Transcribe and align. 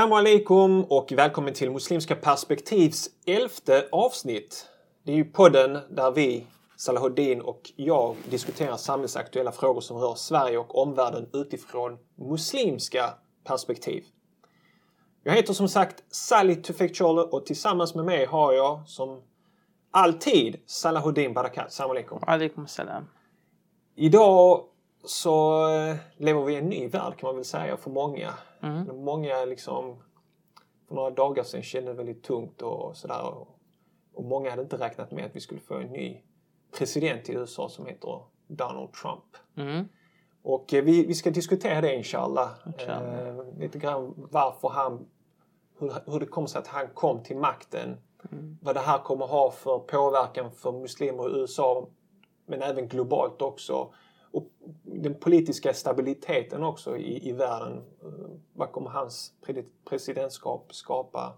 Assalamu 0.00 0.16
alaikum 0.16 0.84
och 0.84 1.12
välkommen 1.12 1.54
till 1.54 1.70
Muslimska 1.70 2.16
perspektivs 2.16 3.08
elfte 3.26 3.88
avsnitt. 3.92 4.66
Det 5.04 5.12
är 5.12 5.16
ju 5.16 5.24
podden 5.24 5.78
där 5.90 6.10
vi, 6.10 6.46
Salahuddin 6.76 7.40
och 7.40 7.72
jag 7.76 8.16
diskuterar 8.30 8.76
samhällsaktuella 8.76 9.52
frågor 9.52 9.80
som 9.80 9.96
rör 9.96 10.14
Sverige 10.14 10.58
och 10.58 10.82
omvärlden 10.82 11.28
utifrån 11.32 11.98
muslimska 12.16 13.14
perspektiv. 13.44 14.04
Jag 15.22 15.34
heter 15.34 15.52
som 15.52 15.68
sagt 15.68 16.02
Salih 16.10 16.60
Tufekcioglu 16.60 17.22
och 17.22 17.46
tillsammans 17.46 17.94
med 17.94 18.04
mig 18.04 18.24
har 18.24 18.52
jag 18.52 18.88
som 18.88 19.22
alltid 19.90 20.56
Salahuddin 20.66 21.34
Barakat. 21.34 21.72
Salam 21.72 21.90
alaikum. 21.90 22.18
Alaikum 22.26 22.66
salam. 22.66 23.04
Idag 23.96 24.64
så 25.04 25.68
eh, 25.70 25.96
lever 26.16 26.44
vi 26.44 26.52
i 26.52 26.56
en 26.56 26.68
ny 26.68 26.88
värld 26.88 27.16
kan 27.16 27.26
man 27.26 27.36
väl 27.36 27.44
säga 27.44 27.76
för 27.76 27.90
många. 27.90 28.34
Mm. 28.62 29.04
Många 29.04 29.44
liksom 29.44 29.96
för 30.88 30.94
några 30.94 31.10
dagar 31.10 31.42
sedan 31.42 31.62
kände 31.62 31.92
väldigt 31.92 32.22
tungt 32.22 32.62
och 32.62 32.96
sådär. 32.96 33.34
Och 34.14 34.24
många 34.24 34.50
hade 34.50 34.62
inte 34.62 34.78
räknat 34.78 35.10
med 35.10 35.24
att 35.24 35.36
vi 35.36 35.40
skulle 35.40 35.60
få 35.60 35.74
en 35.74 35.88
ny 35.88 36.22
president 36.78 37.28
i 37.28 37.32
USA 37.32 37.68
som 37.68 37.86
heter 37.86 38.22
Donald 38.46 38.92
Trump. 38.92 39.36
Mm. 39.56 39.88
Och 40.42 40.74
eh, 40.74 40.84
vi, 40.84 41.06
vi 41.06 41.14
ska 41.14 41.30
diskutera 41.30 41.80
det 41.80 41.94
inshallah. 41.94 42.50
Inshallah. 42.66 43.28
Eh, 43.28 43.58
lite 43.58 43.78
grann 43.78 44.14
varför 44.16 44.68
han, 44.68 45.06
hur, 45.78 45.92
hur 46.06 46.20
det 46.20 46.26
kom 46.26 46.46
sig 46.46 46.58
att 46.58 46.66
han 46.66 46.88
kom 46.94 47.22
till 47.22 47.36
makten. 47.36 47.96
Mm. 48.32 48.58
Vad 48.62 48.74
det 48.74 48.80
här 48.80 48.98
kommer 48.98 49.26
ha 49.26 49.50
för 49.50 49.78
påverkan 49.78 50.50
för 50.52 50.72
muslimer 50.72 51.28
i 51.28 51.40
USA 51.40 51.88
men 52.46 52.62
även 52.62 52.88
globalt 52.88 53.42
också. 53.42 53.94
Och 54.32 54.46
den 54.82 55.14
politiska 55.14 55.74
stabiliteten 55.74 56.62
också 56.64 56.96
i, 56.96 57.28
i 57.28 57.32
världen. 57.32 57.76
Eh, 58.02 58.30
Vad 58.52 58.72
kommer 58.72 58.90
hans 58.90 59.32
pre- 59.46 59.66
presidentskap 59.88 60.74
skapa 60.74 61.32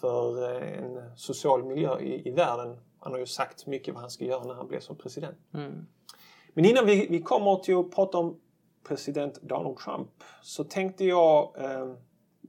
för 0.00 0.52
eh, 0.56 0.78
en 0.78 1.16
social 1.16 1.64
miljö 1.64 2.00
i, 2.00 2.28
i 2.28 2.30
världen? 2.30 2.76
Han 2.98 3.12
har 3.12 3.18
ju 3.18 3.26
sagt 3.26 3.66
mycket 3.66 3.94
vad 3.94 4.00
han 4.00 4.10
ska 4.10 4.24
göra 4.24 4.44
när 4.44 4.54
han 4.54 4.68
blir 4.68 4.80
som 4.80 4.96
president. 4.96 5.36
Mm. 5.54 5.86
Men 6.54 6.64
innan 6.64 6.86
vi, 6.86 7.06
vi 7.10 7.22
kommer 7.22 7.56
till 7.56 7.76
att 7.76 7.90
prata 7.94 8.18
om 8.18 8.40
president 8.88 9.42
Donald 9.42 9.76
Trump 9.78 10.08
så 10.42 10.64
tänkte 10.64 11.04
jag 11.04 11.52
eh, 11.58 11.92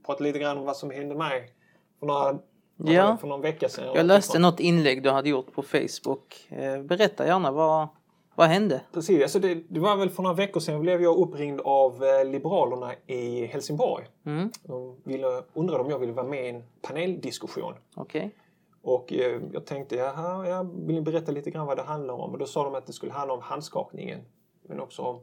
prata 0.06 0.24
lite 0.24 0.38
grann 0.38 0.58
om 0.58 0.64
vad 0.64 0.76
som 0.76 0.90
hände 0.90 1.14
mig 1.14 1.52
för, 1.98 2.06
några, 2.06 2.38
Ja. 2.76 3.16
för 3.20 3.28
någon 3.28 3.40
vecka 3.40 3.68
sedan. 3.68 3.94
Jag 3.94 4.06
läste 4.06 4.38
något 4.38 4.60
inlägg 4.60 5.02
du 5.02 5.10
hade 5.10 5.28
gjort 5.28 5.52
på 5.52 5.62
Facebook. 5.62 6.46
Eh, 6.50 6.82
Berätta 6.82 7.26
gärna, 7.26 7.52
vad, 7.52 7.88
vad 8.34 8.48
hände? 8.48 8.80
Precis, 8.92 9.22
alltså 9.22 9.38
det, 9.38 9.54
det 9.54 9.80
var 9.80 9.96
väl 9.96 10.10
för 10.10 10.22
några 10.22 10.36
veckor 10.36 10.60
sedan 10.60 10.80
blev 10.80 11.02
jag 11.02 11.16
uppringd 11.16 11.60
av 11.60 12.04
eh, 12.04 12.24
Liberalerna 12.24 12.94
i 13.06 13.46
Helsingborg. 13.46 14.06
Mm. 14.26 14.50
De 14.62 14.96
ville, 15.04 15.42
undrade 15.52 15.84
om 15.84 15.90
jag 15.90 15.98
ville 15.98 16.12
vara 16.12 16.26
med 16.26 16.46
i 16.46 16.48
en 16.48 16.64
paneldiskussion. 16.82 17.74
Okej. 17.96 18.34
Och 18.82 19.12
eh, 19.12 19.40
jag 19.52 19.66
tänkte, 19.66 19.96
jaha, 19.96 20.48
jag 20.48 20.86
vill 20.86 21.02
berätta 21.02 21.32
lite 21.32 21.50
grann 21.50 21.66
vad 21.66 21.76
det 21.76 21.82
handlar 21.82 22.14
om? 22.14 22.32
Och 22.32 22.38
då 22.38 22.46
sa 22.46 22.64
de 22.64 22.74
att 22.74 22.86
det 22.86 22.92
skulle 22.92 23.12
handla 23.12 23.34
om 23.34 23.40
handskakningen. 23.40 24.20
Men 24.68 24.80
också 24.80 25.02
om 25.02 25.20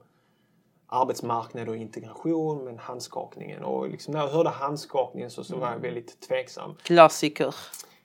arbetsmarknad 0.87 1.69
och 1.69 1.75
integration, 1.75 2.63
men 2.63 2.77
handskakningen. 2.77 3.63
Och 3.63 3.89
liksom 3.89 4.13
när 4.13 4.19
jag 4.19 4.27
hörde 4.27 4.49
handskakningen 4.49 5.31
så, 5.31 5.43
så 5.43 5.57
var 5.57 5.71
jag 5.71 5.79
väldigt 5.79 6.21
tveksam. 6.21 6.75
Klassiker. 6.83 7.55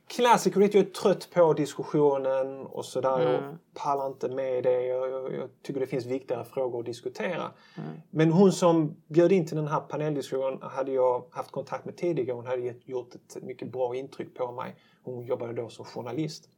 Klassiker, 0.07 0.61
vet, 0.61 0.75
jag 0.75 0.87
är 0.87 0.91
trött 0.91 1.29
på 1.35 1.53
diskussionen 1.53 2.67
och 2.67 2.85
sådär. 2.85 3.21
Jag 3.21 3.43
Mm. 3.43 3.59
pallar 3.75 4.07
inte 4.07 4.29
med 4.29 4.65
det. 4.65 4.87
Jag, 4.87 5.11
jag, 5.11 5.35
jag 5.35 5.49
tycker 5.63 5.81
det 5.81 5.87
finns 5.87 6.07
viktigare 6.07 6.45
frågor 6.45 6.81
att 6.81 6.87
diskutera. 6.87 7.43
Mm. 7.77 7.91
Men 8.11 8.33
hon 8.33 8.53
som 8.53 8.97
bjöd 9.09 9.33
in 9.33 9.47
till 9.47 9.57
den 9.57 9.67
här 9.69 9.81
paneldiskussionen 9.81 10.59
hade 10.63 10.93
jag 10.93 11.25
haft 11.31 11.51
kontakt 11.51 11.85
med 11.85 11.97
tidigare. 11.97 12.37
Hon 12.37 12.47
hade 12.47 12.75
gjort 12.85 13.15
ett 13.15 13.43
mycket 13.43 13.73
bra 13.73 13.97
intryck 13.97 14.35
på 14.35 14.53
mig. 14.53 14.77
Hon 15.03 15.25
jobbade 15.25 15.53
då 15.53 15.69
som 15.69 15.85
journalist. 15.85 16.49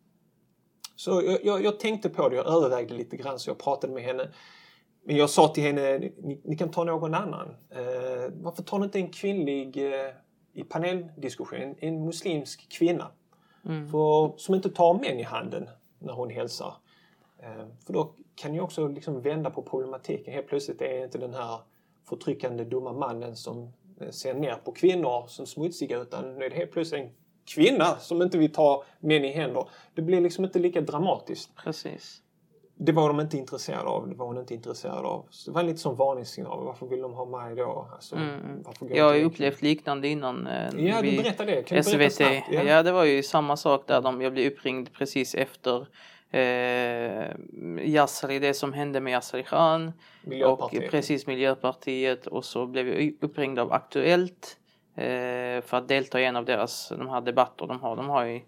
Så 0.96 1.22
jag, 1.24 1.44
jag, 1.44 1.64
jag 1.64 1.80
tänkte 1.80 2.08
på 2.08 2.28
det, 2.28 2.36
jag 2.36 2.46
övervägde 2.46 2.94
lite 2.94 3.16
grann 3.16 3.38
så 3.38 3.50
jag 3.50 3.58
pratade 3.58 3.92
med 3.92 4.02
henne. 4.02 4.28
Men 5.04 5.16
jag 5.16 5.30
sa 5.30 5.48
till 5.48 5.62
henne, 5.64 5.98
ni, 5.98 6.40
ni 6.44 6.56
kan 6.56 6.70
ta 6.70 6.84
någon 6.84 7.14
annan. 7.14 7.48
Eh, 7.70 8.32
varför 8.34 8.62
tar 8.62 8.78
ni 8.78 8.84
inte 8.84 8.98
en 8.98 9.10
kvinnlig 9.10 9.76
eh, 9.76 10.10
i 10.52 10.64
paneldiskussion, 10.64 11.58
en, 11.58 11.74
en 11.78 12.04
muslimsk 12.04 12.68
kvinna? 12.78 13.10
Mm. 13.66 13.88
För, 13.88 14.32
som 14.36 14.54
inte 14.54 14.70
tar 14.70 14.94
män 14.94 15.20
i 15.20 15.22
handen 15.22 15.68
när 15.98 16.12
hon 16.12 16.30
hälsar. 16.30 16.74
Eh, 17.38 17.66
för 17.86 17.92
då 17.92 18.12
kan 18.34 18.52
ni 18.52 18.60
också 18.60 18.88
liksom 18.88 19.20
vända 19.20 19.50
på 19.50 19.62
problematiken. 19.62 20.34
Helt 20.34 20.46
plötsligt 20.46 20.82
är 20.82 20.98
det 20.98 21.04
inte 21.04 21.18
den 21.18 21.34
här 21.34 21.60
förtryckande 22.08 22.64
dumma 22.64 22.92
mannen 22.92 23.36
som 23.36 23.72
eh, 24.00 24.10
ser 24.10 24.34
ner 24.34 24.54
på 24.54 24.72
kvinnor 24.72 25.26
som 25.26 25.46
smutsiga 25.46 25.98
utan 25.98 26.34
nu 26.34 26.44
är 26.44 26.50
det 26.50 26.56
helt 26.56 26.72
plötsligt 26.72 27.00
en 27.00 27.10
kvinna 27.54 27.96
som 27.98 28.22
inte 28.22 28.38
vill 28.38 28.52
ta 28.52 28.84
män 29.00 29.24
i 29.24 29.32
händer. 29.32 29.68
Det 29.94 30.02
blir 30.02 30.20
liksom 30.20 30.44
inte 30.44 30.58
lika 30.58 30.80
dramatiskt. 30.80 31.50
Precis. 31.56 32.22
Det 32.78 32.92
var 32.92 33.08
de 33.08 33.20
inte 33.20 33.36
intresserade 33.38 33.88
av. 33.88 34.08
Det 34.08 34.14
var 34.14 34.26
hon 34.26 34.38
inte 34.38 34.54
intresserad 34.54 35.06
av. 35.06 35.26
Så 35.30 35.50
det 35.50 35.54
var 35.54 35.62
lite 35.62 35.78
som 35.78 35.94
varningssignal. 35.96 36.64
Varför 36.64 36.86
vill 36.86 37.00
de 37.02 37.12
ha 37.14 37.24
mig 37.24 37.54
då? 37.56 37.88
Alltså, 37.94 38.16
Mm. 38.16 38.64
Jag 38.90 39.04
har 39.04 39.14
ju 39.14 39.24
upplevt 39.24 39.62
liknande 39.62 40.08
innan. 40.08 40.46
eh, 40.46 40.68
Ja, 40.76 41.02
du 41.02 41.16
berättar 41.16 41.46
det. 41.46 41.62
Kan 41.62 41.82
du 41.82 41.96
berätta 41.98 42.10
SVT. 42.10 42.16
snabbt? 42.16 42.66
Ja. 42.66 42.82
det 42.82 42.92
var 42.92 43.04
ju 43.04 43.22
samma 43.22 43.56
sak 43.56 43.84
där. 43.86 44.00
De, 44.00 44.20
jag 44.22 44.32
blev 44.32 44.52
uppringd 44.52 44.92
precis 44.92 45.34
efter 45.34 45.86
eh, 46.30 47.30
Yassari, 47.86 48.38
det 48.38 48.54
som 48.54 48.72
hände 48.72 49.00
med 49.00 49.10
Yassari 49.12 49.42
Khan. 49.42 49.92
Och 50.46 50.70
precis 50.90 51.26
Miljöpartiet 51.26 52.26
och 52.26 52.44
så 52.44 52.66
blev 52.66 52.88
jag 52.88 53.12
uppringd 53.20 53.58
av 53.58 53.72
Aktuellt 53.72 54.56
eh, 54.94 55.04
för 55.64 55.72
att 55.72 55.88
delta 55.88 56.20
i 56.20 56.24
en 56.24 56.36
av 56.36 56.44
deras 56.44 56.88
de 56.88 57.08
här 57.08 57.20
debatter 57.20 57.66
de 57.66 57.80
har. 57.80 57.96
De 57.96 58.08
har 58.08 58.24
ju 58.24 58.40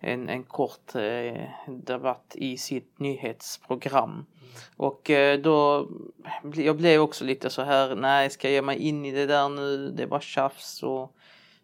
en, 0.00 0.28
en 0.28 0.42
kort 0.42 0.94
eh, 0.94 1.42
debatt 1.68 2.32
i 2.34 2.56
sitt 2.56 2.98
nyhetsprogram. 2.98 4.26
Och 4.76 5.10
eh, 5.10 5.40
då, 5.40 5.88
jag 6.54 6.76
blev 6.76 7.00
också 7.00 7.24
lite 7.24 7.50
så 7.50 7.62
här, 7.62 7.94
nej 7.94 8.30
ska 8.30 8.48
jag 8.48 8.54
ge 8.54 8.62
mig 8.62 8.78
in 8.78 9.04
i 9.04 9.12
det 9.12 9.26
där 9.26 9.48
nu, 9.48 9.90
det 9.90 10.06
var 10.06 10.20
tjafs 10.20 10.82
och 10.82 11.12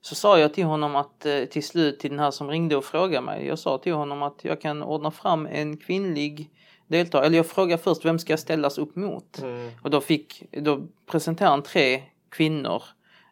så 0.00 0.14
sa 0.14 0.38
jag 0.38 0.54
till 0.54 0.64
honom 0.64 0.96
att 0.96 1.26
eh, 1.26 1.44
till 1.44 1.66
slut 1.66 2.00
till 2.00 2.10
den 2.10 2.18
här 2.18 2.30
som 2.30 2.50
ringde 2.50 2.76
och 2.76 2.84
frågade 2.84 3.26
mig, 3.26 3.46
jag 3.46 3.58
sa 3.58 3.78
till 3.78 3.92
honom 3.92 4.22
att 4.22 4.44
jag 4.44 4.60
kan 4.60 4.82
ordna 4.82 5.10
fram 5.10 5.46
en 5.46 5.76
kvinnlig 5.76 6.50
deltagare, 6.86 7.26
eller 7.26 7.36
jag 7.36 7.46
frågade 7.46 7.82
först 7.82 8.04
vem 8.04 8.18
ska 8.18 8.32
jag 8.32 8.40
ställas 8.40 8.78
upp 8.78 8.96
mot? 8.96 9.38
Mm. 9.42 9.70
Och 9.82 9.90
då 9.90 10.00
fick, 10.00 10.42
då 10.50 10.86
presenterade 11.06 11.50
han 11.50 11.62
tre 11.62 12.02
kvinnor. 12.28 12.82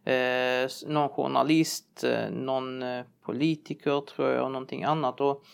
Eh, 0.04 0.70
någon 0.86 1.08
journalist, 1.08 2.04
eh, 2.04 2.30
någon 2.30 2.82
eh, 2.82 3.04
politiker 3.24 4.00
tror 4.00 4.30
jag 4.30 4.44
och 4.44 4.52
någonting 4.52 4.84
annat. 4.84 5.20
Och 5.20 5.44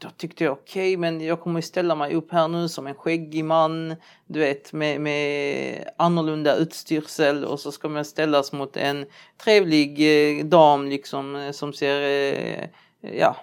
då 0.00 0.08
tyckte 0.16 0.44
jag 0.44 0.52
okej, 0.52 0.96
men 0.96 1.20
jag 1.20 1.40
kommer 1.40 1.60
ställa 1.60 1.94
mig 1.94 2.14
upp 2.14 2.32
här 2.32 2.48
nu 2.48 2.68
som 2.68 2.86
en 2.86 2.94
skäggig 2.94 3.44
man, 3.44 3.94
du 4.26 4.40
vet 4.40 4.72
med, 4.72 5.00
med 5.00 5.90
annorlunda 5.96 6.56
utstyrsel 6.56 7.44
och 7.44 7.60
så 7.60 7.72
ska 7.72 7.88
man 7.88 8.04
ställas 8.04 8.52
mot 8.52 8.76
en 8.76 9.06
trevlig 9.44 10.00
eh, 10.00 10.44
dam 10.44 10.88
liksom 10.88 11.36
eh, 11.36 11.52
som 11.52 11.72
ser 11.72 12.02
eh, 12.02 12.68
ja, 13.00 13.36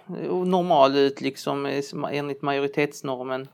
normal 0.45 0.97
ut 0.97 1.21
liksom 1.21 1.65
eh, 1.65 1.83
enligt 2.11 2.41
majoritetsnormen. 2.41 3.47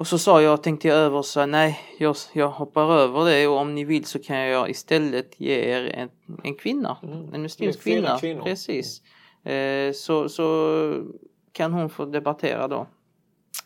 Och 0.00 0.06
så 0.06 0.18
sa 0.18 0.42
jag, 0.42 0.62
tänkte 0.62 0.88
jag 0.88 0.96
över 0.96 1.22
så 1.22 1.46
nej, 1.46 1.78
jag, 1.98 2.16
jag 2.32 2.48
hoppar 2.48 2.92
över 2.92 3.24
det 3.24 3.46
och 3.46 3.56
om 3.56 3.74
ni 3.74 3.84
vill 3.84 4.04
så 4.04 4.18
kan 4.18 4.36
jag 4.36 4.70
istället 4.70 5.40
ge 5.40 5.54
er 5.54 5.84
en, 5.94 6.10
en 6.44 6.54
kvinna. 6.54 6.98
Mm. 7.02 7.34
En 7.34 7.42
muslimsk 7.42 7.82
kvinna. 7.82 8.18
kvinnor. 8.18 8.42
Precis. 8.42 9.02
Eh, 9.44 9.92
så, 9.92 10.28
så 10.28 11.04
kan 11.52 11.72
hon 11.72 11.90
få 11.90 12.04
debattera 12.04 12.68
då. 12.68 12.86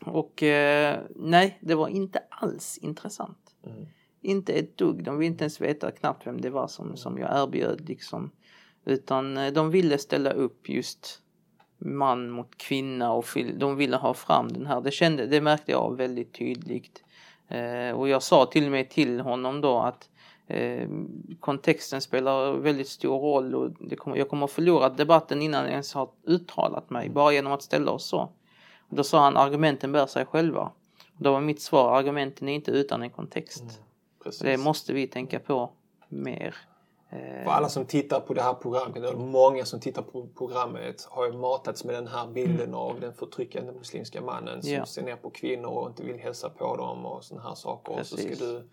Och 0.01 0.43
eh, 0.43 1.01
nej, 1.17 1.59
det 1.61 1.75
var 1.75 1.89
inte 1.89 2.23
alls 2.29 2.79
intressant. 2.79 3.55
Mm. 3.67 3.87
Inte 4.23 4.53
ett 4.53 4.77
dugg. 4.77 5.05
De 5.05 5.19
ville 5.19 5.31
inte 5.33 5.45
ens 5.45 5.61
veta 5.61 5.91
knappt 5.91 6.27
vem 6.27 6.41
det 6.41 6.51
var 6.51 6.69
som, 6.69 6.97
som 6.97 7.19
jag 7.19 7.43
erbjöd 7.43 7.89
liksom. 7.89 8.31
Utan 8.85 9.37
eh, 9.37 9.53
de 9.53 9.71
ville 9.71 9.99
ställa 9.99 10.31
upp 10.31 10.69
just 10.69 11.21
man 11.85 12.31
mot 12.31 12.59
kvinna 12.59 13.13
och 13.13 13.27
de 13.55 13.77
ville 13.77 13.97
ha 13.97 14.15
fram 14.15 14.53
den 14.53 14.67
här. 14.67 14.81
Det 14.81 14.91
kände, 14.91 15.27
det 15.27 15.41
märkte 15.41 15.73
jag 15.73 15.97
väldigt 15.97 16.33
tydligt. 16.33 17.05
Eh, 17.49 17.91
och 17.91 18.09
jag 18.09 18.23
sa 18.23 18.47
till 18.47 18.65
och 18.65 18.73
med 18.73 18.91
till 18.91 19.21
honom 19.21 19.61
då 19.61 19.79
att 19.79 20.09
eh, 20.47 20.89
kontexten 21.41 22.01
spelar 22.01 22.53
väldigt 22.53 22.89
stor 22.89 23.19
roll 23.19 23.55
och 23.55 23.71
det 23.81 23.97
kommer, 23.97 24.17
jag 24.17 24.29
kommer 24.29 24.47
förlora 24.47 24.89
debatten 24.89 25.43
innan 25.43 25.63
jag 25.63 25.71
ens 25.71 25.95
har 25.95 26.09
uttalat 26.27 26.91
mig 26.91 27.09
bara 27.11 27.33
genom 27.33 27.53
att 27.53 27.63
ställa 27.63 27.91
oss 27.91 28.07
så. 28.07 28.21
Och 28.89 28.97
då 28.97 29.05
sa 29.05 29.25
han 29.25 29.37
argumenten 29.37 29.93
bär 29.93 30.07
sig 30.07 30.27
själva. 30.27 30.73
Och 31.17 31.23
då 31.23 31.33
var 31.33 31.41
mitt 31.41 31.63
svar 31.63 31.99
argumenten 31.99 32.49
är 32.49 32.55
inte 32.55 32.71
utan 32.71 33.03
en 33.03 33.11
kontext. 33.11 33.63
Mm. 33.63 34.33
Det 34.41 34.57
måste 34.57 34.93
vi 34.93 35.07
tänka 35.07 35.39
på 35.39 35.71
mer. 36.09 36.55
För 37.45 37.51
alla 37.51 37.69
som 37.69 37.87
tittar 37.87 38.21
på 38.21 38.35
det 38.35 38.43
här 38.43 38.55
programmet, 38.55 38.97
eller 38.97 39.17
många 39.17 39.65
som 39.65 39.81
tittar 39.81 40.03
på 40.03 40.29
programmet, 40.39 41.07
har 41.11 41.27
ju 41.27 41.33
matats 41.33 41.85
med 41.85 41.95
den 41.95 42.07
här 42.07 42.27
bilden 42.27 42.75
av 42.75 43.01
den 43.01 43.15
förtryckande 43.15 43.73
muslimska 43.73 44.21
mannen 44.21 44.63
som 44.63 44.73
Ja. 44.73 44.87
ser 44.87 45.03
ner 45.03 45.17
på 45.17 45.31
kvinnor 45.31 45.69
och 45.69 45.89
inte 45.89 46.03
vill 46.03 46.19
hälsa 46.19 46.51
på 46.51 46.77
dem 46.77 47.07
och 47.07 47.25
såna 47.25 47.43
här 47.43 47.55
saker. 47.55 47.93
Och 47.93 48.07
så 48.07 48.17
ska 48.17 48.29
Precis. 48.29 48.39
du 48.39 48.69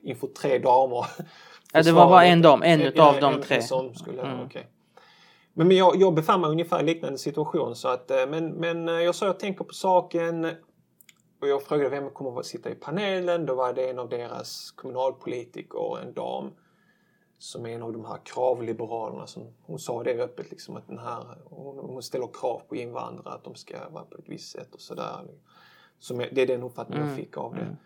inför 0.00 0.26
tre 0.26 0.58
damer. 0.58 1.06
Ja, 1.72 1.82
det 1.82 1.92
var 1.92 2.08
bara 2.08 2.24
en 2.24 2.42
dam, 2.42 2.62
en 2.62 2.80
utav 2.80 3.20
de 3.20 3.42
tre. 3.42 3.62
Som 3.62 3.94
skulle, 3.94 4.22
mm. 4.22 4.46
okay. 4.46 4.62
Men, 5.54 5.68
men 5.68 5.76
jag, 5.76 5.96
jag 5.96 6.14
befann 6.14 6.40
mig 6.40 6.50
ungefär 6.50 6.80
i 6.80 6.84
liknande 6.84 7.18
situation. 7.18 7.76
Så 7.76 7.88
att, 7.88 8.10
eh, 8.10 8.26
men, 8.28 8.50
men 8.50 8.88
eh, 8.88 8.94
jag 8.94 9.14
sa 9.14 9.26
jag 9.26 9.38
tänker 9.38 9.64
på 9.64 9.74
saken. 9.74 10.44
Och 11.40 11.48
jag 11.48 11.62
frågade 11.62 11.90
vem 11.90 12.10
kommer 12.10 12.40
att 12.40 12.46
sitta 12.46 12.70
i 12.70 12.74
panelen. 12.74 13.46
Då 13.46 13.54
var 13.54 13.72
det 13.72 13.90
en 13.90 13.98
av 13.98 14.08
deras 14.08 14.70
kommunalpolitiker, 14.70 15.98
en 16.02 16.12
dam 16.12 16.50
som 17.40 17.66
är 17.66 17.70
en 17.70 17.82
av 17.82 17.92
de 17.92 18.04
här 18.04 18.18
kravliberalerna 18.24 19.26
som 19.26 19.42
hon 19.62 19.78
sa 19.78 20.02
det 20.02 20.22
öppet 20.22 20.50
liksom 20.50 20.76
att 20.76 20.86
den 20.86 20.98
här 20.98 21.24
hon, 21.44 21.78
hon 21.78 22.02
ställer 22.02 22.28
krav 22.32 22.62
på 22.68 22.76
invandrare 22.76 23.34
att 23.34 23.44
de 23.44 23.54
ska 23.54 23.88
vara 23.88 24.04
på 24.04 24.18
ett 24.18 24.28
visst 24.28 24.52
sätt 24.52 24.74
och 24.74 24.80
sådär. 24.80 25.26
Som 25.98 26.18
det 26.18 26.42
är 26.42 26.46
den 26.46 26.62
uppfattningen 26.62 27.02
mm. 27.02 27.16
jag 27.16 27.24
fick 27.24 27.36
av 27.36 27.54
det. 27.54 27.60
Mm. 27.60 27.76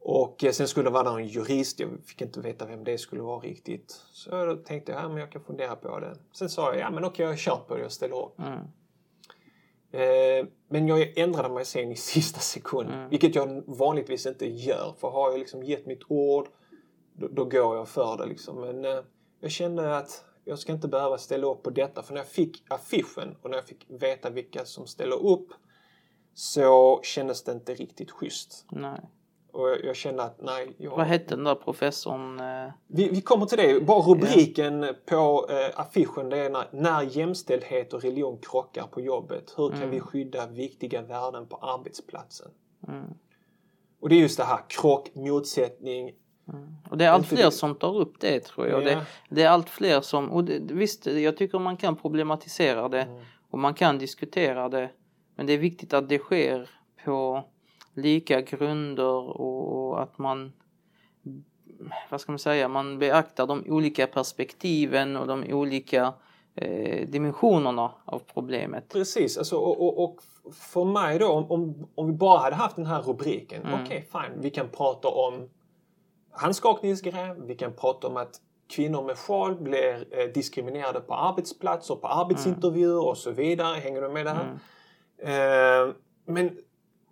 Och 0.00 0.44
eh, 0.44 0.52
sen 0.52 0.68
skulle 0.68 0.86
det 0.86 0.92
vara 0.92 1.20
en 1.20 1.26
jurist, 1.26 1.80
jag 1.80 1.90
fick 2.04 2.22
inte 2.22 2.40
veta 2.40 2.66
vem 2.66 2.84
det 2.84 2.98
skulle 2.98 3.22
vara 3.22 3.40
riktigt. 3.40 3.90
Så 4.12 4.44
då 4.44 4.56
tänkte 4.56 4.92
jag, 4.92 5.02
ja 5.02 5.08
men 5.08 5.16
jag 5.16 5.32
kan 5.32 5.44
fundera 5.44 5.76
på 5.76 6.00
det. 6.00 6.16
Sen 6.32 6.48
sa 6.48 6.74
jag, 6.74 6.80
ja 6.80 6.90
men 6.90 7.04
okej 7.04 7.26
jag 7.26 7.38
kör 7.38 7.56
på 7.68 7.74
det, 7.74 7.82
jag 7.82 7.92
ställer 7.92 8.24
upp. 8.24 8.38
Mm. 8.38 8.58
Eh, 9.90 10.46
men 10.68 10.88
jag 10.88 11.18
ändrade 11.18 11.48
mig 11.48 11.64
sen 11.64 11.92
i 11.92 11.96
sista 12.14 12.40
sekund, 12.40 12.88
mm. 12.88 13.08
vilket 13.08 13.34
jag 13.34 13.62
vanligtvis 13.66 14.26
inte 14.26 14.46
gör. 14.46 14.94
För 14.98 15.10
har 15.10 15.30
jag 15.30 15.38
liksom 15.38 15.62
gett 15.62 15.86
mitt 15.86 16.02
ord, 16.08 16.48
då, 17.14 17.28
då 17.28 17.44
går 17.44 17.76
jag 17.76 17.88
för 17.88 18.16
det 18.16 18.26
liksom. 18.26 18.60
Men 18.60 18.84
eh, 18.84 19.00
jag 19.40 19.50
kände 19.50 19.96
att 19.96 20.24
jag 20.44 20.58
ska 20.58 20.72
inte 20.72 20.88
behöva 20.88 21.18
ställa 21.18 21.46
upp 21.46 21.62
på 21.62 21.70
detta. 21.70 22.02
För 22.02 22.14
när 22.14 22.20
jag 22.20 22.28
fick 22.28 22.64
affischen 22.68 23.36
och 23.42 23.50
när 23.50 23.56
jag 23.56 23.66
fick 23.66 23.86
veta 23.88 24.30
vilka 24.30 24.64
som 24.64 24.86
ställer 24.86 25.26
upp 25.26 25.48
så 26.34 27.00
kändes 27.02 27.44
det 27.44 27.52
inte 27.52 27.74
riktigt 27.74 28.10
schysst. 28.10 28.66
Nej. 28.70 29.00
Och 29.52 29.68
jag, 29.68 29.84
jag 29.84 29.96
kände 29.96 30.22
att 30.22 30.42
nej. 30.42 30.74
Jag... 30.78 30.96
Vad 30.96 31.06
hette 31.06 31.34
den 31.34 31.44
där 31.44 31.54
professorn? 31.54 32.40
Eh? 32.40 32.72
Vi, 32.86 33.08
vi 33.08 33.20
kommer 33.20 33.46
till 33.46 33.58
det. 33.58 33.80
Bara 33.80 34.00
rubriken 34.00 34.84
yeah. 34.84 34.96
på 35.06 35.48
eh, 35.50 35.80
affischen 35.80 36.28
det 36.28 36.38
är 36.38 36.50
när, 36.50 36.68
när 36.72 37.02
jämställdhet 37.02 37.94
och 37.94 38.02
religion 38.02 38.38
krockar 38.42 38.86
på 38.86 39.00
jobbet. 39.00 39.54
Hur 39.56 39.68
kan 39.68 39.78
mm. 39.78 39.90
vi 39.90 40.00
skydda 40.00 40.46
viktiga 40.46 41.02
värden 41.02 41.46
på 41.46 41.56
arbetsplatsen? 41.56 42.50
Mm. 42.88 43.14
Och 44.00 44.08
det 44.08 44.14
är 44.14 44.20
just 44.20 44.38
det 44.38 44.44
här 44.44 44.60
krock, 44.68 45.14
motsättning. 45.14 46.12
Mm. 46.48 46.76
Och 46.90 46.98
det 46.98 47.04
är 47.04 47.10
allt 47.10 47.26
fler 47.26 47.50
som 47.50 47.74
tar 47.74 47.96
upp 47.96 48.20
det 48.20 48.40
tror 48.40 48.68
jag. 48.68 48.82
Yeah. 48.82 48.98
Det, 48.98 49.34
det, 49.34 49.42
är 49.42 49.48
allt 49.48 49.70
fler 49.70 50.00
som, 50.00 50.30
och 50.30 50.44
det, 50.44 50.58
visst 50.74 51.06
jag 51.06 51.36
tycker 51.36 51.58
man 51.58 51.76
kan 51.76 51.96
problematisera 51.96 52.88
det 52.88 53.02
mm. 53.02 53.24
och 53.50 53.58
man 53.58 53.74
kan 53.74 53.98
diskutera 53.98 54.68
det. 54.68 54.90
Men 55.36 55.46
det 55.46 55.52
är 55.52 55.58
viktigt 55.58 55.92
att 55.92 56.08
det 56.08 56.18
sker 56.18 56.70
på 57.04 57.44
lika 57.94 58.40
grunder 58.40 59.40
och 59.40 60.02
att 60.02 60.18
man 60.18 60.52
vad 62.10 62.20
ska 62.20 62.32
man 62.32 62.38
säga, 62.38 62.68
man 62.68 62.98
beaktar 62.98 63.46
de 63.46 63.64
olika 63.68 64.06
perspektiven 64.06 65.16
och 65.16 65.26
de 65.26 65.44
olika 65.52 66.14
eh, 66.54 67.08
dimensionerna 67.08 67.90
av 68.04 68.22
problemet. 68.34 68.88
Precis, 68.88 69.38
alltså, 69.38 69.56
och, 69.56 69.80
och, 69.80 70.04
och 70.04 70.22
för 70.52 70.84
mig 70.84 71.18
då 71.18 71.28
om, 71.28 71.88
om 71.94 72.06
vi 72.06 72.12
bara 72.12 72.38
hade 72.38 72.56
haft 72.56 72.76
den 72.76 72.86
här 72.86 73.02
rubriken, 73.02 73.62
mm. 73.62 73.74
okej 73.74 74.06
okay, 74.10 74.22
fine, 74.28 74.40
vi 74.40 74.50
kan 74.50 74.68
prata 74.68 75.08
om 75.08 75.48
handskakningsgrejer, 76.34 77.34
vi 77.46 77.54
kan 77.54 77.72
prata 77.72 78.06
om 78.06 78.16
att 78.16 78.40
kvinnor 78.68 79.02
med 79.02 79.18
sjal 79.18 79.56
blir 79.56 80.06
eh, 80.10 80.32
diskriminerade 80.34 81.00
på 81.00 81.14
arbetsplatser, 81.14 81.94
på 81.94 82.06
arbetsintervjuer 82.06 82.98
mm. 82.98 83.08
och 83.08 83.18
så 83.18 83.30
vidare. 83.30 83.78
Hänger 83.78 84.02
du 84.02 84.08
med 84.08 84.26
det 84.26 84.30
här? 84.30 84.58
Mm. 85.22 85.88
Eh, 85.88 85.94
men 86.26 86.58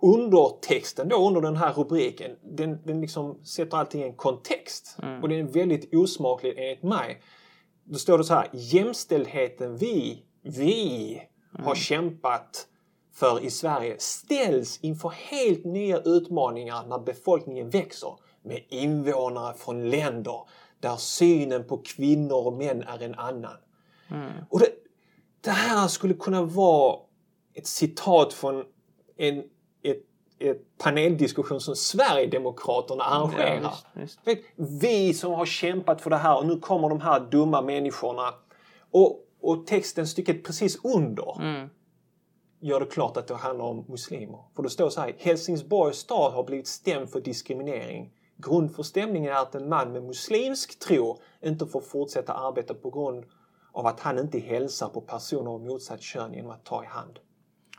undertexten 0.02 1.08
då 1.08 1.28
under 1.28 1.40
den 1.40 1.56
här 1.56 1.72
rubriken, 1.72 2.30
den, 2.42 2.78
den 2.84 3.00
liksom 3.00 3.44
sätter 3.44 3.76
allting 3.76 4.02
i 4.02 4.04
en 4.04 4.16
kontext. 4.16 4.96
Mm. 5.02 5.22
Och 5.22 5.28
den 5.28 5.38
är 5.38 5.52
väldigt 5.52 5.94
osmaklig 5.94 6.54
enligt 6.58 6.82
mig. 6.82 7.22
Då 7.84 7.98
står 7.98 8.18
det 8.18 8.24
så 8.24 8.34
här, 8.34 8.48
jämställdheten 8.52 9.76
vi, 9.76 10.22
vi 10.42 11.12
mm. 11.54 11.66
har 11.66 11.74
kämpat 11.74 12.66
för 13.14 13.44
i 13.44 13.50
Sverige 13.50 13.96
ställs 13.98 14.80
inför 14.80 15.08
helt 15.08 15.64
nya 15.64 15.98
utmaningar 15.98 16.86
när 16.86 16.98
befolkningen 16.98 17.70
växer 17.70 18.14
med 18.42 18.64
invånare 18.68 19.54
från 19.54 19.90
länder 19.90 20.40
där 20.80 20.96
synen 20.96 21.64
på 21.64 21.78
kvinnor 21.78 22.46
och 22.46 22.52
män 22.52 22.82
är 22.82 23.02
en 23.02 23.14
annan. 23.14 23.56
Mm. 24.10 24.32
Och 24.50 24.60
det, 24.60 24.68
det 25.40 25.50
här 25.50 25.88
skulle 25.88 26.14
kunna 26.14 26.42
vara 26.42 26.98
ett 27.54 27.66
citat 27.66 28.32
från 28.32 28.64
en 29.16 29.44
ett, 29.82 30.02
ett 30.38 30.78
paneldiskussion 30.78 31.60
som 31.60 31.76
Sverigedemokraterna 31.76 33.04
arrangerar. 33.04 33.60
Ja, 33.62 33.74
visst, 33.92 34.18
visst. 34.24 34.44
Vi 34.56 35.14
som 35.14 35.32
har 35.32 35.46
kämpat 35.46 36.00
för 36.00 36.10
det 36.10 36.16
här 36.16 36.38
och 36.38 36.46
nu 36.46 36.60
kommer 36.60 36.88
de 36.88 37.00
här 37.00 37.20
dumma 37.20 37.62
människorna. 37.62 38.34
Och, 38.90 39.20
och 39.40 39.66
texten, 39.66 40.06
stycket 40.06 40.44
precis 40.44 40.84
under, 40.84 41.40
mm. 41.40 41.68
gör 42.60 42.80
det 42.80 42.86
klart 42.86 43.16
att 43.16 43.26
det 43.26 43.34
handlar 43.34 43.64
om 43.64 43.84
muslimer. 43.88 44.38
För 44.56 44.62
det 44.62 44.70
står 44.70 44.90
så 44.90 45.00
här, 45.00 45.14
Helsingborgs 45.18 45.98
stad 45.98 46.32
har 46.32 46.44
blivit 46.44 46.66
stämd 46.66 47.10
för 47.10 47.20
diskriminering. 47.20 48.12
Grund 48.42 48.76
för 48.76 48.82
stämningen 48.82 49.32
är 49.32 49.36
att 49.36 49.54
en 49.54 49.68
man 49.68 49.92
med 49.92 50.02
muslimsk 50.02 50.78
tro 50.78 51.20
inte 51.44 51.66
får 51.66 51.80
fortsätta 51.80 52.32
arbeta 52.32 52.74
på 52.74 52.90
grund 52.90 53.24
av 53.72 53.86
att 53.86 54.00
han 54.00 54.18
inte 54.18 54.38
hälsar 54.38 54.88
på 54.88 55.00
personer 55.00 55.50
av 55.50 55.60
motsatt 55.60 56.02
kön 56.02 56.34
genom 56.34 56.50
att 56.50 56.64
ta 56.64 56.84
i 56.84 56.86
hand. 56.86 57.18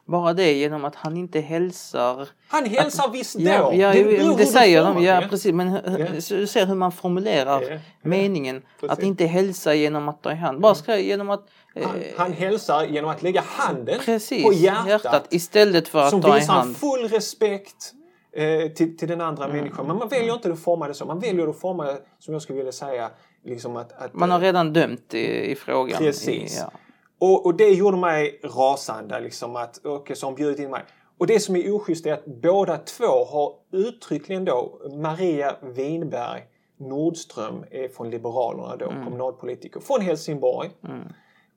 Bara 0.06 0.34
det 0.34 0.54
genom 0.54 0.86
att 0.86 0.96
han 0.96 1.18
inte 1.18 1.40
hälsar. 1.40 2.30
Han 2.48 2.66
hälsar 2.66 3.06
att, 3.08 3.14
visst 3.14 3.38
då! 3.38 3.44
Ja, 3.44 3.74
ja 3.74 3.94
det, 3.94 4.04
det, 4.04 4.36
det 4.38 4.46
säger 4.46 4.84
de, 4.84 5.04
ja 5.04 5.24
precis. 5.30 5.54
Men 5.54 5.68
yeah. 5.68 6.12
du 6.30 6.48
ser 6.48 6.66
hur 6.66 6.76
man 6.76 6.92
formulerar 6.92 7.62
yeah. 7.62 7.82
meningen. 8.02 8.62
Precis. 8.80 8.98
Att 8.98 9.04
inte 9.04 9.26
hälsa 9.26 9.74
genom 9.74 10.10
att 10.10 10.24
ta 10.24 10.32
i 10.32 10.36
hand. 10.36 10.62
Bara 10.62 10.76
ska, 10.76 10.98
genom 10.98 11.30
att... 11.30 11.48
Eh, 11.76 11.88
han, 11.88 12.04
han, 12.18 12.34
hälsar 12.34 12.86
genom 12.86 13.10
att 13.10 13.24
lägga 13.24 13.42
handen 13.42 14.00
precis, 14.06 14.44
på 14.44 14.54
hjärtat. 14.54 14.88
hjärtat. 14.88 15.28
Istället 15.30 15.88
för 15.88 16.00
att 16.00 16.22
ta 16.22 16.38
i 16.38 16.42
hand. 16.42 16.44
Som 16.44 16.68
visar 16.68 16.80
full 16.80 17.10
respekt 17.10 17.94
eh, 18.36 18.72
till, 18.72 18.98
till 18.98 19.08
den 19.08 19.22
andra 19.22 19.46
mm. 19.46 19.58
människan. 19.58 19.88
Men 19.88 19.98
man 19.98 20.10
väljer 20.10 20.34
inte 20.34 20.52
att 20.52 20.60
forma 20.60 20.88
det 20.88 20.94
så. 20.94 21.06
Man 21.06 21.20
väljer 21.20 21.48
att 21.48 21.60
forma 21.60 21.86
det 21.86 22.02
som 22.20 22.34
jag 22.34 22.42
skulle 22.42 22.58
vilja 22.58 22.72
säga. 22.72 23.10
Liksom 23.46 23.76
att, 23.76 23.92
att 23.92 24.14
man 24.14 24.32
har 24.32 24.40
redan 24.40 24.74
dömt 24.74 25.14
i, 25.14 25.52
i 25.52 25.56
frågan. 25.56 25.98
Precis. 25.98 26.58
I, 26.58 26.60
ja. 26.60 26.72
Och, 27.20 27.46
och, 27.46 27.56
det 27.56 27.70
gjorde 27.70 27.98
mig 27.98 28.40
rasande. 28.44 29.20
Liksom, 29.20 29.56
att, 29.56 29.80
så 30.14 30.26
hon 30.26 30.36
bjudit 30.36 30.60
in 30.60 30.70
mig. 30.70 30.84
Och 31.18 31.28
det 31.28 31.40
som 31.40 31.56
är 31.56 31.76
oschysst 31.76 32.06
är 32.06 32.14
att 32.14 32.26
båda 32.26 32.78
två 32.78 33.26
har 33.26 33.54
uttryckligen 33.72 34.46
då 34.46 34.82
Maria 34.94 35.56
Winberg 35.62 36.44
Nordström 36.78 37.66
är 37.72 37.88
från 37.88 38.10
Liberalerna 38.10 38.76
då, 38.76 38.90
mm. 38.90 39.04
kommunalpolitiker 39.04 39.80
från 39.80 40.02
Helsingborg. 40.02 40.70
Mm. 40.88 41.08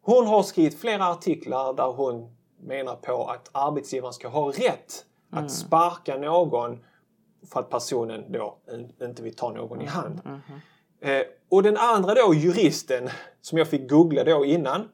Hon 0.02 0.26
har 0.26 0.42
skrivit 0.42 0.80
flera 0.80 1.06
artiklar 1.06 1.74
där 1.74 1.92
hon 1.92 2.36
menar 2.60 2.96
på 2.96 3.24
att 3.24 3.50
arbetsgivaren 3.52 4.12
ska 4.12 4.28
ha 4.28 4.48
rätt 4.48 5.04
mm. 5.32 5.44
att 5.44 5.50
sparka 5.50 6.16
någon 6.16 6.78
för 7.52 7.60
att 7.60 7.70
personen 7.70 8.32
då 8.32 8.58
inte 9.02 9.22
vill 9.22 9.34
ta 9.34 9.52
någon 9.52 9.80
i 9.80 9.84
mm. 9.84 9.94
hand. 9.94 10.20
Mm. 10.24 10.40
Eh, 11.00 11.26
och 11.48 11.62
den 11.62 11.76
andra 11.76 12.14
då, 12.14 12.34
juristen, 12.34 13.10
som 13.40 13.58
jag 13.58 13.68
fick 13.68 13.90
googla 13.90 14.24
då 14.24 14.44
innan, 14.44 14.88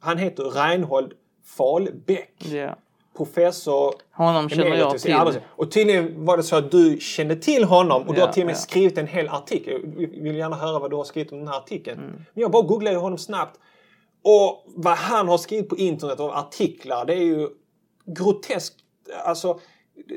han 0.00 0.18
heter 0.18 0.44
Reinhold 0.44 1.12
Fahlbäck. 1.44 2.46
Yeah. 2.46 2.74
Professor. 3.16 3.94
Honom 4.12 4.48
känner 4.48 4.76
jag 4.76 4.98
till. 4.98 5.40
Och 5.46 5.70
tydligen 5.70 6.24
var 6.24 6.36
det 6.36 6.42
så 6.42 6.56
att 6.56 6.70
du 6.70 6.98
kände 7.00 7.36
till 7.36 7.64
honom 7.64 8.02
och 8.02 8.08
yeah, 8.08 8.14
du 8.14 8.20
har 8.20 8.32
till 8.32 8.42
och 8.42 8.46
med 8.46 8.52
yeah. 8.52 8.62
skrivit 8.62 8.98
en 8.98 9.06
hel 9.06 9.28
artikel. 9.28 9.94
Jag 9.98 10.22
vill 10.22 10.36
gärna 10.36 10.56
höra 10.56 10.78
vad 10.78 10.90
du 10.90 10.96
har 10.96 11.04
skrivit 11.04 11.32
om 11.32 11.38
den 11.38 11.48
här 11.48 11.56
artikeln. 11.56 11.98
Mm. 11.98 12.12
Men 12.16 12.42
jag 12.42 12.50
bara 12.50 12.62
googlade 12.62 12.96
honom 12.96 13.18
snabbt. 13.18 13.60
Och 14.22 14.64
vad 14.66 14.96
han 14.96 15.28
har 15.28 15.38
skrivit 15.38 15.68
på 15.68 15.76
internet 15.76 16.20
och 16.20 16.38
artiklar 16.38 17.04
det 17.04 17.14
är 17.14 17.24
ju 17.24 17.48
groteskt. 18.06 18.76
Alltså, 19.24 19.60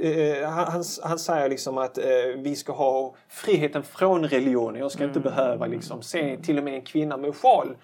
eh, 0.01 0.50
han, 0.50 0.83
han, 1.03 1.19
säger 1.19 1.50
liksom 1.50 1.77
att 1.77 1.98
eh, 1.98 2.05
vi 2.38 2.55
ska 2.55 2.74
ha 2.74 3.15
friheten 3.29 3.83
från 3.83 4.27
religionen. 4.27 4.81
Jag 4.81 4.91
ska 4.91 5.03
mm. 5.03 5.09
inte 5.09 5.29
behöva 5.29 5.65
liksom 5.65 6.01
se 6.01 6.38
till 6.38 6.57
och 6.57 6.63
med 6.63 6.74
en 6.74 6.81
kvinna 6.81 7.17
med 7.17 7.36
sjal 7.36 7.75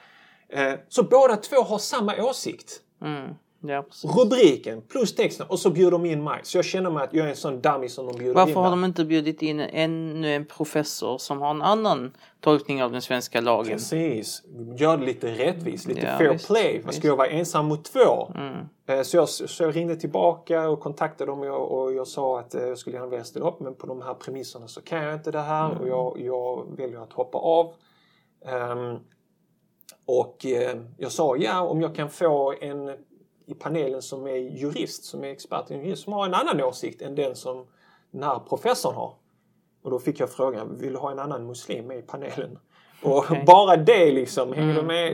Eh, 0.49 0.73
så 0.87 1.03
båda 1.03 1.35
två 1.35 1.61
har 1.61 1.77
samma 1.77 2.23
åsikt. 2.23 2.81
Mm. 3.01 3.33
Ja, 3.67 3.85
Rubriken 4.03 4.81
plus 4.81 5.15
texten 5.15 5.45
och 5.49 5.59
så 5.59 5.69
bjuder 5.69 5.91
de 5.91 6.05
in 6.05 6.23
mig. 6.23 6.39
Så 6.43 6.57
jag 6.57 6.65
känner 6.65 6.89
mig 6.89 7.03
att 7.03 7.13
jag 7.13 7.25
är 7.25 7.29
en 7.29 7.35
sån 7.35 7.61
dummy 7.61 7.89
som 7.89 8.05
de 8.05 8.17
bjuder 8.17 8.33
Varför 8.33 8.49
in. 8.49 8.55
Varför 8.55 8.69
har 8.69 8.69
de 8.69 8.85
inte 8.85 9.05
bjudit 9.05 9.41
in 9.41 9.59
ännu 9.59 10.35
en 10.35 10.45
professor 10.45 11.17
som 11.17 11.41
har 11.41 11.49
en 11.49 11.61
annan 11.61 12.13
tolkning 12.39 12.83
av 12.83 12.91
den 12.91 13.01
svenska 13.01 13.41
lagen? 13.41 13.71
Precis. 13.71 14.43
Gör 14.77 14.97
det 14.97 15.05
lite 15.05 15.27
rättvist, 15.27 15.87
lite 15.87 16.01
ja, 16.01 16.17
fair 16.17 16.29
visst, 16.29 16.47
play. 16.47 16.81
Vad 16.85 16.93
ska 16.93 17.07
jag 17.07 17.15
vara 17.15 17.27
ensam 17.27 17.65
mot 17.65 17.85
två? 17.85 18.31
Mm. 18.35 18.55
Eh, 18.87 19.01
så, 19.01 19.17
jag, 19.17 19.29
så 19.29 19.63
jag 19.63 19.75
ringde 19.75 19.95
tillbaka 19.95 20.69
och 20.69 20.79
kontaktade 20.79 21.31
dem 21.31 21.41
och, 21.41 21.81
och 21.81 21.93
jag 21.93 22.07
sa 22.07 22.39
att 22.39 22.55
eh, 22.55 22.63
jag 22.63 22.77
skulle 22.77 22.95
gärna 22.95 23.09
vilja 23.09 23.25
ställa 23.25 23.47
upp 23.47 23.59
men 23.59 23.75
på 23.75 23.87
de 23.87 24.01
här 24.01 24.13
premisserna 24.13 24.67
så 24.67 24.81
kan 24.81 25.03
jag 25.03 25.13
inte 25.13 25.31
det 25.31 25.41
här 25.41 25.65
mm. 25.65 25.77
och 25.77 25.87
jag, 25.87 26.19
jag 26.19 26.77
väljer 26.77 26.99
att 26.99 27.13
hoppa 27.13 27.37
av. 27.37 27.73
Um, 28.71 28.99
och 30.05 30.45
eh, 30.45 30.77
jag 30.97 31.11
sa 31.11 31.37
ja, 31.37 31.61
om 31.61 31.81
jag 31.81 31.95
kan 31.95 32.09
få 32.09 32.53
en 32.61 32.95
i 33.45 33.53
panelen 33.53 34.01
som 34.01 34.27
är 34.27 34.35
jurist, 34.35 35.03
som 35.05 35.23
är 35.23 35.27
expert 35.27 35.71
i 35.71 35.73
jurist, 35.73 36.03
som 36.03 36.13
har 36.13 36.25
en 36.25 36.33
annan 36.33 36.61
åsikt 36.63 37.01
än 37.01 37.15
den 37.15 37.35
som 37.35 37.65
den 38.11 38.23
här 38.23 38.39
professorn 38.39 38.95
har. 38.95 39.13
Och 39.83 39.91
då 39.91 39.99
fick 39.99 40.19
jag 40.19 40.29
frågan, 40.29 40.77
vill 40.77 40.93
du 40.93 40.99
ha 40.99 41.11
en 41.11 41.19
annan 41.19 41.47
muslim 41.47 41.87
med 41.87 41.97
i 41.97 42.01
panelen? 42.01 42.59
Och 43.03 43.17
Okej. 43.17 43.43
bara 43.47 43.77
det 43.77 44.11
liksom, 44.11 44.53
hänger 44.53 44.73
du 44.73 44.79
Mm, 44.79 44.87
med? 44.87 45.13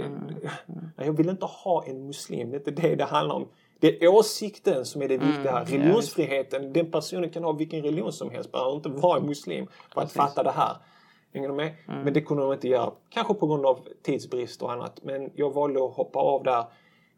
Nej, 0.98 1.08
jag 1.08 1.14
vill 1.14 1.30
inte 1.30 1.46
ha 1.46 1.84
en 1.86 2.08
muslim, 2.08 2.50
det 2.52 2.56
är 2.56 2.60
inte 2.60 2.72
det 2.72 2.96
det 2.96 3.04
handlar 3.04 3.36
om. 3.36 3.48
Det 3.80 4.04
är 4.04 4.08
åsikten 4.08 4.86
som 4.86 5.02
är 5.02 5.08
det 5.08 5.18
viktiga. 5.18 5.52
Mm, 5.60 5.66
Religionsfriheten, 5.66 6.74
den 6.74 6.92
personen 6.92 7.30
kan 7.30 7.44
ha 7.44 7.52
vilken 7.52 7.82
religion 7.84 8.12
som 8.14 8.30
helst, 8.30 8.52
behöver 8.52 8.76
inte 8.76 8.90
vara 8.90 9.20
muslim 9.20 9.68
för 9.94 10.02
att 10.02 10.06
Precis. 10.08 10.16
Mm. 10.18 10.28
fatta 10.28 10.44
det 10.44 10.52
här. 10.52 10.76
Hänger 11.34 11.48
du 11.48 11.54
med? 11.54 11.74
Men 11.88 12.14
det 12.14 12.22
kunde 12.22 12.44
de 12.44 12.54
inte 12.54 12.68
göra. 12.68 12.92
Kanske 13.10 13.34
på 13.34 13.48
grund 13.48 13.66
av 13.66 13.80
tidsbrist 14.04 14.62
och 14.62 14.72
annat. 14.72 15.00
Men 15.04 15.32
jag 15.36 15.54
valde 15.54 15.86
att 15.86 15.94
hoppa 15.94 16.20
av 16.20 16.44
där. 16.44 16.66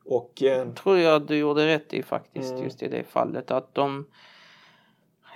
Och 0.06 0.44
eh, 0.44 0.74
tror 0.74 0.98
jag 1.00 1.22
du 1.22 1.38
gjorde 1.38 1.68
rätt 1.68 1.94
i 1.94 2.04
faktiskt 2.04 2.52
Mm. 2.52 2.64
just 2.64 2.84
i 2.84 2.88
det 2.88 3.04
fallet 3.04 3.52
att 3.52 3.76
de 3.76 4.06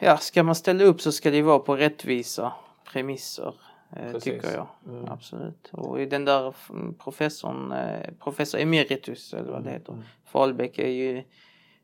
ja 0.01 0.17
ska 0.17 0.43
man 0.43 0.55
ställa 0.55 0.83
upp 0.83 1.01
så 1.01 1.11
ska 1.11 1.31
det 1.31 1.41
vara 1.41 1.59
på 1.59 1.75
rättvisa 1.75 2.53
premisser 2.91 3.53
eh, 3.95 4.19
tycker 4.19 4.51
jag 4.53 4.67
Mm. 4.87 5.05
absolut 5.09 5.69
och 5.71 6.01
i 6.01 6.05
den 6.05 6.25
där 6.25 6.55
mm, 6.69 6.93
professorn 6.93 7.71
eh, 7.71 8.09
professor 8.19 8.59
emeritus 8.59 9.33
eller 9.33 9.51
vad 9.51 9.63
det 9.63 9.69
Mm. 9.69 9.79
heter 9.81 9.95
Fahlbeck 10.25 10.79
är 10.79 10.87
ju 10.87 11.23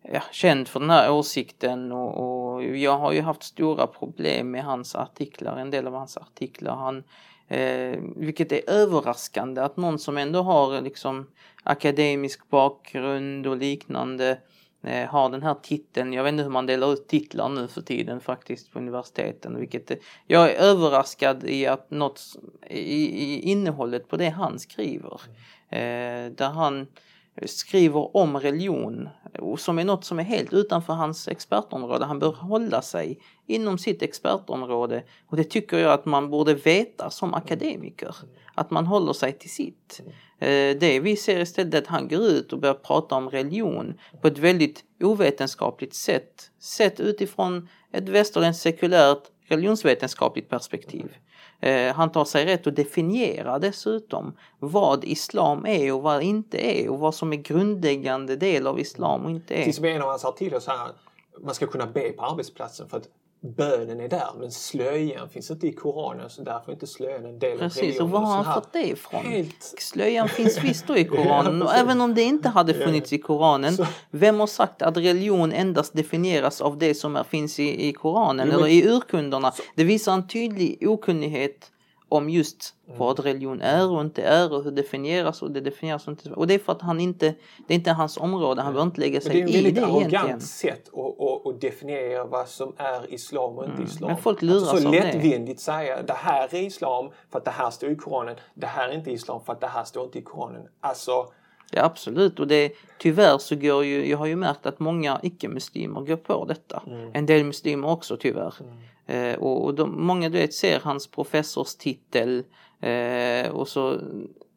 ja, 0.04 0.22
känd 0.32 0.68
för 0.68 0.80
den 0.80 0.90
här 0.90 1.12
åsikten 1.12 1.92
och, 1.92 2.54
och 2.54 2.64
jag 2.64 2.98
har 2.98 3.12
ju 3.12 3.22
haft 3.22 3.44
stora 3.44 3.88
problem 3.88 4.52
med 4.52 4.64
hans 4.64 4.96
artiklar 4.96 5.58
en 5.58 5.72
del 5.72 5.88
av 5.88 5.94
hans 5.94 6.18
artiklar 6.18 6.76
han 6.76 7.04
Eh, 7.48 8.00
vilket 8.16 8.52
är 8.52 8.70
överraskande 8.70 9.62
att 9.62 9.78
någon 9.78 10.00
som 10.00 10.18
ändå 10.18 10.42
har 10.42 10.82
liksom 10.82 11.28
akademisk 11.64 12.50
bakgrund 12.50 13.48
och 13.48 13.58
liknande 13.58 14.40
eh, 14.84 15.10
har 15.10 15.30
den 15.30 15.44
här 15.44 15.54
titeln. 15.54 16.14
Jag 16.14 16.24
vet 16.24 16.32
inte 16.32 16.44
hur 16.44 16.50
man 16.50 16.66
delar 16.66 16.94
ut 16.94 17.08
titlar 17.08 17.50
nu 17.50 17.68
för 17.68 17.82
tiden 17.82 18.20
faktiskt 18.20 18.72
på 18.72 18.80
universiteten. 18.80 19.60
Vilket, 19.60 19.92
är- 19.92 19.98
jag 20.28 20.52
är 20.52 20.56
överraskad 20.56 21.44
i 21.44 21.68
att 21.68 21.92
något 21.92 22.22
i, 22.70 23.24
i 23.24 23.42
innehållet 23.42 24.08
på 24.08 24.18
det 24.18 24.30
han 24.30 24.60
skriver. 24.60 25.22
Eh, 25.70 26.32
där 26.32 26.50
han 26.54 26.88
skriver 27.46 28.18
om 28.18 28.40
religion 28.40 29.10
och 29.40 29.60
som 29.60 29.80
är 29.80 29.84
något 29.84 30.06
som 30.06 30.20
är 30.20 30.24
helt 30.24 30.54
utanför 30.54 30.94
hans 30.94 31.28
expertområde. 31.28 32.06
Han 32.06 32.20
bör 32.20 32.32
hålla 32.32 32.82
sig 32.82 33.20
inom 33.48 33.78
sitt 33.78 34.02
expertområde 34.02 35.04
och 35.28 35.38
det 35.38 35.44
tycker 35.44 35.78
jag 35.78 35.94
att 35.94 36.06
man 36.06 36.30
borde 36.30 36.54
veta 36.54 37.10
som 37.10 37.34
akademiker. 37.34 38.16
Att 38.56 38.72
man 38.72 38.86
håller 38.86 39.14
sig 39.14 39.34
till 39.40 39.50
sitt. 39.50 40.02
Eh, 40.40 40.78
det 40.78 41.00
vi 41.00 41.16
ser 41.16 41.40
istället 41.40 41.74
är 41.74 41.78
att 41.78 41.88
han 41.88 42.08
går 42.08 42.22
ut 42.22 42.54
och 42.54 42.60
börjar 42.60 42.74
prata 42.74 43.16
om 43.16 43.30
religion 43.30 43.94
på 44.22 44.28
ett 44.28 44.38
väldigt 44.38 44.84
ovetenskapligt 45.04 45.94
sätt. 45.94 46.52
Sett 46.60 47.00
utifrån 47.00 47.70
ett 47.92 48.10
västerländskt 48.10 48.64
sekulärt 48.64 49.24
religionsvetenskapligt 49.48 50.50
perspektiv. 50.50 51.16
Eh, 51.64 51.96
han 51.96 52.12
tar 52.12 52.26
sig 52.26 52.46
rätt 52.46 52.68
att 52.68 52.76
definiera 52.76 53.60
dessutom 53.60 54.38
vad 54.60 55.04
islam 55.04 55.66
är 55.66 55.94
och 55.94 56.02
vad 56.02 56.22
inte 56.22 56.58
är 56.58 56.90
och 56.90 57.00
vad 57.00 57.16
som 57.16 57.34
är 57.34 57.38
grundläggande 57.38 58.36
del 58.36 58.68
av 58.68 58.80
islam 58.80 59.26
och 59.26 59.32
inte 59.32 59.54
är. 59.54 59.64
Till 59.64 59.74
som 59.74 59.86
en 59.86 60.02
av 60.02 60.08
hans 60.08 60.26
artiklar 60.26 60.60
så 60.60 60.72
här, 60.72 60.92
man 61.42 61.56
ska 61.56 61.68
kunna 61.68 61.88
be 61.88 62.10
på 62.10 62.26
arbetsplatsen 62.26 62.90
för 62.90 62.98
att 62.98 63.08
bönen 63.58 64.00
är 64.00 64.08
där 64.08 64.30
men 64.40 64.52
slöjan 64.52 65.30
finns 65.30 65.52
inte 65.52 65.68
i 65.68 65.74
Koranen 65.74 66.30
så 66.30 66.42
därför 66.44 66.68
är 66.72 66.74
inte 66.74 66.88
slöjan 66.88 67.26
en 67.26 67.40
del 67.40 67.54
av 67.54 67.58
Precis, 67.60 67.82
religionen. 67.82 68.04
och 68.04 68.10
var 68.10 68.20
har 68.20 68.44
så 68.44 68.50
han 68.50 68.62
fått 68.62 68.74
det 68.74 68.88
ifrån? 68.88 69.26
Helt... 69.26 69.56
Slöjan 69.80 70.30
finns 70.30 70.64
visst 70.64 70.88
då 70.88 70.98
i 70.98 71.06
Koranen 71.06 71.62
och 71.62 71.68
precis. 71.68 71.84
även 71.84 72.02
om 72.02 72.14
det 72.16 72.22
inte 72.22 72.50
hade 72.50 72.74
funnits 72.74 73.14
i 73.14 73.18
Koranen, 73.18 73.74
Så- 73.78 73.86
vem 74.12 74.40
har 74.40 74.48
sagt 74.48 74.82
att 74.82 74.98
religion 74.98 75.52
endast 75.52 75.94
definieras 75.94 76.62
av 76.62 76.78
det 76.78 76.96
som 76.96 77.16
är, 77.16 77.24
finns 77.24 77.60
i, 77.60 77.88
i 77.88 77.94
Koranen 77.94 78.46
Jo, 78.48 78.52
men- 78.52 78.60
eller 78.60 78.68
i 78.74 78.88
urkunderna? 78.90 79.54
Det 79.76 79.84
visar 79.84 80.14
en 80.14 80.28
tydlig 80.28 80.88
okunnighet 80.90 81.70
om 82.14 82.30
just 82.30 82.76
Mm. 82.88 83.00
vad 83.00 83.20
religion 83.20 83.62
är 83.62 83.92
och 83.92 84.02
inte 84.02 84.24
är 84.24 84.54
och 84.54 84.64
hur 84.64 84.72
det 84.72 84.82
definieras 84.82 85.42
och 85.42 85.52
det 85.52 85.62
definieras 85.62 86.08
och 86.08 86.12
inte. 86.12 86.30
Och 86.30 86.48
det 86.48 86.54
är 86.54 86.60
för 86.60 86.72
att 86.72 86.82
han 86.82 87.00
inte, 87.00 87.36
det 87.68 87.74
är 87.74 87.76
inte 87.76 87.92
hans 87.92 88.18
område, 88.18 88.62
han 88.62 88.74
behöver 88.74 88.88
inte 88.90 89.00
lägga 89.02 89.22
sig 89.22 89.32
det 89.34 89.40
är 89.42 89.44
ett 89.44 89.50
i 89.50 89.54
väldigt 89.54 89.76
det 89.76 89.82
egentligen. 89.82 90.24
arrogant 90.24 90.44
sätt 90.44 90.90
att, 90.94 91.22
att, 91.22 91.48
att 91.48 91.62
definiera 91.62 92.26
vad 92.26 92.48
som 92.48 92.74
är 92.78 93.14
islam 93.14 93.58
och 93.58 93.66
inte 93.66 93.84
islam. 93.84 94.04
Mm. 94.04 94.14
men 94.14 94.24
folk 94.24 94.42
luras 94.42 94.62
alltså, 94.70 94.78
så 94.78 94.88
av 94.88 94.92
det. 94.94 95.00
lättvindigt 95.04 95.60
säga 95.60 96.02
det 96.04 96.14
här 96.14 96.56
är 96.56 96.62
islam 96.62 97.10
för 97.32 97.38
att 97.40 97.46
det 97.46 97.52
här 97.52 97.70
står 97.70 97.90
i 97.90 97.96
Koranen. 97.96 98.36
Det 98.54 98.68
här 98.68 98.90
är 98.90 98.94
inte 98.94 99.12
islam 99.12 99.42
för 99.46 99.54
att 99.54 99.62
det 99.62 99.68
här 99.68 99.84
står 99.84 100.04
inte 100.06 100.20
i 100.20 100.22
Koranen. 100.22 100.68
Alltså, 100.82 101.28
Ja 101.76 101.84
absolut 101.84 102.40
och 102.40 102.48
det, 102.48 102.72
tyvärr 103.00 103.38
så 103.38 103.56
går 103.56 103.86
ju, 103.86 104.10
jag 104.10 104.18
har 104.18 104.26
ju 104.26 104.36
märkt 104.36 104.66
att 104.66 104.80
många 104.80 105.20
icke-muslimer 105.24 106.02
går 106.02 106.16
på 106.16 106.46
detta. 106.46 106.84
Mm. 106.88 107.12
En 107.14 107.26
del 107.26 107.44
muslimer 107.44 107.88
också 107.88 108.18
tyvärr. 108.18 108.54
Eh, 109.06 109.36
och 109.36 109.66
och 109.66 109.76
de, 109.76 110.06
många 110.06 110.30
du 110.30 110.38
vet 110.38 110.54
ser 110.54 110.80
hans 110.80 111.08
professorstitel 111.08 112.44
eh, 112.82 113.52
och 113.52 113.68
så, 113.68 114.00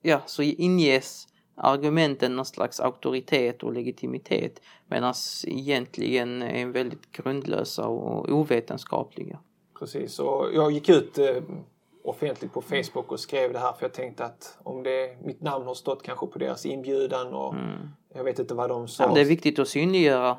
ja, 0.03 0.21
så 0.27 0.43
inges 0.43 1.29
argumenten 1.55 2.37
någon 2.37 2.45
slags 2.45 2.81
auktoritet 2.81 3.63
och 3.63 3.73
legitimitet 3.73 4.61
medan 4.87 5.15
egentligen 5.47 6.43
är 6.43 6.67
väldigt 6.67 7.13
grundlösa 7.13 7.87
och 7.87 8.29
ovetenskapliga. 8.29 9.39
Precis, 9.79 10.19
och 10.19 10.47
jag 10.55 10.73
gick 10.73 10.89
ut 10.89 11.19
eh, 11.19 11.43
offentligt 12.05 12.53
på 12.53 12.63
Facebook 12.63 13.13
och 13.13 13.21
skrev 13.21 13.53
det 13.53 13.59
här 13.59 13.73
för 13.73 13.85
jag 13.85 13.93
tänkte 13.93 14.25
att 14.25 14.59
om 14.63 14.83
det, 14.83 15.17
mitt 15.25 15.43
namn 15.43 15.67
har 15.67 15.75
stått 15.75 16.03
kanske 16.03 16.27
på 16.27 16.39
deras 16.39 16.67
inbjudan 16.67 17.35
och 17.35 17.55
jag 18.15 18.25
vet 18.25 18.39
inte 18.39 18.55
vad 18.55 18.69
de 18.69 18.89
sa. 18.89 19.05
Mm. 19.05 19.11
Ja, 19.11 19.15
det 19.15 19.27
är 19.27 19.29
viktigt 19.29 19.59
att 19.59 19.69
synliggöra, 19.69 20.37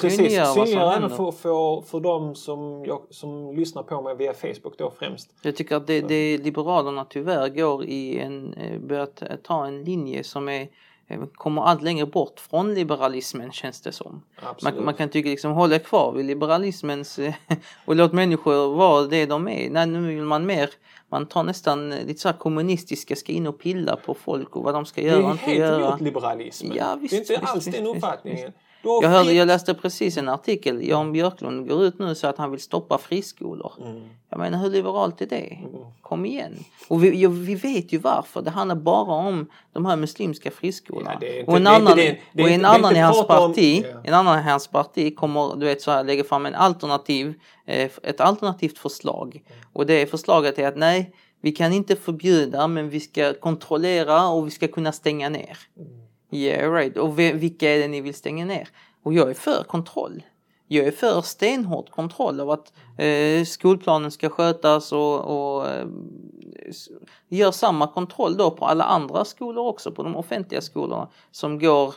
Precis, 0.00 0.16
synliggöra 0.54 0.96
även 0.96 1.10
för, 1.10 1.32
för, 1.32 1.80
för 1.80 2.00
de 2.00 2.34
som, 2.34 2.84
jag, 2.84 3.02
som 3.10 3.56
lyssnar 3.56 3.82
på 3.82 4.02
mig 4.02 4.16
via 4.16 4.34
Facebook 4.34 4.78
då 4.78 4.92
främst. 4.98 5.30
Jag 5.42 5.56
tycker 5.56 5.76
att 5.76 5.86
det, 5.86 6.00
det 6.00 6.38
Liberalerna 6.38 7.04
tyvärr 7.04 7.48
går 7.48 7.84
i 7.84 8.18
en, 8.18 8.54
eh, 8.54 8.78
börjat 8.78 9.22
ta 9.42 9.66
en 9.66 9.84
linje 9.84 10.24
som 10.24 10.48
är 10.48 10.68
eh, 11.08 11.20
kommer 11.34 11.62
allt 11.62 11.82
längre 11.82 12.06
bort 12.06 12.40
från 12.40 12.74
liberalismen 12.74 13.52
känns 13.52 13.80
det 13.80 13.92
som. 13.92 14.22
Man, 14.62 14.84
man 14.84 14.94
kan 14.94 15.08
tycka 15.08 15.28
liksom 15.28 15.52
hålla 15.52 15.78
kvar 15.78 16.12
vid 16.12 16.24
liberalismens 16.26 17.18
eh, 17.18 17.34
och 17.84 17.96
låt 17.96 18.12
människor 18.12 18.74
vara 18.74 19.06
det 19.06 19.26
de 19.26 19.48
är. 19.48 19.70
Nej, 19.70 19.86
nu 19.86 20.14
vill 20.14 20.24
man 20.24 20.46
mer, 20.46 20.70
man 21.08 21.26
tar 21.26 21.42
nästan 21.42 21.90
lite 21.90 22.20
så 22.20 22.28
här 22.28 22.36
kommunistiska, 22.36 23.16
ska 23.16 23.32
in 23.32 23.46
och 23.46 23.58
pilla 23.58 23.96
på 23.96 24.14
folk 24.14 24.56
och 24.56 24.64
vad 24.64 24.74
de 24.74 24.86
ska 24.86 25.00
det 25.00 25.06
göra 25.06 25.18
är 25.18 25.24
och 25.24 25.30
inte 25.30 25.44
helt 25.44 25.58
göra. 25.58 25.88
emot 25.88 26.00
liberalismen. 26.00 26.76
Ja, 26.76 26.96
visst, 27.00 27.10
det 27.10 27.16
är 27.16 27.20
inte 27.20 27.32
visst, 27.32 27.52
alls 27.52 27.66
visst, 27.66 27.76
den 27.76 27.84
visst, 27.84 27.96
uppfattningen. 27.96 28.46
Du 28.46 28.52
har 28.82 29.02
Jag, 29.02 29.10
hörde, 29.10 29.32
jag 29.32 29.46
läste 29.48 29.74
precis 29.74 30.16
en 30.16 30.28
artikel, 30.28 30.88
Jan 30.88 31.12
Björklund 31.12 31.68
går 31.68 31.84
ut 31.84 31.98
nu 31.98 32.14
så 32.14 32.26
att 32.26 32.38
han 32.38 32.50
vill 32.50 32.60
stoppa 32.60 32.98
friskolor. 32.98 33.72
Mm. 33.80 34.00
Jag 34.30 34.38
menar 34.38 34.58
hur 34.58 34.70
liberalt 34.70 35.20
är 35.20 35.26
det? 35.26 35.58
Kom 36.02 36.26
igen. 36.26 36.64
Och 36.88 37.04
vi, 37.04 37.26
vi 37.26 37.54
vet 37.54 37.92
ju 37.92 37.98
varför. 37.98 38.42
Det 38.42 38.50
handlar 38.50 38.76
bara 38.76 39.12
om 39.14 39.46
de 39.72 39.86
här 39.86 39.96
muslimska 39.96 40.50
friskolorna. 40.50 41.18
Ja, 41.20 41.26
inte- 41.26 41.50
och 41.50 41.56
en 41.56 41.66
annan, 41.66 41.96
det- 41.96 42.18
det 42.32 42.42
och 42.42 42.48
en 42.50 42.64
i 42.96 42.98
hans 42.98 43.16
prata 43.26 43.40
om- 43.44 43.52
parti, 43.52 43.84
Ja. 43.92 44.00
en 44.04 44.14
annan 44.14 44.38
i 44.38 44.42
hans 44.42 44.66
parti 44.68 45.16
kommer 45.16 45.56
du 45.56 45.66
vet 45.66 45.82
så 45.82 45.90
här 45.90 46.04
lägga 46.04 46.24
fram 46.24 46.46
en 46.46 46.54
alternativ, 46.54 47.34
eh, 47.66 47.90
ett 48.02 48.20
alternativt 48.20 48.78
förslag. 48.78 49.42
Och 49.72 49.86
det 49.86 50.10
förslaget 50.10 50.58
är 50.58 50.68
att 50.68 50.76
nej, 50.76 51.14
vi 51.42 51.52
kan 51.52 51.72
inte 51.72 51.96
förbjuda 51.96 52.66
men 52.68 52.88
vi 52.90 53.00
ska 53.00 53.32
kontrollera 53.40 54.28
och 54.28 54.46
vi 54.46 54.50
ska 54.50 54.68
kunna 54.68 54.92
stänga 54.92 55.28
ner. 55.28 55.58
Yeah 56.30 56.72
right. 56.72 56.96
Och 56.96 57.18
vi- 57.18 57.32
vilka 57.32 57.70
är 57.70 57.78
det 57.78 57.88
ni 57.88 58.00
vill 58.00 58.14
stänga 58.14 58.44
ner? 58.44 58.68
Och 59.02 59.14
jag 59.14 59.30
är 59.30 59.34
för 59.34 59.62
kontroll. 59.64 60.22
Jag 60.68 60.86
är 60.86 60.90
för 60.90 61.20
stenhård 61.22 61.90
kontroll 61.90 62.40
av 62.40 62.50
att 62.50 62.72
eh, 62.98 63.44
skolplanen 63.44 64.10
ska 64.10 64.28
skötas 64.28 64.92
och, 64.92 65.20
och 65.20 65.68
eh, 65.68 65.86
gör 67.28 67.50
samma 67.50 67.86
kontroll 67.86 68.36
då 68.36 68.50
på 68.50 68.64
alla 68.66 68.84
andra 68.84 69.24
skolor 69.24 69.66
också, 69.66 69.92
på 69.92 70.02
de 70.02 70.16
offentliga 70.16 70.60
skolorna 70.60 71.08
som 71.30 71.58
går 71.58 71.94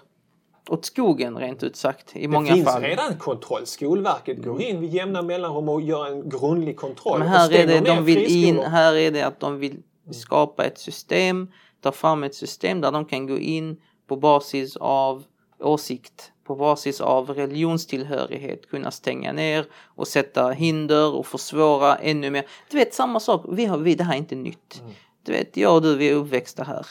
åt 0.70 0.86
skogen 0.86 1.38
rent 1.38 1.64
ut 1.64 1.76
sagt 1.76 2.16
i 2.16 2.22
Det 2.22 2.28
många 2.28 2.54
finns 2.54 2.66
fall. 2.66 2.82
redan 2.82 3.18
kontroll. 3.18 3.66
Skolverket 3.66 4.44
går 4.44 4.62
in 4.62 4.82
vid 4.82 4.94
jämna 4.94 5.22
mellanrum 5.22 5.70
och 5.70 5.82
gör 5.82 6.08
en 6.08 6.30
grundlig 6.30 6.78
kontroll. 6.78 7.20
Men 7.20 7.28
här 7.28 7.54
är 7.54 7.68
det, 7.68 7.80
de 7.80 8.06
vill 8.06 8.46
in, 8.46 8.60
här 8.60 8.94
är 8.96 9.12
det 9.12 9.22
att 9.22 9.40
de 9.40 9.60
vill 9.60 9.78
skapa 10.12 10.66
ett 10.66 10.78
system, 10.80 11.48
ta 11.82 11.92
fram 11.92 12.24
ett 12.24 12.36
system 12.36 12.82
där 12.82 12.92
de 12.92 13.06
kan 13.06 13.28
gå 13.28 13.38
in 13.38 13.78
på 14.08 14.16
basis 14.16 14.78
av 14.78 15.24
åsikt, 15.60 16.32
på 16.44 16.56
basis 16.56 17.02
av 17.02 17.30
religionstillhörighet, 17.30 18.70
kunna 18.70 18.92
stänga 18.92 19.32
ner 19.32 19.66
och 19.74 20.08
sätta 20.08 20.50
hinder 20.50 21.14
och 21.14 21.28
försvåra 21.28 21.96
ännu 21.96 22.30
mer. 22.30 22.46
Du 22.70 22.78
vet 22.78 22.94
samma 22.94 23.20
sak, 23.20 23.46
vi 23.50 23.66
har, 23.66 23.78
vi, 23.78 23.96
det 23.96 24.04
här 24.04 24.14
är 24.14 24.18
inte 24.18 24.36
nytt. 24.36 24.84
Du 25.26 25.32
vet, 25.32 25.58
jag 25.58 25.76
och 25.76 25.82
du, 25.82 25.96
vi 25.96 26.10
är 26.10 26.16
uppväxta 26.16 26.64
här. 26.64 26.88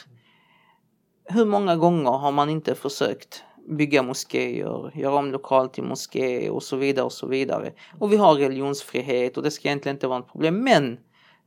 Hur 1.25 1.45
många 1.45 1.75
gånger 1.75 2.11
har 2.11 2.31
man 2.31 2.49
inte 2.49 2.75
försökt 2.75 3.43
bygga 3.69 4.03
moskéer, 4.03 4.91
göra 4.93 5.15
om 5.15 5.31
lokal 5.31 5.69
till 5.69 5.83
moské 5.83 6.49
och 6.49 6.63
så 6.63 6.75
vidare 6.75 7.05
och 7.05 7.11
så 7.11 7.27
vidare. 7.27 7.73
Och 7.99 8.11
vi 8.11 8.17
har 8.17 8.35
religionsfrihet 8.35 9.37
och 9.37 9.43
det 9.43 9.51
ska 9.51 9.67
egentligen 9.67 9.95
inte 9.95 10.07
vara 10.07 10.19
ett 10.19 10.31
problem. 10.31 10.63
Men 10.63 10.97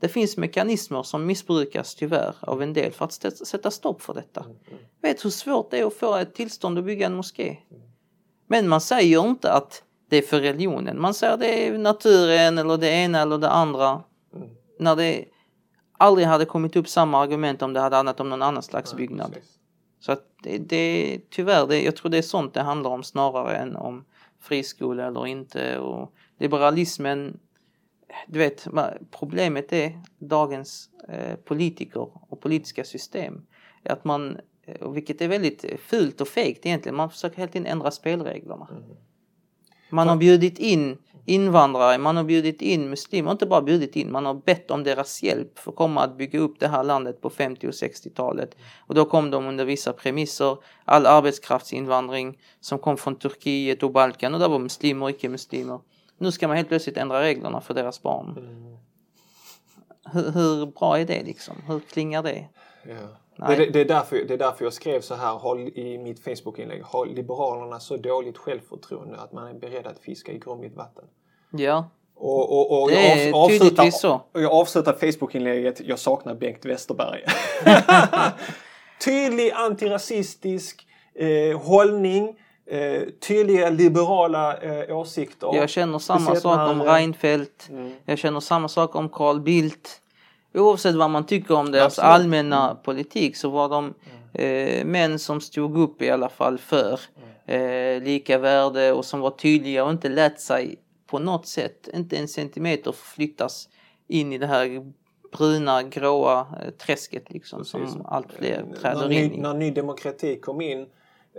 det 0.01 0.09
finns 0.09 0.37
mekanismer 0.37 1.03
som 1.03 1.27
missbrukas 1.27 1.95
tyvärr 1.95 2.35
av 2.41 2.63
en 2.63 2.73
del 2.73 2.93
för 2.93 3.05
att 3.05 3.13
sätta 3.47 3.71
stopp 3.71 4.03
för 4.03 4.15
detta. 4.15 4.45
Vet 5.03 5.25
hur 5.25 5.31
svårt 5.31 5.71
det 5.71 5.79
är 5.79 5.87
att 5.87 5.95
få 5.95 6.17
ett 6.17 6.35
tillstånd 6.35 6.79
att 6.79 6.85
bygga 6.85 7.07
en 7.07 7.15
moské? 7.15 7.57
Men 8.47 8.69
man 8.69 8.81
säger 8.81 9.29
inte 9.29 9.53
att 9.53 9.83
det 10.09 10.17
är 10.17 10.23
för 10.23 10.41
religionen. 10.41 11.01
Man 11.01 11.15
säger 11.15 11.37
det 11.37 11.67
är 11.67 11.79
naturen 11.79 12.59
eller 12.59 12.77
det 12.77 12.89
ena 12.89 13.21
eller 13.21 13.39
det 13.39 13.51
andra. 13.51 14.03
när 14.79 14.97
det 14.97 15.25
aldrig 15.99 16.27
hade 16.27 16.45
kommit 16.45 16.77
upp 16.77 16.89
samma 16.89 17.23
argument 17.23 17.63
om 17.63 17.73
det 17.73 17.81
hade 17.81 17.97
handlat 17.97 18.21
om 18.21 18.29
någon 18.29 18.43
annan 18.43 18.63
slags 18.63 18.95
byggnad. 18.95 19.33
Precis. 19.33 19.59
Så 20.01 20.13
att 20.13 20.25
det, 20.43 20.59
det 20.59 21.19
tyvärr, 21.31 21.67
det, 21.67 21.83
jag 21.83 21.97
tror 21.97 22.11
det 22.11 22.19
är 22.19 22.23
sånt 22.23 22.55
det 22.55 22.63
handlar 22.63 22.91
om 22.91 23.03
snarare 23.03 23.57
än 23.57 23.77
om 23.77 24.05
friskola 24.41 25.07
eller 25.07 25.27
inte. 25.27 25.79
Och 25.79 26.13
liberalismen, 26.39 27.41
du 28.27 28.39
vet, 28.39 28.67
problemet 29.11 29.73
är 29.73 30.01
dagens 30.19 30.91
eh, 31.09 31.37
politiker 31.37 32.33
och 32.33 32.41
politiska 32.41 32.85
system. 32.85 33.47
Att 33.85 34.05
man, 34.05 34.39
eh, 34.67 34.91
vilket 34.91 35.21
är 35.21 35.29
väldigt 35.29 35.65
fult 35.81 36.21
och 36.21 36.29
fegt 36.29 36.67
egentligen, 36.67 36.97
man 36.97 37.11
försöker 37.11 37.37
hela 37.37 37.53
tiden 37.53 37.67
ändra 37.67 37.91
spelreglerna. 37.91 38.69
Man 39.91 40.09
har 40.09 40.17
bjudit 40.17 40.59
in 40.59 40.99
invandrare, 41.25 41.99
man 41.99 42.17
har 42.17 42.25
bjudit 42.25 42.63
in 42.63 42.91
muslimer, 42.91 43.31
inte 43.31 43.47
bara 43.47 43.63
bjudit 43.63 43.97
in, 43.97 44.13
man 44.13 44.27
har 44.27 44.35
bett 44.35 44.71
om 44.71 44.85
deras 44.85 45.23
hjälp 45.23 45.59
för 45.59 45.71
att 45.71 45.77
komma 45.77 46.01
att 46.03 46.19
bygga 46.19 46.39
upp 46.39 46.61
det 46.61 46.69
här 46.69 46.85
landet 46.85 47.21
på 47.21 47.31
50 47.31 47.69
och 47.69 47.73
60-talet. 47.73 48.57
Och 48.79 48.95
då 48.95 49.05
kom 49.05 49.31
de 49.31 49.47
under 49.47 49.65
vissa 49.65 49.93
premisser, 49.93 50.57
all 50.85 51.07
arbetskraftsinvandring 51.07 52.39
som 52.61 52.79
kom 52.79 52.97
från 52.97 53.17
Turkiet 53.17 53.83
och 53.83 53.93
Balkan 53.93 54.35
och 54.35 54.41
där 54.41 54.49
var 54.49 54.59
muslimer 54.59 55.05
och 55.05 55.11
icke-muslimer. 55.11 55.81
Nu 56.19 56.33
ska 56.33 56.49
man 56.49 56.57
helt 56.57 56.69
plötsligt 56.69 56.97
ändra 56.97 57.21
reglerna 57.23 57.61
för 57.61 57.75
deras 57.75 58.03
barn. 58.03 58.37
Mm. 58.39 58.77
Hur, 60.13 60.33
hur 60.33 60.67
bra 60.67 60.99
är 60.99 61.05
det 61.05 61.23
liksom? 61.23 61.55
Hur 61.67 61.81
klingar 61.81 62.23
det? 62.23 62.49
Ja. 62.83 62.95
Det, 63.49 63.67
det, 63.71 63.81
är 63.81 63.85
därför, 63.85 64.17
det 64.17 64.35
är 64.35 64.39
därför 64.39 64.65
jag 64.65 64.73
skrev 64.73 65.01
så 65.01 65.15
här 65.15 65.35
har, 65.39 65.79
i 65.79 65.99
mitt 65.99 66.25
Facebook-inlägg. 66.25 66.83
Har 66.83 67.07
Liberalerna 67.07 67.81
så 67.81 67.97
dåligt 67.97 68.39
självförtroende 68.39 69.17
att 69.17 69.33
man 69.33 69.49
är 69.49 69.55
beredd 69.55 69.87
att 69.87 69.99
fiska 69.99 70.33
i 70.33 70.39
grumligt 70.39 70.77
vatten? 70.77 71.05
Ja, 71.51 71.91
Och, 72.15 72.53
och, 72.53 72.83
och 72.83 72.91
jag 72.93 73.03
är 73.03 73.33
av- 73.33 73.49
tydligtvis 73.49 74.01
så. 74.01 74.21
och 74.33 74.43
jag 74.43 74.53
avslutar 74.53 74.93
Facebook-inlägget 74.93 75.81
Jag 75.81 75.99
saknar 75.99 76.35
Bengt 76.35 76.65
Westerberg. 76.65 77.25
Tydlig 79.05 79.51
antirasistisk 79.51 80.87
eh, 81.15 81.61
hållning. 81.61 82.37
Eh, 82.71 83.03
tydliga 83.29 83.71
liberala 83.71 84.57
eh, 84.57 84.97
åsikter. 84.99 85.51
jag 85.55 85.71
känner 85.71 85.99
samma 85.99 86.35
sak 86.35 86.71
om 86.71 86.79
när- 86.79 86.85
Reinfeldt. 86.85 87.69
Mm. 87.71 87.93
Jag 88.05 88.19
känner 88.19 88.41
samma 88.41 88.69
sak 88.69 88.95
om 88.97 89.09
Carl 89.09 89.41
Bildt. 89.41 90.01
Oavsett 90.55 90.95
vad 90.95 91.11
man 91.11 91.27
tycker 91.27 91.55
om 91.55 91.73
deras 91.73 91.85
Absolut. 91.99 92.09
allmänna 92.15 92.75
politik 92.75 93.37
så 93.37 93.49
var 93.51 93.69
de 93.69 93.95
eh, 94.33 94.85
män 94.85 95.19
som 95.19 95.41
stod 95.41 95.79
upp 95.79 96.03
i 96.03 96.11
alla 96.11 96.29
fall 96.29 96.59
för 96.59 97.01
eh, 97.47 98.03
lika 98.03 98.39
värde 98.39 98.93
och 98.93 99.05
som 99.05 99.21
var 99.21 99.31
tydliga 99.31 99.85
och 99.85 99.91
inte 99.91 100.09
lät 100.09 100.41
sig 100.41 100.77
på 101.07 101.19
något 101.19 101.47
sätt, 101.47 101.89
inte 101.95 102.17
en 102.17 102.29
centimeter 102.29 102.93
flyttas 102.93 103.69
in 104.09 104.33
i 104.33 104.39
det 104.39 104.47
här 104.47 104.93
bruna, 105.39 105.83
gråa 105.83 106.41
eh, 106.41 106.71
träsket 106.71 107.31
liksom 107.31 107.59
Precis. 107.59 107.93
som 107.93 108.07
allt 108.07 108.33
fler 108.33 108.65
när, 108.71 108.77
träder 108.77 109.09
ny, 109.09 109.15
in 109.25 109.33
i. 109.33 109.41
när 109.41 109.55
Ny 109.55 109.71
Demokrati 109.71 110.41
kom 110.41 110.61
in 110.61 110.81
eh, 110.81 110.87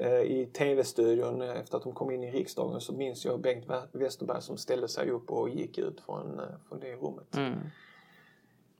i 0.06 0.46
tv-studion 0.54 1.42
eh, 1.42 1.50
efter 1.58 1.77
att 1.77 1.84
de 1.84 1.94
kom 1.94 2.12
in 2.12 2.24
i 2.24 2.32
riksdagen 2.32 2.82
så 2.82 2.94
minns 2.94 3.25
jag 3.25 3.42
Bengt 3.42 3.66
Westerberg 3.92 4.42
som 4.42 4.58
ställde 4.58 4.88
sig 4.88 5.10
upp 5.10 5.32
och 5.32 5.50
gick 5.50 5.77
ut 5.77 6.01
från, 6.06 6.39
eh, 6.39 6.46
från 6.70 6.80
det 6.80 6.96
rummet. 6.96 7.36
Mm. 7.38 7.60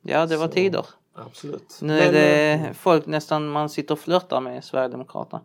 Ja, 0.02 0.26
det 0.26 0.38
var 0.38 0.48
Så- 0.48 0.54
tider. 0.54 0.86
Absolut. 1.14 1.80
Nu 1.82 2.00
är 2.00 2.12
Men, 2.12 2.62
eh, 2.62 2.68
det 2.68 2.74
folk 2.74 3.06
nästan 3.06 3.48
man 3.48 3.70
sitter 3.70 3.94
och 3.94 4.00
flörtar 4.00 4.42
med 4.42 4.64
Sverigedemokraterna. 4.64 5.42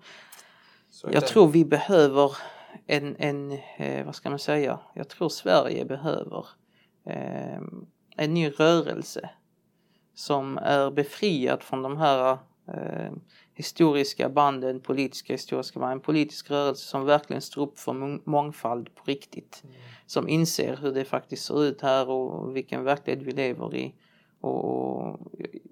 Jag 1.03 1.13
det. 1.13 1.21
tror 1.21 1.49
vi 1.49 1.65
behöver 1.65 2.37
en, 2.87 3.17
en 3.19 3.53
eh, 3.77 4.05
vad 4.07 4.15
ska 4.15 4.31
man 4.31 4.39
säga, 4.39 4.79
jag 4.95 5.09
tror 5.09 5.29
Sverige 5.29 5.85
behöver 5.85 6.47
eh, 7.07 7.61
en 8.17 8.35
ny 8.35 8.51
rörelse 8.51 9.31
som 10.15 10.59
är 10.59 10.91
befriad 10.91 11.63
från 11.63 11.83
de 11.83 11.97
här 11.97 12.39
eh, 12.69 13.13
historiska 13.55 14.29
banden, 14.29 14.81
politiska 14.81 15.33
historiska 15.33 15.81
banden, 15.81 15.99
en 15.99 16.03
politisk 16.03 16.51
rörelse 16.51 16.87
som 16.87 17.05
verkligen 17.05 17.43
står 17.43 17.63
upp 17.63 17.79
för 17.79 17.93
mång- 17.93 18.23
mångfald 18.25 18.95
på 18.95 19.05
riktigt. 19.05 19.63
Som 20.07 20.29
inser 20.29 20.77
hur 20.77 20.93
det 20.93 21.05
faktiskt 21.05 21.45
ser 21.45 21.65
ut 21.65 21.81
här 21.81 22.09
och 22.09 22.57
vilken 22.57 22.85
verklighet 22.85 23.23
vi 23.23 23.33
lever 23.33 23.75
i. 23.75 23.95
Och, 24.41 25.21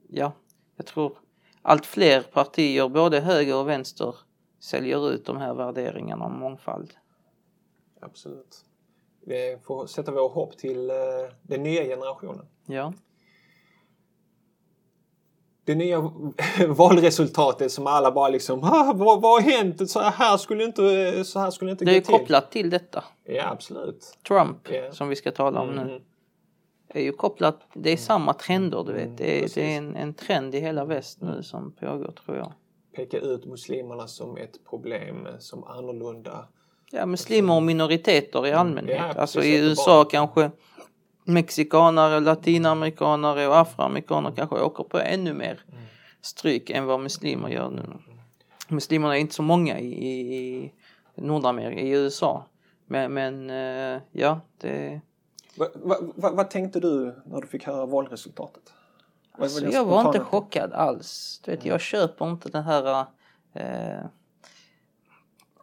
ja, 0.09 0.33
jag 0.77 0.87
tror 0.87 1.19
allt 1.63 1.87
fler 1.87 2.23
partier, 2.23 2.89
både 2.89 3.21
höger 3.21 3.57
och 3.57 3.69
vänster, 3.69 4.15
säljer 4.61 5.11
ut 5.11 5.25
de 5.25 5.37
här 5.37 5.55
värderingarna 5.55 6.25
om 6.25 6.41
mångfald. 6.41 6.95
Absolut. 8.01 8.65
Vi 9.27 9.59
får 9.63 9.87
sätta 9.87 10.13
vår 10.13 10.29
hopp 10.29 10.59
till 10.59 10.91
eh, 10.91 10.97
den 11.43 11.63
nya 11.63 11.85
generationen. 11.85 12.47
Ja, 12.67 12.93
Det 15.65 15.75
nya 15.75 16.01
valresultatet 16.69 17.73
som 17.73 17.87
alla 17.87 18.13
bara 18.13 18.29
liksom 18.29 18.65
ah, 18.65 18.93
vad, 18.97 19.21
vad 19.21 19.43
har 19.43 19.51
hänt? 19.51 19.91
Så 19.91 20.01
här 20.01 20.37
skulle 20.37 20.65
inte, 20.65 21.25
så 21.25 21.39
här 21.39 21.51
skulle 21.51 21.71
inte 21.71 21.85
det 21.85 21.91
är 21.91 22.01
gå 22.01 22.07
till. 22.07 22.15
kopplat 22.15 22.51
till 22.51 22.71
detta. 22.71 23.05
Ja, 23.25 23.49
absolut. 23.51 24.19
Trump, 24.29 24.57
Ja. 24.73 24.93
som 24.93 25.09
vi 25.09 25.17
ska 25.17 25.31
tala 25.31 25.61
om 25.61 25.69
nu, 25.69 25.81
Mm. 25.83 26.03
är 26.89 27.01
ju 27.03 27.13
kopplat, 27.13 27.61
det 27.75 27.91
är 27.91 27.97
samma 27.97 28.33
trender 28.35 28.85
du 28.85 28.93
vet. 28.93 29.19
Det 29.19 29.45
är, 29.45 29.49
det 29.55 29.75
är 29.75 29.79
en, 29.79 29.97
en 29.97 30.15
trend 30.15 30.55
i 30.55 30.61
hela 30.61 30.85
väst 30.85 31.21
nu 31.21 31.43
som 31.43 31.73
pågår 31.73 32.13
tror 32.25 32.37
jag. 32.37 32.53
Peka 32.97 33.19
ut 33.19 33.45
muslimerna 33.47 34.07
som 34.07 34.37
ett 34.37 34.65
problem, 34.71 35.29
som 35.39 35.65
annorlunda. 35.65 36.45
Ja, 36.93 37.07
muslimer 37.07 37.55
och 37.57 37.63
minoriteter 37.63 38.47
i 38.47 38.53
allmänhet. 38.53 38.99
Ja, 39.15 39.21
alltså 39.21 39.43
i 39.43 39.59
USA 39.59 39.97
bara- 40.05 40.11
kanske 40.11 40.51
mexikanare, 41.25 42.21
latinamerikaner 42.21 43.49
och 43.49 43.59
afroamerikaner 43.59 44.33
kanske 44.37 44.61
åker 44.61 44.85
på 44.85 44.99
ännu 44.99 45.35
mer 45.35 45.65
stryk 46.21 46.71
än 46.71 46.87
vad 46.87 47.01
muslimer 47.01 47.49
gör 47.49 47.71
nu. 47.71 47.83
Muslimerna 48.69 49.17
är 49.17 49.21
inte 49.21 49.35
så 49.35 49.43
många 49.43 49.79
i, 49.79 50.07
i, 50.07 50.65
i 50.65 50.73
Nordamerika, 51.15 51.81
i 51.81 51.91
USA. 51.91 52.47
Men, 52.87 53.13
men 53.13 53.51
eh, 53.51 54.03
ja, 54.13 54.41
det... 54.61 55.01
Va, 55.57 55.67
va, 55.75 55.97
va, 56.15 56.31
vad 56.33 56.51
tänkte 56.51 56.81
du 56.81 57.15
när 57.25 57.41
du 57.41 57.47
fick 57.47 57.67
höra 57.67 57.87
valresultatet? 57.87 58.73
Vad 59.33 59.43
Alltså, 59.43 59.61
din 59.61 59.71
jag 59.71 59.85
var 59.85 60.07
inte 60.07 60.21
chockad 60.21 60.73
alls. 60.73 61.41
Du 61.45 61.51
vet, 61.51 61.65
jag 61.65 61.81
köper 61.81 62.31
inte 62.31 62.49
den 62.49 62.65
här... 62.65 63.07
Eh, 63.53 64.05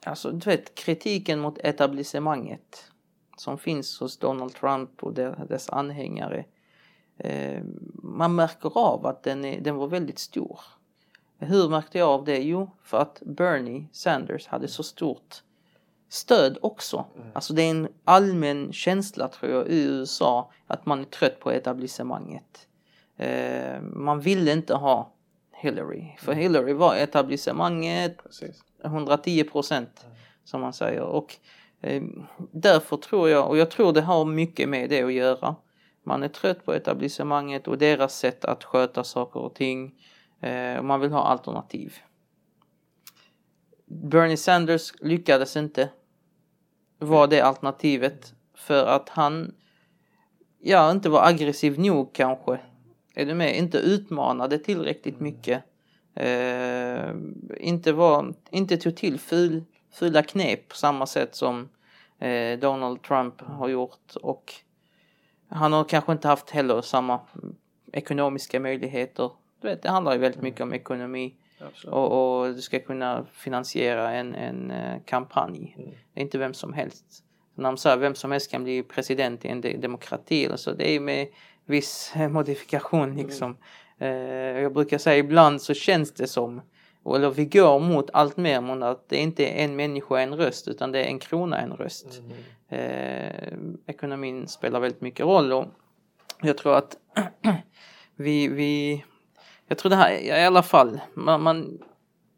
alltså, 0.03 0.31
du 0.31 0.49
vet, 0.49 0.75
kritiken 0.75 1.39
mot 1.39 1.57
etablissemanget 1.57 2.91
som 3.39 3.57
finns 3.57 3.99
hos 3.99 4.17
Donald 4.17 4.55
Trump 4.55 5.03
och 5.03 5.13
de- 5.13 5.35
dess 5.49 5.69
anhängare. 5.69 6.45
Eh, 7.17 7.61
man 7.93 8.35
märker 8.35 8.77
av 8.77 9.05
att 9.05 9.23
den, 9.23 9.45
är, 9.45 9.61
den 9.61 9.75
var 9.75 9.87
väldigt 9.87 10.19
stor. 10.19 10.59
Hur 11.39 11.69
märkte 11.69 11.97
jag 11.97 12.09
av 12.09 12.25
det? 12.25 12.37
Jo, 12.37 12.71
för 12.83 12.97
att 12.97 13.21
Bernie 13.25 13.87
Sanders 13.91 14.47
hade 14.47 14.67
så 14.67 14.83
stort 14.83 15.43
stöd 16.09 16.57
också. 16.61 17.05
Alltså 17.33 17.53
det 17.53 17.61
är 17.61 17.71
en 17.71 17.87
allmän 18.03 18.73
känsla 18.73 19.27
tror 19.27 19.51
jag 19.51 19.67
i 19.67 19.83
USA 19.83 20.51
att 20.67 20.85
man 20.85 20.99
är 20.99 21.03
trött 21.03 21.39
på 21.39 21.51
etablissemanget. 21.51 22.67
Eh, 23.17 23.81
man 23.81 24.19
ville 24.19 24.51
inte 24.51 24.75
ha 24.75 25.13
Hillary. 25.53 26.15
För 26.19 26.33
Hillary 26.33 26.73
var 26.73 26.95
etablissemanget 26.95 28.23
Precis. 28.23 28.63
110 28.83 29.43
procent 29.43 30.05
som 30.43 30.61
man 30.61 30.73
säger. 30.73 31.01
Och 31.01 31.35
Eh, 31.81 32.03
därför 32.51 32.97
tror 32.97 33.29
jag, 33.29 33.49
och 33.49 33.57
jag 33.57 33.71
tror 33.71 33.93
det 33.93 34.01
har 34.01 34.25
mycket 34.25 34.69
med 34.69 34.89
det 34.89 35.03
att 35.03 35.13
göra. 35.13 35.55
Man 36.03 36.23
är 36.23 36.27
trött 36.27 36.65
på 36.65 36.73
etablissemanget 36.73 37.67
och 37.67 37.77
deras 37.77 38.17
sätt 38.17 38.45
att 38.45 38.63
sköta 38.63 39.03
saker 39.03 39.39
och 39.39 39.55
ting. 39.55 39.93
Eh, 40.41 40.77
och 40.77 40.85
man 40.85 40.99
vill 40.99 41.11
ha 41.11 41.23
alternativ. 41.23 41.93
Bernie 43.85 44.37
Sanders 44.37 44.93
lyckades 44.99 45.57
inte 45.57 45.89
vara 46.99 47.27
det 47.27 47.41
alternativet 47.41 48.33
för 48.55 48.85
att 48.85 49.09
han 49.09 49.55
ja, 50.59 50.91
inte 50.91 51.09
var 51.09 51.27
aggressiv 51.27 51.79
nog 51.79 52.13
kanske. 52.13 52.59
Är 53.15 53.25
du 53.25 53.33
med? 53.33 53.57
Inte 53.57 53.77
utmanade 53.77 54.57
tillräckligt 54.59 55.19
mycket. 55.19 55.63
Eh, 56.15 57.09
inte, 57.57 57.91
var, 57.91 58.33
inte 58.49 58.77
tog 58.77 58.95
till 58.95 59.19
ful, 59.19 59.63
fula 59.99 60.23
knep 60.23 60.67
på 60.67 60.75
samma 60.75 61.05
sätt 61.05 61.35
som 61.35 61.69
eh, 62.19 62.59
Donald 62.59 63.03
Trump 63.03 63.41
har 63.41 63.67
gjort. 63.67 64.15
Och 64.21 64.53
han 65.49 65.73
har 65.73 65.83
kanske 65.83 66.11
inte 66.11 66.27
haft 66.27 66.49
heller 66.49 66.81
samma 66.81 67.19
ekonomiska 67.93 68.59
möjligheter. 68.59 69.31
Du 69.61 69.67
vet, 69.67 69.81
det 69.81 69.89
handlar 69.89 70.13
ju 70.13 70.19
väldigt 70.19 70.41
mycket 70.41 70.61
om 70.61 70.73
ekonomi. 70.73 71.35
Och, 71.87 72.39
och 72.39 72.53
du 72.53 72.61
ska 72.61 72.79
kunna 72.79 73.25
finansiera 73.33 74.11
en, 74.11 74.35
en 74.35 74.71
eh, 74.71 75.01
kampanj. 75.05 75.75
Mm. 75.77 75.89
Det 76.13 76.19
är 76.19 76.23
inte 76.23 76.37
vem 76.37 76.53
som 76.53 76.73
helst. 76.73 77.05
När 77.55 77.63
de 77.63 77.77
säger 77.77 77.97
vem 77.97 78.15
som 78.15 78.31
helst 78.31 78.51
kan 78.51 78.63
bli 78.63 78.83
president 78.83 79.45
i 79.45 79.47
en 79.47 79.61
de- 79.61 79.77
demokrati 79.77 80.45
eller 80.45 80.57
så. 80.57 80.71
Det 80.71 80.91
är 80.91 80.99
med 80.99 81.27
viss 81.65 82.13
eh, 82.15 82.29
modifikation 82.29 83.15
liksom. 83.15 83.57
Eh, 83.99 84.09
jag 84.61 84.73
brukar 84.73 84.97
säga 84.97 85.17
ibland 85.17 85.61
så 85.61 85.73
känns 85.73 86.13
det 86.13 86.27
som, 86.27 86.61
eller 87.15 87.29
vi 87.29 87.45
går 87.45 87.79
mot 87.79 88.09
allt 88.13 88.37
mer 88.37 88.61
mot 88.61 88.83
att 88.83 89.09
det 89.09 89.17
inte 89.17 89.45
är 89.45 89.65
en 89.65 89.75
människa 89.75 90.19
en 90.19 90.35
röst 90.35 90.67
utan 90.67 90.91
det 90.91 90.99
är 90.99 91.07
en 91.07 91.19
krona 91.19 91.57
en 91.57 91.73
röst. 91.73 92.21
Mm. 92.21 92.33
Eh, 92.69 93.53
ekonomin 93.87 94.47
spelar 94.47 94.79
väldigt 94.79 95.01
mycket 95.01 95.25
roll 95.25 95.53
och 95.53 95.65
jag 96.41 96.57
tror 96.57 96.75
att 96.75 96.97
vi, 98.15 98.47
vi, 98.47 99.03
jag 99.67 99.77
tror 99.77 99.89
det 99.89 99.95
här, 99.95 100.11
i 100.11 100.45
alla 100.45 100.63
fall, 100.63 100.99
man, 101.13 101.43
man 101.43 101.79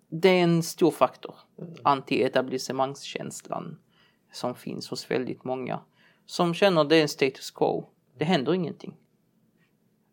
det 0.10 0.30
är 0.30 0.44
en 0.44 0.64
stor 0.64 0.92
faktor. 0.92 1.36
Anti-etablissemangskänslan 1.84 3.78
som 4.32 4.56
finns 4.56 4.90
hos 4.90 5.12
väldigt 5.12 5.44
många. 5.44 5.80
Som 6.26 6.54
känner 6.54 6.84
det 6.84 6.96
är 6.96 7.02
en 7.02 7.10
status 7.10 7.52
quo. 7.52 7.86
Det 8.18 8.26
händer 8.26 8.54
ingenting. 8.54 8.96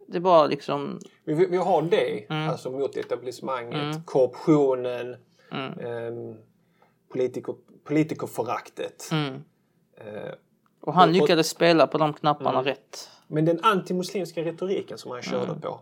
Det 0.07 0.21
bara 0.21 0.47
liksom... 0.47 1.01
Vi, 1.25 1.47
vi 1.47 1.57
har 1.57 1.83
det, 1.83 2.31
mm. 2.31 2.49
alltså 2.49 2.71
mot 2.71 2.97
etablissemanget, 2.97 3.83
mm. 3.83 4.03
korruptionen, 4.05 5.17
mm. 5.53 5.79
eh, 5.79 6.37
politiker, 7.09 7.55
politikerföraktet. 7.85 9.09
Mm. 9.13 9.35
Eh, 9.97 10.33
och 10.81 10.95
han 10.95 11.09
och, 11.09 11.15
lyckades 11.15 11.49
spela 11.49 11.87
på 11.87 11.99
de 11.99 12.13
knapparna 12.13 12.59
mm. 12.59 12.65
rätt. 12.65 13.11
Men 13.27 13.45
den 13.45 13.59
antimuslimska 13.63 14.45
retoriken 14.45 14.99
som 14.99 15.11
han 15.11 15.23
körde 15.23 15.45
mm. 15.45 15.61
på. 15.61 15.81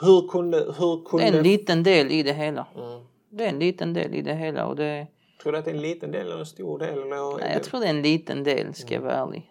Hur 0.00 0.28
kunde, 0.28 0.56
hur 0.56 1.04
kunde... 1.04 1.24
Det 1.24 1.32
är 1.32 1.38
en 1.38 1.42
liten 1.42 1.82
del 1.82 2.10
i 2.10 2.22
det 2.22 2.32
hela. 2.32 2.66
Mm. 2.76 3.06
Det 3.30 3.44
är 3.44 3.48
en 3.48 3.58
liten 3.58 3.92
del 3.92 4.14
i 4.14 4.22
det 4.22 4.34
hela 4.34 4.66
och 4.66 4.76
det... 4.76 5.06
Tror 5.42 5.52
du 5.52 5.58
att 5.58 5.64
det 5.64 5.70
är 5.70 5.74
en 5.74 5.82
liten 5.82 6.12
del 6.12 6.26
eller 6.26 6.38
en 6.38 6.46
stor 6.46 6.78
del? 6.78 6.88
Eller 6.88 7.38
Nej, 7.38 7.52
jag 7.52 7.62
tror 7.62 7.80
det 7.80 7.86
är 7.86 7.90
en 7.90 8.02
liten 8.02 8.44
del, 8.44 8.74
ska 8.74 8.94
jag 8.94 9.00
vara 9.00 9.14
ärlig. 9.14 9.50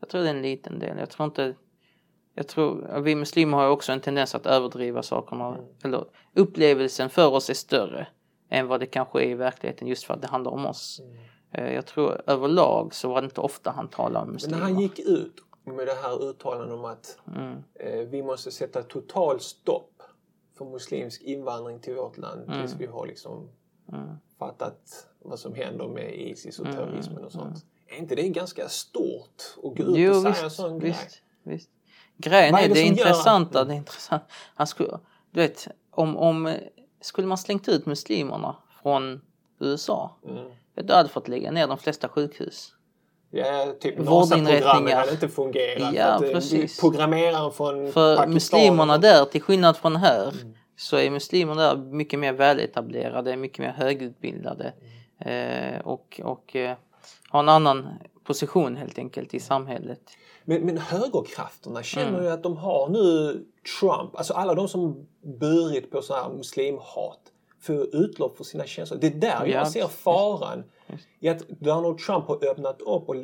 Jag 0.00 0.08
tror 0.08 0.22
det 0.22 0.28
är 0.28 0.34
en 0.34 0.42
liten 0.42 0.78
del. 0.78 0.98
Jag 0.98 1.10
tror 1.10 1.26
inte... 1.26 1.54
Jag 2.38 2.48
tror, 2.48 3.00
vi 3.00 3.14
muslimer 3.14 3.56
har 3.56 3.68
också 3.68 3.92
en 3.92 4.00
tendens 4.00 4.34
att 4.34 4.46
överdriva 4.46 5.02
sakerna. 5.02 5.48
Mm. 5.48 5.64
Eller 5.84 6.04
upplevelsen 6.34 7.10
för 7.10 7.26
oss 7.32 7.50
är 7.50 7.54
större 7.54 8.06
än 8.48 8.66
vad 8.66 8.80
det 8.80 8.86
kanske 8.86 9.22
är 9.22 9.28
i 9.28 9.34
verkligheten 9.34 9.88
just 9.88 10.04
för 10.04 10.14
att 10.14 10.22
det 10.22 10.28
handlar 10.28 10.50
om 10.50 10.66
oss. 10.66 11.00
Mm. 11.00 11.16
Eh, 11.52 11.74
jag 11.74 11.86
tror 11.86 12.22
överlag 12.26 12.94
så 12.94 13.08
var 13.08 13.20
det 13.20 13.24
inte 13.24 13.40
ofta 13.40 13.70
han 13.70 13.88
talade 13.88 14.26
om 14.26 14.32
muslimer. 14.32 14.56
Men 14.56 14.66
när 14.66 14.72
han 14.72 14.82
gick 14.82 14.98
ut 14.98 15.34
med 15.64 15.86
det 15.86 15.94
här 16.02 16.30
uttalandet 16.30 16.78
om 16.78 16.84
att 16.84 17.18
mm. 17.36 17.64
eh, 17.74 18.08
vi 18.08 18.22
måste 18.22 18.50
sätta 18.50 18.82
total 18.82 19.40
stopp 19.40 20.02
för 20.58 20.64
muslimsk 20.64 21.22
invandring 21.22 21.80
till 21.80 21.94
vårt 21.94 22.18
land 22.18 22.42
mm. 22.42 22.60
tills 22.60 22.80
vi 22.80 22.86
har 22.86 23.06
liksom 23.06 23.48
fattat 24.38 25.06
vad 25.18 25.38
som 25.38 25.54
händer 25.54 25.88
med 25.88 26.14
Isis 26.14 26.58
och 26.58 26.66
terrorismen 26.66 27.24
och 27.24 27.32
sånt. 27.32 27.64
Är 27.86 27.96
inte 27.98 28.14
det 28.14 28.28
ganska 28.28 28.68
stort 28.68 29.56
att 29.56 29.76
gå 29.76 29.82
ut 29.82 29.96
jo, 29.96 30.10
och 30.10 30.16
säga 30.16 30.30
visst, 30.30 30.42
en 30.42 30.50
sån 30.50 30.78
visst, 30.78 31.00
grej? 31.00 31.54
Visst. 31.54 31.70
Grejen 32.18 32.54
är, 32.54 32.62
är 32.62 32.68
det, 32.68 32.74
det 32.74 32.80
intressanta, 32.80 33.64
det 33.64 33.74
är 33.74 33.76
intressant. 33.76 34.22
Han 34.54 34.66
skulle, 34.66 34.98
du 35.30 35.40
vet, 35.40 35.68
om, 35.90 36.16
om 36.16 36.54
skulle 37.00 37.26
man 37.26 37.38
slängt 37.38 37.68
ut 37.68 37.86
muslimerna 37.86 38.56
från 38.82 39.20
USA, 39.60 40.16
mm. 40.28 40.46
då 40.74 40.94
hade 40.94 41.08
fått 41.08 41.28
lägga 41.28 41.50
ner 41.50 41.66
de 41.66 41.78
flesta 41.78 42.08
sjukhus. 42.08 42.72
Ja, 43.30 43.74
typ 43.80 43.98
NASA-programmet 43.98 44.94
hade 44.94 45.10
inte 45.10 45.28
fungerat. 45.28 45.94
Ja, 45.94 46.18
för 46.18 46.32
precis. 46.32 46.80
Programmeraren 46.80 47.52
från 47.52 47.92
För 47.92 48.16
Pakistan 48.16 48.34
muslimerna 48.34 48.98
där, 48.98 49.24
till 49.24 49.42
skillnad 49.42 49.76
från 49.76 49.96
här, 49.96 50.28
mm. 50.28 50.54
så 50.76 50.96
är 50.96 51.10
muslimer 51.10 51.54
där 51.54 51.76
mycket 51.76 52.18
mer 52.18 52.32
väletablerade, 52.32 53.36
mycket 53.36 53.58
mer 53.58 53.72
högutbildade 53.72 54.72
mm. 55.18 55.74
eh, 55.74 55.80
och, 55.80 56.20
och 56.24 56.56
eh, 56.56 56.76
har 57.28 57.40
en 57.40 57.48
annan 57.48 57.88
position 58.24 58.76
helt 58.76 58.98
enkelt 58.98 59.34
i 59.34 59.40
samhället. 59.40 60.00
Men, 60.48 60.62
men 60.62 60.78
högerkrafterna, 60.78 61.82
känner 61.82 62.08
mm. 62.08 62.22
du 62.22 62.30
att 62.30 62.42
de 62.42 62.56
har 62.56 62.88
nu 62.88 63.44
Trump, 63.80 64.16
alltså 64.16 64.34
alla 64.34 64.54
de 64.54 64.68
som 64.68 65.06
burit 65.40 65.90
på 65.90 66.02
så 66.02 66.14
här 66.14 66.28
muslimhat, 66.28 67.20
får 67.60 67.94
utlopp 67.96 68.36
för 68.36 68.44
sina 68.44 68.66
känslor. 68.66 68.98
Det 69.00 69.06
är 69.06 69.10
där 69.10 69.46
jag 69.46 69.68
ser 69.68 69.86
faran 69.86 70.64
i 71.20 71.28
att 71.28 71.48
Donald 71.48 71.98
Trump 71.98 72.24
har 72.24 72.44
öppnat 72.44 72.80
upp 72.80 73.08
och 73.08 73.16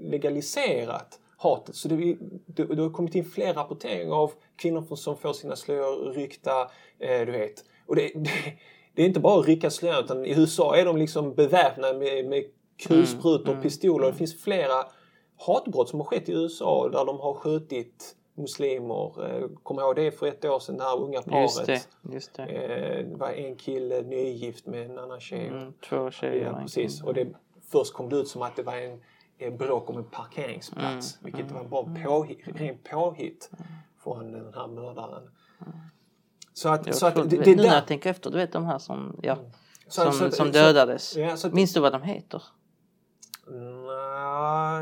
legaliserat 0.00 1.18
hatet. 1.36 1.76
Så 1.76 1.88
det, 1.88 2.16
det, 2.46 2.64
det 2.64 2.82
har 2.82 2.90
kommit 2.90 3.14
in 3.14 3.24
fler 3.24 3.54
rapporteringar 3.54 4.14
av 4.14 4.32
kvinnor 4.56 4.96
som 4.96 5.16
får 5.16 5.32
sina 5.32 5.56
slöjor 5.56 6.12
ryckta, 6.12 6.60
eh, 6.98 7.26
du 7.26 7.32
vet. 7.32 7.64
Och 7.86 7.96
det, 7.96 8.10
det, 8.14 8.30
det, 8.94 9.02
är 9.02 9.06
inte 9.06 9.20
bara 9.20 9.40
att 9.40 9.46
rycka 9.46 9.70
slöjor 9.70 10.04
utan 10.04 10.24
i 10.24 10.40
USA 10.40 10.76
är 10.76 10.84
de 10.84 10.96
liksom 10.96 11.34
beväpnade 11.34 11.98
med, 11.98 12.26
med 12.26 12.44
kulsprutor 12.86 13.42
och 13.42 13.48
mm, 13.48 13.62
pistoler. 13.62 14.04
Mm. 14.04 14.12
Det 14.12 14.18
finns 14.18 14.42
flera 14.42 14.84
hatbrott 15.46 15.88
som 15.88 16.00
har 16.00 16.06
skett 16.06 16.28
i 16.28 16.32
USA 16.32 16.88
där 16.88 17.04
de 17.04 17.20
har 17.20 17.34
skjutit 17.34 18.16
muslimer. 18.34 19.26
Eh, 19.26 19.48
kommer 19.62 19.82
ihåg 19.82 19.96
det 19.96 20.12
för 20.12 20.26
ett 20.26 20.44
år 20.44 20.58
sedan, 20.58 20.76
det 20.76 20.84
här 20.84 21.00
unga 21.00 21.22
paret. 21.22 21.42
Just 21.42 21.66
det, 21.66 21.82
just 22.12 22.34
det. 22.34 22.42
Eh, 22.42 23.08
det 23.08 23.16
var 23.16 23.30
en 23.30 23.56
kille 23.56 24.02
nygift 24.02 24.66
med 24.66 24.90
en 24.90 24.98
annan 24.98 25.20
tjej. 25.20 25.48
Mm, 25.48 25.72
två 25.88 26.10
tjejer. 26.10 26.44
Ja, 26.44 26.58
precis. 26.62 27.02
Och 27.02 27.14
det, 27.14 27.28
först 27.70 27.92
kom 27.92 28.08
det 28.08 28.16
ut 28.16 28.28
som 28.28 28.42
att 28.42 28.56
det 28.56 28.62
var 28.62 28.76
en, 28.76 29.00
en 29.38 29.56
bråk 29.56 29.90
om 29.90 29.96
en 29.96 30.04
parkeringsplats. 30.04 31.18
Mm, 31.20 31.24
vilket 31.24 31.50
mm, 31.50 31.54
var 31.54 31.64
bara 31.64 31.86
mm. 31.86 32.04
påhit, 32.04 32.38
ren 32.44 32.78
påhitt 32.90 33.50
från 34.02 34.32
den 34.32 34.54
här 34.54 34.66
mördaren. 34.66 35.30
Så 36.54 36.68
att, 36.68 36.86
jag 36.86 36.96
så 36.96 37.06
att 37.06 37.14
det, 37.14 37.22
det, 37.24 37.56
nu 37.56 37.62
när 37.62 37.74
jag 37.74 37.86
tänker 37.86 38.10
efter, 38.10 38.30
du 38.30 38.36
vet 38.36 38.52
de 38.52 38.64
här 38.64 38.78
som, 38.78 39.20
ja, 39.22 39.32
mm. 39.32 39.50
så, 39.88 40.00
som, 40.02 40.12
så, 40.12 40.30
som 40.30 40.52
dödades. 40.52 41.16
Ja, 41.16 41.36
Minns 41.52 41.74
du 41.74 41.80
vad 41.80 41.92
de 41.92 42.02
heter? 42.02 42.42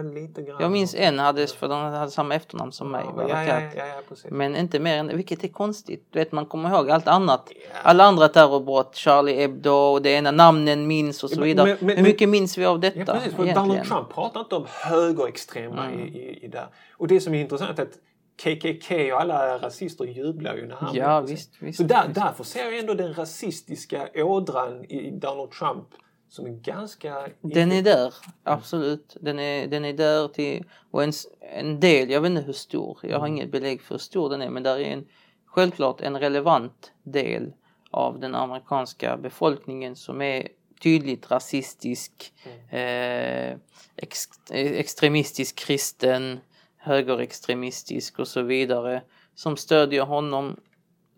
Ja, 0.04 0.14
lite 0.14 0.42
grann. 0.42 0.56
Jag 0.60 0.72
minns 0.72 0.94
en 0.94 1.18
hade, 1.18 1.46
för 1.46 1.68
de 1.68 1.80
hade 1.80 2.10
samma 2.10 2.34
efternamn 2.34 2.72
som 2.72 2.90
mig. 2.90 3.04
Ja, 3.16 3.28
ja, 3.28 3.60
ja, 3.76 3.84
ja. 3.86 4.14
Men 4.30 4.56
inte 4.56 4.80
mer 4.80 4.96
än 4.96 5.16
vilket 5.16 5.44
är 5.44 5.48
konstigt. 5.48 6.08
Du 6.10 6.18
vet, 6.18 6.32
man 6.32 6.46
kommer 6.46 6.70
ihåg 6.70 6.90
allt 6.90 7.08
annat. 7.08 7.52
Alla 7.82 8.04
andra 8.04 8.28
terrorbrott, 8.28 8.96
Charlie 8.96 9.34
Hebdo 9.34 9.70
och 9.70 10.02
det 10.02 10.10
ena 10.10 10.30
namnen 10.30 10.86
minns 10.86 11.24
och 11.24 11.30
så 11.30 11.40
vidare. 11.40 11.66
Men, 11.66 11.86
men, 11.86 11.96
Hur 11.96 12.04
mycket 12.04 12.28
minns 12.28 12.58
vi 12.58 12.64
av 12.64 12.80
detta? 12.80 12.98
Ja, 12.98 13.14
precis, 13.14 13.34
för 13.34 13.54
Donald 13.54 13.84
Trump 13.84 14.14
pratar 14.14 14.40
inte 14.40 14.54
om 14.54 14.66
högerextrema 14.68 15.86
mm. 15.86 16.00
i, 16.00 16.02
i, 16.02 16.44
i 16.44 16.48
där. 16.48 16.66
Och 16.96 17.08
det 17.08 17.20
som 17.20 17.34
är 17.34 17.40
intressant 17.40 17.78
är 17.78 17.82
att 17.82 17.98
KKK 18.42 19.12
och 19.12 19.20
alla 19.20 19.58
rasister 19.58 20.04
jublar 20.04 20.54
ju 20.54 20.66
när 20.66 20.76
han 20.76 20.94
Ja, 20.94 21.20
visst, 21.20 21.50
visst, 21.58 21.78
Så 21.78 21.84
där, 21.84 22.02
visst. 22.06 22.14
därför 22.20 22.44
ser 22.44 22.64
jag 22.64 22.78
ändå 22.78 22.94
den 22.94 23.14
rasistiska 23.14 24.08
ådran 24.14 24.84
i 24.84 25.10
Donald 25.10 25.50
Trump 25.50 25.86
som 26.30 26.46
är 26.46 26.50
ganska... 26.50 27.28
Den 27.40 27.72
är 27.72 27.82
där, 27.82 28.14
absolut. 28.42 29.16
Den 29.20 29.38
är, 29.38 29.66
den 29.66 29.84
är 29.84 29.92
där 29.92 30.28
till, 30.28 30.64
och 30.90 31.04
en, 31.04 31.12
en 31.40 31.80
del, 31.80 32.10
jag 32.10 32.20
vet 32.20 32.30
inte 32.30 32.42
hur 32.42 32.52
stor, 32.52 32.98
jag 33.02 33.18
har 33.18 33.26
mm. 33.26 33.36
inget 33.36 33.52
belägg 33.52 33.82
för 33.82 33.94
hur 33.94 33.98
stor 33.98 34.30
den 34.30 34.42
är, 34.42 34.50
men 34.50 34.62
där 34.62 34.78
är 34.78 34.92
en, 34.92 35.06
självklart 35.46 36.00
en 36.00 36.18
relevant 36.20 36.92
del 37.02 37.52
av 37.90 38.20
den 38.20 38.34
amerikanska 38.34 39.16
befolkningen 39.16 39.96
som 39.96 40.22
är 40.22 40.48
tydligt 40.82 41.30
rasistisk, 41.30 42.32
mm. 42.44 42.58
eh, 42.68 43.58
ex, 43.96 44.24
extremistisk 44.50 45.58
kristen, 45.58 46.40
högerextremistisk 46.76 48.18
och 48.18 48.28
så 48.28 48.42
vidare 48.42 49.02
som 49.34 49.56
stödjer 49.56 50.02
honom 50.02 50.60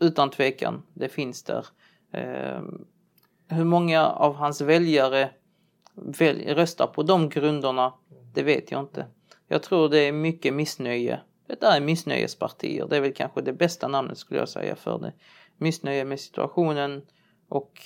utan 0.01 0.31
tvekan. 0.31 0.83
Det 0.95 1.09
finns 1.09 1.43
där. 1.43 1.67
Eh, 2.13 2.63
hur 3.53 3.65
många 3.65 4.09
av 4.09 4.35
hans 4.35 4.61
väljare 4.61 5.31
väl, 5.95 6.55
röstar 6.55 6.87
på 6.87 7.03
de 7.03 7.29
grunderna, 7.29 7.93
det 8.35 8.43
vet 8.43 8.71
jag 8.71 8.81
inte. 8.81 9.07
Jag 9.49 9.63
tror 9.63 9.89
det 9.89 9.99
är 9.99 10.13
mycket 10.13 10.55
missnöje. 10.55 11.21
Det 11.47 11.63
är 11.63 11.81
missnöjespartier. 11.81 12.87
Det 12.87 12.97
är 12.97 13.01
väl 13.01 13.15
kanske 13.15 13.41
det 13.41 13.53
bästa 13.53 13.89
namnet 13.89 14.19
skulle 14.19 14.41
jag 14.41 14.49
säga 14.49 14.77
för 14.77 14.99
det. 14.99 15.13
Missnöje 15.57 16.05
med 16.05 16.21
situationen 16.21 17.03
och 17.49 17.81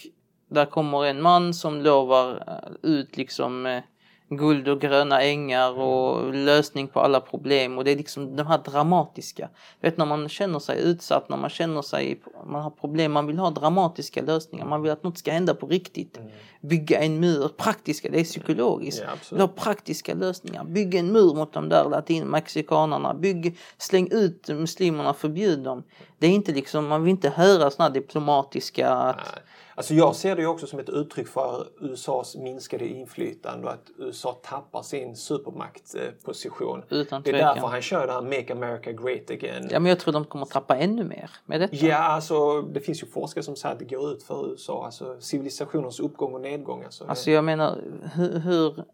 där 0.48 0.66
kommer 0.66 1.05
en 1.05 1.22
man 1.22 1.55
som 1.55 1.81
lovar 1.81 2.44
eh, 2.46 2.90
ut 2.90 3.16
liksom 3.16 3.66
eh, 3.66 3.83
guld 4.29 4.69
och 4.69 4.81
gröna 4.81 5.23
ängar 5.23 5.79
och 5.79 6.35
lösning 6.35 6.89
på 6.89 7.01
alla 7.01 7.21
problem 7.21 7.79
och 7.79 7.85
det 7.85 7.91
är 7.91 7.97
liksom 7.97 8.37
de 8.37 8.47
här 8.47 8.59
dramatiska. 8.59 9.49
Vet 9.81 9.97
när 9.97 10.07
man 10.07 10.29
känner 10.29 10.59
sig 10.59 10.83
utsatt, 10.83 11.29
när 11.29 11.37
man 11.37 11.51
känner 11.51 11.83
sig, 11.83 12.21
man 12.47 12.62
har 12.62 12.71
problem, 12.71 13.12
man 13.12 13.27
vill 13.27 13.39
ha 13.39 13.51
dramatiska 13.51 14.23
lösningar, 14.23 14.67
man 14.67 14.83
vill 14.83 14.93
att 14.93 15.03
något 15.03 15.19
ska 15.19 15.33
hända 15.33 15.55
på 15.55 15.67
riktigt. 15.67 16.17
Mm. 16.17 16.31
Bygga 16.61 17.03
en 17.03 17.21
mur, 17.21 17.49
praktiska, 17.49 18.09
det 18.11 18.21
är 18.21 18.25
psykologiskt. 18.25 19.03
Ja, 19.07 19.11
vill 19.31 19.41
ha 19.41 19.49
praktiska 19.49 20.15
lösningar, 20.15 20.65
bygg 20.65 20.95
en 20.95 21.12
mur 21.12 21.35
mot 21.35 21.53
de 21.53 21.69
där 21.69 21.85
latinmexikanerna, 21.85 23.15
bygg, 23.15 23.59
släng 23.79 24.09
ut 24.11 24.49
muslimerna, 24.49 25.15
förbjud 25.15 25.59
dem. 25.59 25.83
Det 26.19 26.27
är 26.27 26.31
inte 26.31 26.53
liksom, 26.53 26.87
man 26.87 27.03
vill 27.03 27.11
inte 27.11 27.31
höra 27.31 27.71
sådana 27.71 27.91
diplomatiska 27.91 28.91
att, 28.91 29.39
Alltså 29.79 29.95
jag 29.95 30.17
ser 30.17 30.37
det 30.37 30.47
också 30.47 30.67
som 30.67 30.79
ett 30.79 30.89
uttryck 30.89 31.29
för 31.29 31.69
USAs 31.81 32.37
minskade 32.37 32.89
inflytande 32.89 33.67
och 33.67 33.73
att 33.73 33.91
USA 33.99 34.33
tappar 34.33 34.83
sin 34.83 35.17
supermaktposition. 35.17 36.83
Utan 36.89 37.23
det 37.23 37.31
är 37.31 37.33
därför 37.33 37.67
han 37.67 37.83
kör 37.83 38.07
det 38.07 38.12
här 38.12 38.23
Make 38.23 38.53
America 38.53 38.93
Great 38.93 39.31
Again. 39.31 39.69
Ja 39.71 39.81
men 39.81 39.89
jag 39.89 40.01
tror 40.01 40.12
de 40.12 40.25
kommer 40.25 40.45
att 40.45 40.51
tappa 40.51 40.77
ännu 40.77 41.05
mer 41.05 41.31
med 41.47 41.61
detta. 41.61 41.77
Ja 41.77 41.97
alltså 41.97 42.62
det 42.62 42.81
finns 42.81 43.03
ju 43.03 43.07
forskare 43.07 43.45
som 43.45 43.57
säger 43.57 43.73
att 43.73 43.79
det 43.79 43.85
går 43.85 44.12
ut 44.12 44.23
för 44.23 44.51
USA. 44.51 44.85
Alltså 44.85 45.21
civilisationens 45.21 46.01
uppgång 46.01 46.35
och 46.35 46.41
nedgång. 46.41 46.83
Alltså, 46.85 47.05
alltså 47.05 47.31
jag 47.31 47.45
menar 47.45 47.79
hur, 48.15 48.39
hur, 48.39 48.85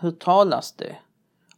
hur 0.00 0.10
talas 0.10 0.72
det 0.72 0.96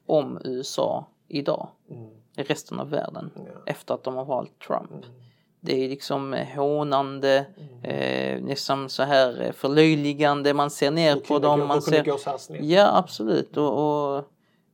om 0.07 0.39
USA 0.45 1.07
idag? 1.29 1.69
Mm. 1.91 2.11
I 2.37 2.43
resten 2.43 2.81
av 2.81 2.91
världen. 2.91 3.31
Ja. 3.35 3.43
Efter 3.67 3.95
att 3.95 4.05
de 4.05 4.15
har 4.15 4.25
valt 4.25 4.59
Trump. 4.59 4.91
Mm. 4.91 5.28
Det 5.61 5.85
är 5.85 5.88
liksom 5.88 6.35
eh, 6.35 6.47
hånande, 6.47 7.47
mm. 7.57 7.85
eh, 7.85 8.42
nästan 8.42 8.88
så 8.88 9.03
här 9.03 9.42
eh, 9.42 9.53
förlöjligande, 9.53 10.55
man 10.55 10.71
ser 10.71 10.90
ner 10.90 11.16
på 11.16 11.38
dem. 11.38 11.66
Man 11.66 11.83
ser... 11.83 12.18
Ja 12.61 12.97
absolut 12.97 13.57
och, 13.57 14.16
och, 14.16 14.25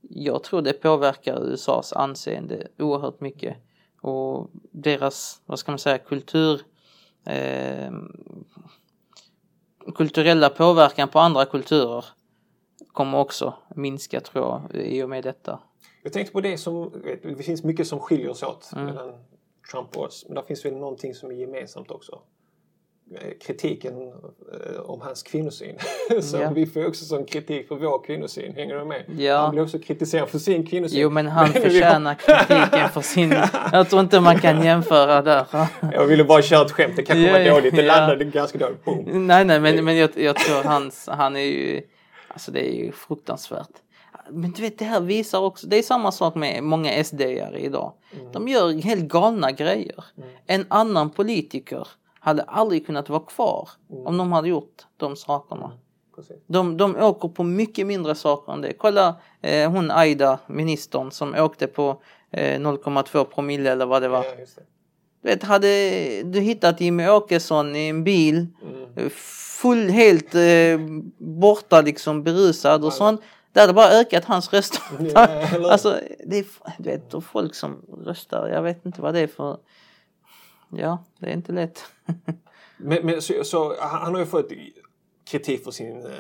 jag 0.09 0.43
tror 0.43 0.63
det 0.63 0.73
påverkar 0.73 1.45
USAs 1.45 1.93
anseende 1.93 2.69
oerhört 2.79 3.21
mycket. 3.21 3.57
och 4.01 4.51
deras, 4.71 5.41
vad 5.47 5.59
ska 5.59 5.73
man 5.73 5.79
säga, 5.79 5.99
kultur 5.99 6.61
eh, 7.27 7.93
kulturella 9.95 10.51
påverkan 10.51 11.09
på 11.09 11.19
andra 11.19 11.45
kulturer 11.45 12.05
kommer 12.93 13.19
också 13.19 13.55
minska 13.75 14.21
tror 14.21 14.45
jag 14.73 14.83
i 14.83 15.03
och 15.03 15.09
med 15.09 15.25
detta. 15.25 15.59
Jag 16.03 16.13
tänkte 16.13 16.33
på 16.33 16.41
det 16.41 16.59
som, 16.59 16.93
det 17.23 17.43
finns 17.43 17.65
mycket 17.65 17.87
som 17.87 18.01
skiljer 18.01 18.31
oss 18.31 18.43
åt 18.43 18.71
Mm. 18.73 18.87
mellan 18.87 19.13
Trump 19.71 19.97
och 19.97 20.05
oss. 20.05 20.25
Men 20.29 20.35
det 20.35 20.43
finns 20.47 20.65
väl 20.65 20.73
någonting 20.77 21.15
som 21.15 21.31
är 21.31 21.35
gemensamt 21.35 21.91
också. 21.91 22.19
Eh, 23.15 23.31
Kritiken 23.47 24.09
eh, 24.09 24.81
om 24.81 25.01
hans 25.01 25.23
kvinnosyn. 25.23 25.79
så 26.23 26.37
Ja. 26.37 26.51
vi 26.51 26.67
får 26.67 26.87
också 26.87 27.05
sån 27.05 27.25
kritik 27.25 27.69
för 27.69 27.75
vår 27.77 28.05
kvinnosyn. 28.05 28.55
Hänger 28.55 28.79
du 28.79 28.85
med? 28.85 29.05
Ja. 29.19 29.37
Han 29.39 29.51
blir 29.51 29.63
också 29.63 29.79
kritiserad 29.79 30.29
för 30.29 30.39
sin 30.39 30.67
kvinnosyn. 30.67 31.01
Jo 31.01 31.11
men 31.11 31.27
han 31.27 31.49
förtjänar 31.53 32.15
kritiken 32.15 32.89
för 32.89 33.01
sin... 33.01 33.35
Jag 33.73 33.89
tror 33.91 34.01
inte 34.03 34.21
man 34.21 34.39
kan 34.39 34.65
jämföra 34.65 35.23
där. 35.23 35.47
Jag 35.93 36.07
ville 36.07 36.25
bara 36.25 36.43
köra 36.43 36.65
ett 36.65 36.73
skämt. 36.73 36.97
Det 36.97 37.03
kanske 37.03 37.27
Ja, 37.27 37.33
var 37.53 37.55
dåligt. 37.61 37.77
Det 37.77 37.83
landade 37.83 38.25
ganska 38.25 38.59
dåligt. 38.59 38.85
Boom. 38.85 39.27
Nej 39.27 39.45
nej 39.45 39.61
men, 39.61 39.85
men 39.85 39.97
jag, 39.97 40.11
jag 40.17 40.37
tror 40.37 40.63
hans, 40.63 41.09
han 41.09 41.37
är 41.37 41.41
ju... 41.41 41.83
Alltså 42.29 42.51
det 42.53 42.69
är 42.69 42.85
ju 42.85 42.93
fruktansvärt. 42.93 43.69
Men 44.31 44.53
du 44.53 44.63
vet 44.63 44.79
det 44.79 44.85
här 44.85 45.01
visar 45.01 45.41
också, 45.41 45.67
det 45.67 45.77
är 45.79 45.83
samma 45.83 46.13
sak 46.13 46.35
med 46.35 46.63
många 46.63 46.91
SD-are 47.03 47.57
idag. 47.57 47.93
De 48.33 48.49
gör 48.49 48.83
helt 48.83 49.05
galna 49.05 49.53
grejer. 49.53 50.05
En 50.47 50.67
annan 50.69 51.11
politiker 51.11 51.89
hade 52.21 52.43
aldrig 52.43 52.87
kunnat 52.87 53.09
vara 53.09 53.21
kvar 53.21 53.69
om 54.05 54.17
de 54.17 54.33
hade 54.33 54.49
gjort 54.49 54.83
de 54.97 55.17
sakerna. 55.17 55.73
Precis. 56.17 56.37
De, 56.47 56.77
de 56.77 56.97
åker 56.97 57.29
på 57.29 57.43
mycket 57.45 57.87
mindre 57.87 58.15
saker 58.15 58.53
än 58.53 58.61
det. 58.61 58.73
Kolla 58.73 59.15
eh, 59.43 59.71
hon 59.71 59.91
Aida, 59.91 60.39
ministern, 60.47 61.11
som 61.11 61.35
åkte 61.35 61.67
på 61.67 62.03
eh, 62.31 62.61
0,2 62.61 63.25
promille 63.25 63.73
eller 63.73 63.87
vad 63.87 64.03
det 64.03 64.09
var. 64.09 64.25
Ja, 64.25 64.31
det. 64.37 64.63
Du 65.23 65.29
vet, 65.29 65.43
hade 65.43 65.69
du 66.23 66.41
hittat 66.41 66.81
Jimmy 66.81 67.09
Åkesson 67.09 67.77
i 67.77 67.89
en 67.89 68.05
bil, 68.05 68.47
Mm. 68.97 69.11
full, 69.61 69.91
helt 69.91 70.35
eh, 70.35 70.79
borta 71.19 71.81
liksom 71.81 72.23
berusad 72.23 72.85
och 72.85 72.93
sånt. 72.93 73.21
Det 73.55 73.61
hade 73.61 73.73
bara 73.73 73.91
ökat 73.91 74.25
hans 74.25 74.53
röster. 74.53 74.83
Ja, 75.15 75.71
alltså, 75.73 76.01
det 76.27 76.39
är, 76.39 76.47
du 76.79 76.91
vet, 76.91 77.15
och 77.15 77.25
folk 77.25 77.55
som 77.55 77.83
röstar, 78.05 78.49
jag 78.49 78.63
vet 78.63 78.87
inte 78.87 79.03
vad 79.03 79.15
det 79.15 79.21
är 79.21 79.27
för... 79.27 79.59
Ja, 80.69 81.05
det 81.19 81.27
är 81.27 81.33
inte 81.33 81.53
lätt. 81.53 81.85
Men, 82.77 83.07
men 83.07 83.23
så, 83.23 83.45
så, 83.45 83.77
han 83.81 84.15
har 84.15 84.21
ju 84.21 84.27
fått 84.27 84.51
kritik 85.25 85.65
för 85.65 85.71
sin 85.71 86.07
eh, 86.07 86.13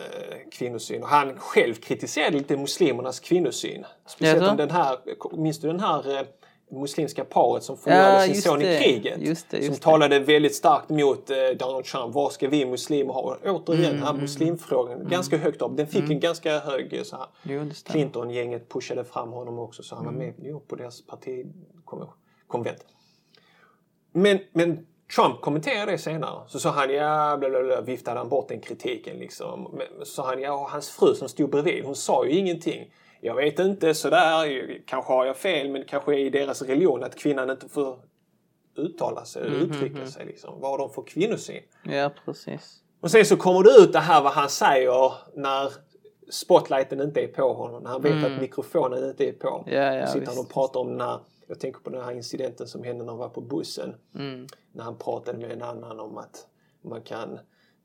kvinnosyn 0.53 1.03
och 1.03 1.09
han 1.09 1.38
själv 1.38 1.75
kritiserade 1.75 2.38
lite 2.38 2.57
muslimernas 2.57 3.20
kvinnosyn. 3.20 3.85
Speciellt 4.07 4.49
om 4.49 4.57
den 4.57 4.70
här, 4.70 4.99
minns 5.37 5.61
du 5.61 5.68
den 5.68 5.81
här 5.81 6.16
eh, 6.16 6.27
muslimska 6.81 7.25
paret 7.25 7.63
som 7.63 7.77
förlorade 7.77 8.21
sin 8.21 8.35
just 8.35 8.47
son 8.47 8.63
i 8.63 8.65
det. 8.65 8.79
kriget? 8.83 9.21
Just 9.21 9.51
det, 9.51 9.57
just 9.57 9.67
som 9.67 9.75
det. 9.75 9.81
talade 9.81 10.19
väldigt 10.19 10.55
starkt 10.55 10.89
mot 10.91 11.31
eh, 11.31 11.37
Donald 11.59 11.85
Trump. 11.85 12.15
Vad 12.15 12.33
ska 12.33 12.49
vi 12.49 12.67
muslimer 12.67 13.13
ha? 13.13 13.37
Återigen, 13.47 13.91
Mm, 13.91 14.03
här 14.03 14.13
muslimfrågan, 14.15 15.09
ganska 15.09 15.37
högt 15.37 15.63
upp. 15.63 15.77
Den 15.77 15.87
fick 15.87 16.11
en 16.11 16.21
ganska 16.21 16.59
hög 16.59 16.93
eh, 16.95 17.03
så 17.03 17.17
här. 17.17 17.27
Clinton-gänget 17.85 18.69
pushade 18.69 19.05
fram 19.05 19.29
honom 19.33 19.59
också 19.59 19.83
så 19.83 19.95
han 19.95 20.05
var 20.05 20.13
Mm. 20.13 20.27
med 20.27 20.35
jo, 20.43 20.61
på 20.61 20.77
deras 20.77 21.07
partikonvent. 21.07 22.85
Men, 24.13 24.39
men 24.53 24.87
Trump 25.17 25.41
kommenterade 25.41 25.93
det 25.93 25.99
senare. 25.99 26.43
Så 26.49 26.61
sa 26.61 26.71
han 26.71 26.95
ja, 26.95 27.37
bla 27.41 27.51
bla 27.51 27.63
bla, 27.63 27.81
viftade 27.81 28.19
han 28.19 28.29
bort 28.29 28.49
den 28.49 28.61
kritiken 28.61 29.17
liksom. 29.17 29.69
Men 29.73 29.87
så 29.99 30.05
sa 30.05 30.27
han 30.27 30.41
ja, 30.41 30.53
och 30.53 30.71
hans 30.71 30.89
fru 30.91 31.15
som 31.15 31.29
stod 31.29 31.51
bredvid, 31.51 31.85
hon 31.85 31.95
sa 31.97 32.27
ju 32.27 32.33
ingenting. 32.39 32.91
Jag 33.25 33.35
vet 33.35 33.59
inte 33.59 33.95
sådär, 33.95 34.79
kanske 34.87 35.13
har 35.13 35.27
jag 35.27 35.37
fel, 35.37 35.71
men 35.71 35.85
kanske 35.85 36.15
är 36.15 36.19
i 36.19 36.31
deras 36.31 36.63
religion 36.63 37.05
att 37.05 37.17
kvinnan 37.17 37.51
inte 37.51 37.69
får 37.69 37.99
uttala 38.77 39.25
sig, 39.25 39.47
Mm, 39.47 39.61
uttrycka 39.61 40.07
sig 40.07 40.27
liksom. 40.27 40.61
Vad 40.61 40.79
de 40.79 40.91
för 40.91 41.03
kvinnosyn? 41.03 41.63
Ja, 41.85 42.11
precis. 42.25 42.81
Och 43.01 43.11
sen 43.11 43.25
så 43.25 43.37
kommer 43.37 43.63
det 43.63 43.71
ut 43.71 43.93
det 43.93 43.99
här 43.99 44.23
vad 44.23 44.33
han 44.33 44.49
säger 44.49 45.13
när 45.35 45.73
spotlighten 46.31 47.01
inte 47.01 47.21
är 47.21 47.29
på 47.29 47.53
honom. 47.53 47.83
När 47.83 47.91
han 47.91 48.03
vet 48.03 48.25
att 48.25 48.41
mikrofonen 48.41 49.09
inte 49.09 49.29
är 49.29 49.33
på. 49.33 49.65
Mm. 49.67 49.83
Ja, 49.83 49.95
ja, 49.95 50.07
sitter 50.07 50.27
han 50.27 50.39
och 50.39 50.53
pratar 50.53 50.81
om 50.81 50.97
när, 50.97 51.21
jag 51.47 51.61
tänker 51.61 51.81
på 51.81 51.91
den 51.91 52.05
här 52.05 52.13
incidenten 52.13 52.67
som 52.67 52.85
hände 52.85 53.05
när 53.05 53.13
han 53.13 53.19
var 53.19 53.29
på 53.29 53.41
bussen. 53.41 53.95
Mm. 54.15 54.47
När 54.73 54.85
han 54.85 54.99
pratade 54.99 55.39
med 55.39 55.53
en 55.53 55.63
annan 55.63 56.01
om 56.01 56.19
att 56.19 56.47
man 56.83 57.03
kan 57.03 57.39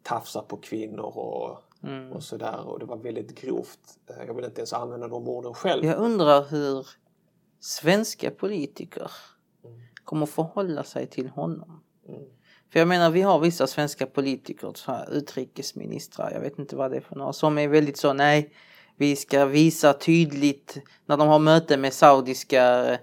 tafsa 0.04 0.41
på 0.41 0.58
kvinnor 0.58 1.17
och, 1.17 1.58
Mm. 1.83 2.11
och 2.11 2.23
sådär. 2.23 2.67
Och 2.67 2.79
det 2.79 2.85
var 2.85 2.97
väldigt 2.97 3.41
grovt. 3.41 3.79
Eh, 4.09 4.25
Jag 4.27 4.33
vill 4.33 4.45
inte 4.45 4.61
ens 4.61 4.73
använda 4.73 5.07
de 5.07 5.27
orden 5.27 5.53
själv. 5.53 5.85
Jag 5.85 5.97
undrar 5.97 6.43
hur 6.49 6.87
svenska 7.59 8.31
politiker 8.31 9.11
Mm. 9.65 9.79
kommer 10.03 10.25
förhålla 10.25 10.83
sig 10.83 11.07
till 11.07 11.29
honom. 11.29 11.83
För 12.71 12.79
jag 12.79 12.87
menar, 12.87 13.09
vi 13.09 13.21
har 13.21 13.39
vissa 13.39 13.67
svenska 13.67 14.05
politiker, 14.05 14.71
så 14.75 14.91
här 14.91 15.13
utrikesministrar, 15.13 16.31
jag 16.31 16.39
vet 16.41 16.59
inte 16.59 16.75
vad 16.75 16.91
det 16.91 16.97
är 16.97 17.01
för 17.01 17.15
några, 17.15 17.33
som 17.33 17.57
är 17.57 17.67
väldigt 17.67 17.97
så, 17.97 18.13
nej, 18.13 18.53
vi 18.97 19.15
ska 19.15 19.45
visa 19.45 19.93
tydligt 19.93 20.77
när 21.05 21.17
de 21.17 21.27
har 21.27 21.39
möte 21.39 21.77
med 21.77 21.93
saudiska 21.93 22.91
eh, 22.93 22.99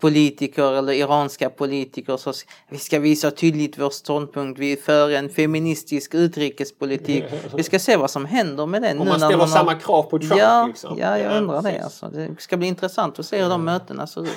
politiker 0.00 0.72
eller 0.72 0.92
iranska 0.92 1.50
politiker 1.50 2.16
så 2.16 2.32
vi 2.68 2.78
ska 2.78 2.98
visa 2.98 3.30
tydligt 3.30 3.78
vår 3.78 3.90
ståndpunkt. 3.90 4.60
Vi 4.60 4.72
är 4.72 4.76
för 4.76 5.10
en 5.10 5.28
feministisk 5.30 6.14
utrikespolitik. 6.14 7.24
Vi 7.56 7.62
ska 7.62 7.78
se 7.78 7.96
vad 7.96 8.10
som 8.10 8.24
händer 8.24 8.66
med 8.66 8.82
den 8.82 8.98
Om 8.98 9.04
nu 9.04 9.10
man 9.10 9.20
när 9.20 9.26
ställer 9.26 9.44
har- 9.44 9.52
samma 9.52 9.74
krav 9.74 10.02
på 10.02 10.18
Trump 10.18 10.36
ja, 10.36 10.66
liksom. 10.66 10.98
Ja, 10.98 11.18
jag 11.18 11.36
undrar 11.36 11.62
det. 11.62 11.80
Alltså. 11.80 12.06
Det 12.06 12.36
ska 12.38 12.56
bli 12.56 12.68
intressant 12.68 13.18
att 13.18 13.26
se 13.26 13.42
hur 13.42 13.48
de 13.48 13.64
mötena 13.64 14.06
ser 14.06 14.22
ut. 14.22 14.30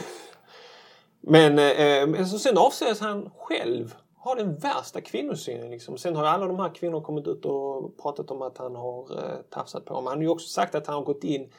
Men, 1.22 1.60
eh, 1.60 2.26
så 2.26 2.40
sen 2.40 2.58
avslöjas 2.58 3.00
han 3.00 3.30
själv 3.38 3.96
ha 4.18 4.36
den 4.36 4.56
värsta 4.56 5.02
kvinnosynen. 5.02 5.70
Liksom. 5.70 5.98
Sen 5.98 6.16
har 6.16 6.26
alla 6.26 6.46
de 6.48 6.60
här 6.60 6.76
kvinnorna 6.76 7.06
kommit 7.06 7.28
ut 7.28 7.46
och 7.46 7.98
pratat 8.02 8.32
om 8.32 8.42
att 8.42 8.58
han 8.58 8.76
har 8.76 9.18
eh, 9.18 9.36
tafsat 9.50 9.86
på 9.86 9.94
dem. 9.94 10.08
Han 10.08 10.18
har 10.18 10.24
ju 10.24 10.30
också 10.30 10.48
sagt 10.48 10.76
att 10.76 10.88
han 10.88 10.96
har 10.96 11.04
gått 11.04 11.24
in 11.24 11.50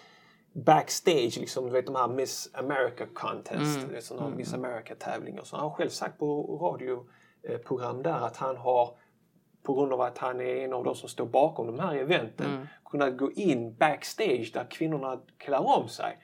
backstage, 0.55 1.37
liksom, 1.37 1.67
du 1.67 1.71
vet 1.71 1.87
de 1.87 1.95
här 1.95 2.09
Miss 2.09 2.51
America 2.55 3.07
Contest, 3.15 3.79
mm. 3.79 4.01
sådana 4.01 4.29
här 4.29 4.37
Miss 4.37 4.55
America-tävlingar. 4.55 5.45
Så 5.45 5.57
han 5.57 5.65
har 5.65 5.71
själv 5.71 5.89
sagt 5.89 6.19
på 6.19 6.59
radioprogram 6.63 8.03
där 8.03 8.27
att 8.27 8.37
han 8.37 8.57
har 8.57 8.97
på 9.63 9.75
grund 9.75 9.93
av 9.93 10.01
att 10.01 10.19
han 10.19 10.41
är 10.41 10.57
en 10.57 10.73
av 10.73 10.85
de 10.85 10.95
som 10.95 11.09
står 11.09 11.27
bakom 11.27 11.67
de 11.67 11.79
här 11.79 11.95
eventen 11.95 12.69
kunnat 12.85 13.17
gå 13.17 13.33
in 13.33 13.75
backstage 13.75 14.51
där 14.55 14.71
kvinnorna 14.71 15.21
klär 15.39 15.67
om 15.79 15.89
sig. 15.89 16.19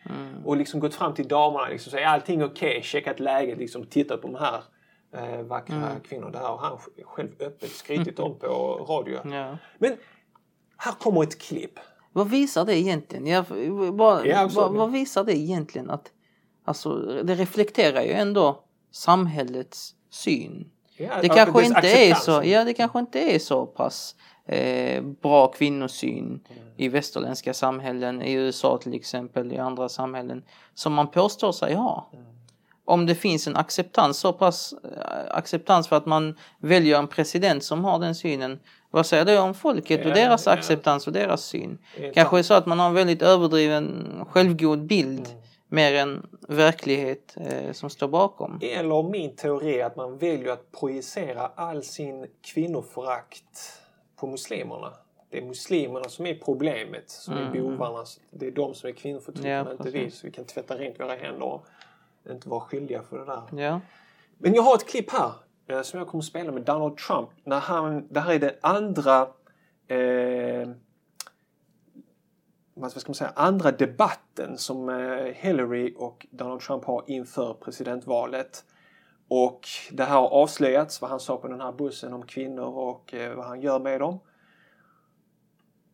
Och 0.44 0.56
liksom 0.56 0.80
gått 0.80 0.94
fram 0.94 1.14
till 1.14 1.28
damerna 1.28 1.68
liksom, 1.68 1.90
och 1.90 1.92
säga 1.92 2.08
allting 2.08 2.44
okej, 2.44 2.70
okay, 2.70 2.82
checkat 2.82 3.20
läget, 3.20 3.58
liksom 3.58 3.86
tittat 3.86 4.22
på 4.22 4.28
de 4.28 4.36
här 4.36 4.62
eh, 5.12 5.42
vackra 5.42 6.00
kvinnorna. 6.08 6.30
Det 6.30 6.38
här 6.38 6.46
har 6.46 6.58
han 6.58 6.78
själv 7.04 7.28
öppet 7.40 7.70
skrytit 7.70 8.18
om 8.18 8.38
på 8.38 8.46
radio. 8.88 9.20
Ja. 9.34 9.56
Men 9.78 9.96
här 10.76 10.92
kommer 10.92 11.22
ett 11.22 11.40
klipp. 11.40 11.78
Vad 12.12 12.30
visar 12.30 12.64
det 12.64 12.78
egentligen? 12.78 13.26
Jag, 13.26 13.44
vad, 13.92 14.26
Ja, 14.26 14.40
absolut. 14.40 14.56
vad, 14.56 14.72
vad 14.72 14.90
visar 14.90 15.24
det 15.24 15.38
egentligen? 15.38 15.90
Att, 15.90 16.12
alltså, 16.64 16.94
det 17.22 17.34
reflekterar 17.34 18.02
ju 18.02 18.12
ändå 18.12 18.64
samhällets 18.92 19.94
syn. 20.10 20.70
Ja, 20.96 21.10
Det 21.22 21.28
kanske 21.28 21.66
inte 21.66 21.88
är 21.88 22.14
så, 22.14 22.42
ja, 22.44 22.64
det 22.64 22.74
kanske 22.74 22.98
inte 22.98 23.20
är 23.34 23.38
så 23.38 23.66
pass 23.66 24.14
eh, 24.46 25.02
bra 25.02 25.46
kvinnosyn 25.46 26.40
i 26.76 26.88
västerländska 26.88 27.54
samhällen, 27.54 28.22
i 28.22 28.32
USA 28.32 28.78
till 28.82 28.94
exempel, 28.94 29.52
i 29.52 29.58
andra 29.58 29.88
samhällen, 29.88 30.42
som 30.74 30.92
man 30.92 31.08
påstår 31.10 31.52
sig 31.52 31.74
ha. 31.74 32.10
Om 32.84 33.06
det 33.06 33.14
finns 33.14 33.46
en 33.46 33.56
acceptans, 33.56 34.18
så 34.18 34.32
pass 34.32 34.72
eh, 34.72 35.36
acceptans 35.36 35.88
för 35.88 35.96
att 35.96 36.06
man 36.06 36.36
väljer 36.58 36.98
en 36.98 37.08
president 37.08 37.64
som 37.64 37.84
har 37.84 37.98
den 37.98 38.14
synen, 38.14 38.60
vad 38.90 39.06
säger 39.06 39.24
det 39.24 39.38
om 39.38 39.54
folket 39.54 40.06
och 40.06 40.12
deras 40.12 40.46
acceptans 40.46 41.06
och 41.06 41.12
deras 41.12 41.44
syn? 41.44 41.78
Det 41.96 42.10
Kanske 42.10 42.38
är 42.38 42.42
så 42.42 42.54
att 42.54 42.66
man 42.66 42.78
har 42.78 42.86
en 42.88 42.94
väldigt 42.94 43.22
överdriven 43.22 44.06
självgod 44.28 44.86
bild 44.86 45.26
Mm. 45.72 45.82
mer 45.92 45.94
än 46.02 46.26
verklighet 46.48 47.36
eh, 47.36 47.72
som 47.72 47.90
står 47.90 48.08
bakom. 48.08 48.58
Eller 48.62 49.02
min 49.02 49.36
teori 49.36 49.80
är 49.80 49.84
att 49.86 49.96
man 49.96 50.18
väljer 50.18 50.52
att 50.52 50.72
projicera 50.72 51.50
all 51.54 51.82
sin 51.82 52.26
kvinnoförakt 52.42 53.80
på 54.16 54.26
muslimerna. 54.26 54.92
Det 55.30 55.38
är 55.38 55.42
muslimerna 55.42 56.08
som 56.08 56.26
är 56.26 56.34
problemet, 56.34 57.10
som 57.10 57.34
är 57.34 57.50
bovarna. 57.50 58.04
Det 58.30 58.46
är 58.46 58.50
de 58.50 58.74
som 58.74 58.88
är 58.88 58.92
kvinnoförtryckarna, 58.94 59.70
Ja, 59.70 59.72
inte 59.72 59.90
vi. 59.90 60.10
Så 60.10 60.26
vi 60.26 60.32
kan 60.32 60.44
tvätta 60.44 60.74
rent 60.74 61.00
våra 61.00 61.14
händer 61.14 61.42
och 61.42 61.66
inte 62.30 62.48
vara 62.48 62.60
skyldiga 62.60 63.02
för 63.02 63.18
det 63.18 63.24
där. 63.24 63.62
Ja. 63.62 63.80
Men 64.38 64.54
jag 64.54 64.62
har 64.62 64.74
ett 64.74 64.88
klipp 64.88 65.10
här 65.10 65.32
Eh, 65.70 65.82
som 65.82 65.98
jag 65.98 66.08
kommer 66.08 66.22
att 66.22 66.26
spela 66.26 66.52
med 66.52 66.62
Donald 66.62 66.96
Trump. 66.96 67.28
När 67.44 67.60
han, 67.60 68.08
det 68.08 68.20
här 68.20 68.34
är 68.34 68.38
det 68.38 68.58
andra 68.60 69.20
eh, 69.88 70.68
vad 72.74 72.90
ska 72.90 73.10
man 73.10 73.14
säga, 73.14 73.32
andra 73.36 73.70
debatten 73.70 74.58
som 74.58 74.88
eh, 74.88 75.24
Hillary 75.34 75.94
och 75.96 76.26
Donald 76.30 76.60
Trump 76.60 76.84
har 76.84 77.04
inför 77.06 77.54
presidentvalet. 77.54 78.64
Och 79.28 79.68
det 79.92 80.04
här 80.04 80.20
har 80.20 80.28
avslöjats 80.28 81.00
vad 81.00 81.10
han 81.10 81.20
sa 81.20 81.36
på 81.36 81.48
den 81.48 81.60
här 81.60 81.72
bussen 81.72 82.12
om 82.12 82.26
kvinnor 82.26 82.64
och 82.64 83.14
eh, 83.14 83.36
vad 83.36 83.46
han 83.46 83.60
gör 83.60 83.78
med 83.78 84.00
dem. 84.00 84.20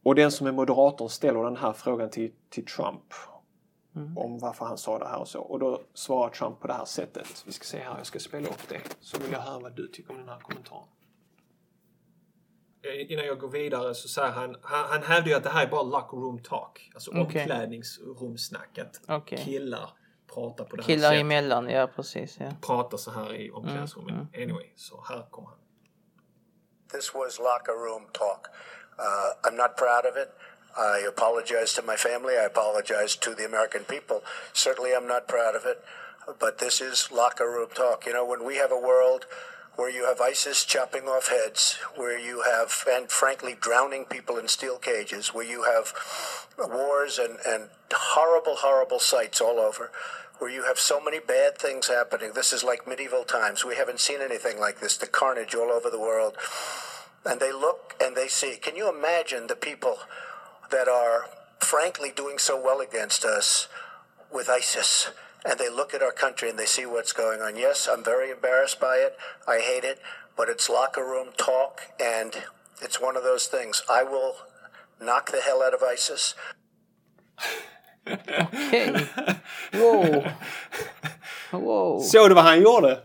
Och 0.03 0.15
den 0.15 0.31
som 0.31 0.47
är 0.47 0.53
moderator 0.53 1.09
ställer 1.09 1.43
den 1.43 1.57
här 1.57 1.73
frågan 1.73 2.11
till, 2.11 2.33
till 2.51 2.67
Trump 2.67 3.03
om 4.17 4.39
varför 4.39 4.65
han 4.65 4.79
sa 4.79 4.99
det 4.99 5.09
här 5.09 5.19
och 5.19 5.29
så. 5.29 5.41
Och 5.41 5.59
då 5.59 5.83
svarar 5.95 6.31
Trump 6.31 6.61
på 6.61 6.67
det 6.67 6.73
här 6.73 6.85
sättet. 6.85 7.43
Vi 7.47 7.53
ska 7.53 7.65
se 7.65 7.79
här, 7.79 7.97
jag 7.97 8.07
ska 8.07 8.19
spela 8.19 8.49
upp 8.49 8.69
det. 8.69 8.81
Så 9.01 9.19
vill 9.19 9.33
jag 9.33 9.41
höra 9.41 9.59
vad 9.59 9.77
du 9.77 9.89
tycker 9.89 10.11
om 10.13 10.19
den 10.19 10.29
här 10.29 10.41
kommentaren. 10.41 10.85
Eh, 12.83 13.13
Innan 13.13 13.27
jag 13.27 13.39
går 13.39 13.49
vidare 13.49 13.95
så 13.95 14.09
säger 14.09 14.29
han, 14.33 14.57
han, 14.63 14.85
han 14.89 15.03
hävdar 15.03 15.29
ju 15.29 15.35
att 15.35 15.43
det 15.43 15.51
här 15.51 15.67
är 15.67 15.71
bara 15.71 15.83
locker 15.83 16.17
room 16.17 16.39
talk. 16.43 16.91
Alltså 16.95 17.11
Okej. 17.11 17.21
omklädningsrumssnack. 17.43 18.79
Att 18.79 19.01
Okej. 19.09 19.39
killar 19.45 19.91
pratar 20.35 20.65
på 20.65 20.77
det 20.77 20.83
här 20.83 20.87
Killar 20.87 21.09
sättet. 21.09 21.21
emellan, 21.21 21.69
ja 21.71 21.87
precis. 21.97 22.37
Ja. 22.41 22.51
Pratar 22.61 22.97
så 22.99 23.11
här 23.11 23.35
i 23.35 23.51
omklädningsrummet. 23.51 24.13
Mm, 24.15 24.27
Anyway, 24.35 24.73
så 24.77 25.05
här 25.09 25.27
kommer 25.31 25.49
han. 25.49 25.59
This 26.93 27.15
was 27.15 27.39
locker 27.39 27.73
room 27.73 28.07
talk. 28.13 28.47
Uh, 28.99 29.49
I'm 29.51 29.57
not 29.57 29.77
proud 29.77 30.07
of 30.13 30.17
it. 30.23 30.31
I 30.79 31.05
apologize 31.09 31.73
to 31.75 31.83
my 31.83 31.97
family. 31.97 32.35
I 32.37 32.45
apologize 32.45 33.17
to 33.17 33.35
the 33.35 33.47
American 33.47 33.85
people. 33.85 34.23
Certainly, 34.53 34.95
I'm 34.95 35.09
not 35.09 35.29
proud 35.29 35.55
of 35.55 35.65
it. 35.65 35.83
But 36.39 36.59
this 36.59 36.81
is 36.81 37.11
locker 37.13 37.49
room 37.49 37.69
talk. 37.75 38.05
You 38.07 38.13
know, 38.13 38.27
when 38.27 38.45
we 38.45 38.57
have 38.57 38.73
a 38.73 38.79
world 38.79 39.27
where 39.77 39.91
you 39.91 40.07
have 40.07 40.21
ISIS 40.21 40.65
chopping 40.65 41.05
off 41.05 41.29
heads, 41.29 41.79
where 41.95 42.19
you 42.19 42.43
have, 42.43 42.85
and 42.91 43.11
frankly, 43.11 43.57
drowning 43.61 44.05
people 44.05 44.39
in 44.39 44.49
steel 44.49 44.79
cages, 44.79 45.35
where 45.35 45.45
you 45.45 45.65
have 45.65 45.93
wars 46.59 47.19
and, 47.19 47.39
and 47.47 47.69
horrible, 47.93 48.57
horrible 48.57 48.99
sights 48.99 49.41
all 49.41 49.59
over, 49.59 49.91
where 50.39 50.51
you 50.51 50.65
have 50.65 50.79
so 50.79 51.01
many 51.01 51.21
bad 51.21 51.59
things 51.59 51.89
happening. 51.89 52.33
This 52.35 52.53
is 52.53 52.65
like 52.65 52.89
medieval 52.89 53.25
times. 53.25 53.65
We 53.65 53.77
haven't 53.77 54.01
seen 54.01 54.21
anything 54.21 54.59
like 54.59 54.81
this. 54.81 54.97
The 54.97 55.07
carnage 55.07 55.55
all 55.55 55.71
over 55.71 55.91
the 55.91 56.01
world. 56.01 56.37
And 57.25 57.41
they 57.41 57.53
look 57.53 57.95
and 58.03 58.17
they 58.17 58.29
see. 58.29 58.57
Can 58.57 58.77
you 58.77 58.89
imagine 58.89 59.47
the 59.47 59.57
people 59.57 59.99
that 60.71 60.89
are 60.89 61.27
frankly 61.59 62.11
doing 62.15 62.39
so 62.39 62.61
well 62.61 62.81
against 62.81 63.25
us 63.25 63.69
with 64.33 64.49
ISIS? 64.49 65.11
And 65.45 65.59
they 65.59 65.69
look 65.69 65.95
at 65.95 66.03
our 66.03 66.13
country 66.13 66.51
and 66.51 66.59
they 66.59 66.67
see 66.67 66.87
what's 66.87 67.13
going 67.13 67.41
on. 67.41 67.57
Yes, 67.57 67.89
I'm 67.93 68.03
very 68.03 68.31
embarrassed 68.31 68.81
by 68.81 68.97
it. 68.97 69.17
I 69.47 69.61
hate 69.61 69.85
it. 69.85 70.01
But 70.37 70.49
it's 70.49 70.69
locker 70.69 71.05
room 71.05 71.29
talk. 71.37 71.83
And 72.01 72.33
it's 72.83 73.01
one 73.01 73.17
of 73.17 73.23
those 73.23 73.47
things. 73.47 73.83
I 73.89 74.03
will 74.03 74.35
knock 75.01 75.31
the 75.31 75.41
hell 75.41 75.63
out 75.63 75.75
of 75.75 75.83
ISIS. 75.83 76.35
Okej. 78.07 79.07
Wow. 79.73 80.25
Wow. 81.51 82.01
Såg 82.01 82.31
du 82.31 82.35
vad 82.35 82.45
han 82.45 82.61
gjorde? 82.61 83.01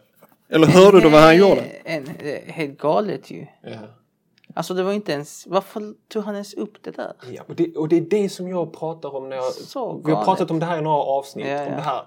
Eller 0.49 0.67
hörde 0.67 1.01
du 1.01 1.09
vad 1.09 1.21
han 1.21 1.31
eh, 1.31 1.39
gjorde? 1.39 1.61
En, 1.85 2.15
det 2.19 2.49
är 2.49 2.51
helt 2.51 2.77
galet 2.77 3.31
ju. 3.31 3.47
Ja. 3.63 4.00
Alltså 4.55 4.73
det 4.73 4.83
var 4.83 4.91
inte 4.93 5.11
ens, 5.11 5.47
varför 5.47 5.93
tog 6.07 6.23
han 6.23 6.33
ens 6.35 6.53
upp 6.53 6.83
det 6.83 6.91
där? 6.91 7.13
Ja, 7.31 7.43
och, 7.47 7.55
det, 7.55 7.75
och 7.77 7.87
det 7.87 7.97
är 7.97 8.01
det 8.01 8.29
som 8.29 8.47
jag 8.47 8.73
pratar 8.73 9.15
om 9.15 9.29
när 9.29 9.35
jag... 9.35 9.53
Så 9.53 10.01
vi 10.05 10.11
har 10.11 10.23
pratat 10.25 10.51
om 10.51 10.59
det 10.59 10.65
här 10.65 10.77
i 10.77 10.81
några 10.81 10.97
avsnitt. 11.03 11.47
Ja, 11.47 11.51
ja. 11.53 11.65
Om 11.65 11.71
det 11.75 11.81
här 11.81 12.03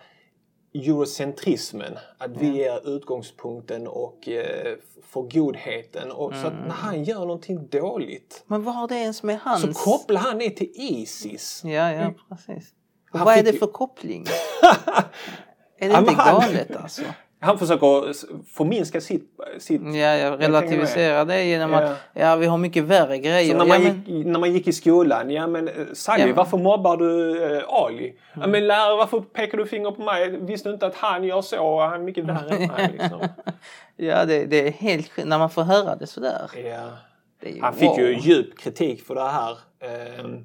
eurocentrismen. 0.75 1.99
Att 2.19 2.31
vi 2.37 2.65
är 2.65 2.97
utgångspunkten 2.97 3.87
och 3.87 4.29
eh, 4.29 4.75
för 5.03 5.23
godheten. 5.23 6.11
Och, 6.13 6.33
Så 6.35 6.47
att 6.47 6.53
Mm. 6.53 6.65
när 6.65 6.75
han 6.75 7.05
gör 7.05 7.19
någonting 7.21 7.67
dåligt 7.69 8.45
Men 8.47 8.63
vad 8.63 8.75
har 8.75 8.89
det 8.89 8.95
ens 8.95 9.23
med 9.23 9.39
så 9.43 9.49
hans... 9.49 9.85
kopplar 9.85 10.21
han 10.21 10.39
det 10.39 10.51
till 10.51 10.71
Isis. 10.75 11.61
Ja, 11.65 11.93
ja, 11.93 12.13
precis. 12.29 12.71
Och 13.13 13.19
Han 13.19 13.27
vad 13.27 13.39
är 13.39 13.43
det 13.43 13.51
ju- 13.51 13.59
för 13.59 13.67
koppling? 13.67 14.27
är 15.79 15.89
det 15.89 15.95
Ja, 15.95 15.99
inte 16.01 16.15
galet 16.15 16.77
alltså? 16.77 17.03
Han 17.45 17.59
försöker 17.59 18.13
förminska 18.55 19.01
sitt... 19.01 19.31
sitt 19.59 19.83
Ja, 19.85 20.17
jag 20.17 20.41
relativiserar 20.43 21.25
det 21.25 21.45
genom 21.45 21.73
Ja. 21.73 21.79
att 21.83 21.97
ja, 22.13 22.37
vi 22.37 22.47
har 22.47 22.59
mycket 22.59 22.85
värre 22.85 23.19
grejer. 23.19 23.53
Så 23.53 23.65
när, 23.65 23.65
ja, 23.65 23.79
man 23.79 23.83
men, 23.83 24.05
gick, 24.17 24.27
när 24.27 24.39
man 24.41 24.53
gick 24.53 24.69
i 24.69 24.73
skolan, 24.73 25.31
ja 25.31 25.47
men 25.47 25.69
eh, 25.69 25.75
Sally, 25.93 26.21
Ja, 26.21 26.27
men- 26.27 26.37
varför 26.37 26.59
mobbar 26.59 26.97
du 26.97 27.43
eh, 27.57 27.63
Ali? 27.69 28.05
Mm. 28.09 28.17
Ja 28.35 28.47
men 28.47 28.67
lärare, 28.67 28.97
varför 28.97 29.21
pekar 29.21 29.59
du 29.59 29.67
finger 29.67 29.91
på 29.91 30.03
mig? 30.03 30.39
Visste 30.41 30.69
du 30.69 30.73
inte 30.73 30.87
att 30.87 30.95
han 30.97 31.25
gör 31.25 31.43
så 31.43 31.67
och 31.67 31.83
han 31.83 32.01
är 32.01 32.05
mycket 32.05 32.25
värre 32.25 32.57
än 32.57 32.67
mig? 32.69 32.91
Liksom. 32.99 33.21
ja 33.97 34.25
det, 34.25 34.45
det 34.45 34.69
är 34.69 34.73
helt 34.73 35.11
när 35.25 35.39
man 35.39 35.51
får 35.51 35.63
höra 35.63 35.97
det 35.97 36.07
sådär. 36.07 36.51
ja. 36.65 36.89
Det 37.41 37.51
ju, 37.51 37.61
Han 37.63 37.75
fick 37.75 37.89
wow. 37.89 38.01
ju 38.01 38.19
djup 38.19 38.59
kritik 38.59 39.07
för 39.07 39.15
det 39.15 39.29
här. 39.29 39.59
Ehm, 39.81 40.45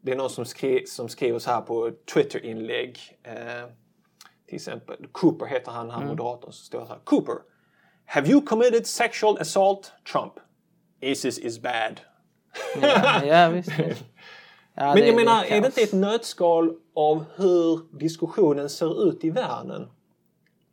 Det 0.00 0.12
är 0.12 0.16
någon 0.16 0.30
som, 0.30 0.44
skri 0.44 0.86
som 0.86 1.08
skriver 1.08 1.38
så 1.38 1.50
här 1.50 1.60
på 1.60 1.90
Twitter-inlägg. 2.14 2.98
Till 4.48 4.56
exempel, 4.56 4.96
Cooper 5.12 5.46
heter 5.46 5.72
han, 5.72 5.90
han 5.90 6.06
moderatorn, 6.06 6.52
så 6.52 6.64
står 6.64 6.80
det 6.80 6.86
så 6.86 6.92
här. 6.92 7.00
Cooper, 7.04 7.34
have 8.04 8.28
you 8.28 8.46
committed 8.46 8.86
sexual 8.86 9.38
assault? 9.38 9.92
Trump. 10.12 10.32
Isis 11.00 11.38
is 11.38 11.62
bad. 11.62 12.00
Ja, 12.82 13.24
ja 13.24 13.48
visst. 13.48 13.70
Ja, 14.80 14.94
Men 14.94 15.06
jag 15.06 15.16
menar, 15.16 15.44
är 15.44 15.60
det 15.60 15.66
inte 15.66 15.80
ett 15.82 15.92
nötskal 15.92 16.74
av 16.94 17.24
hur 17.36 17.98
diskussionen 17.98 18.68
ser 18.68 19.08
ut 19.08 19.24
i 19.24 19.30
världen? 19.30 19.88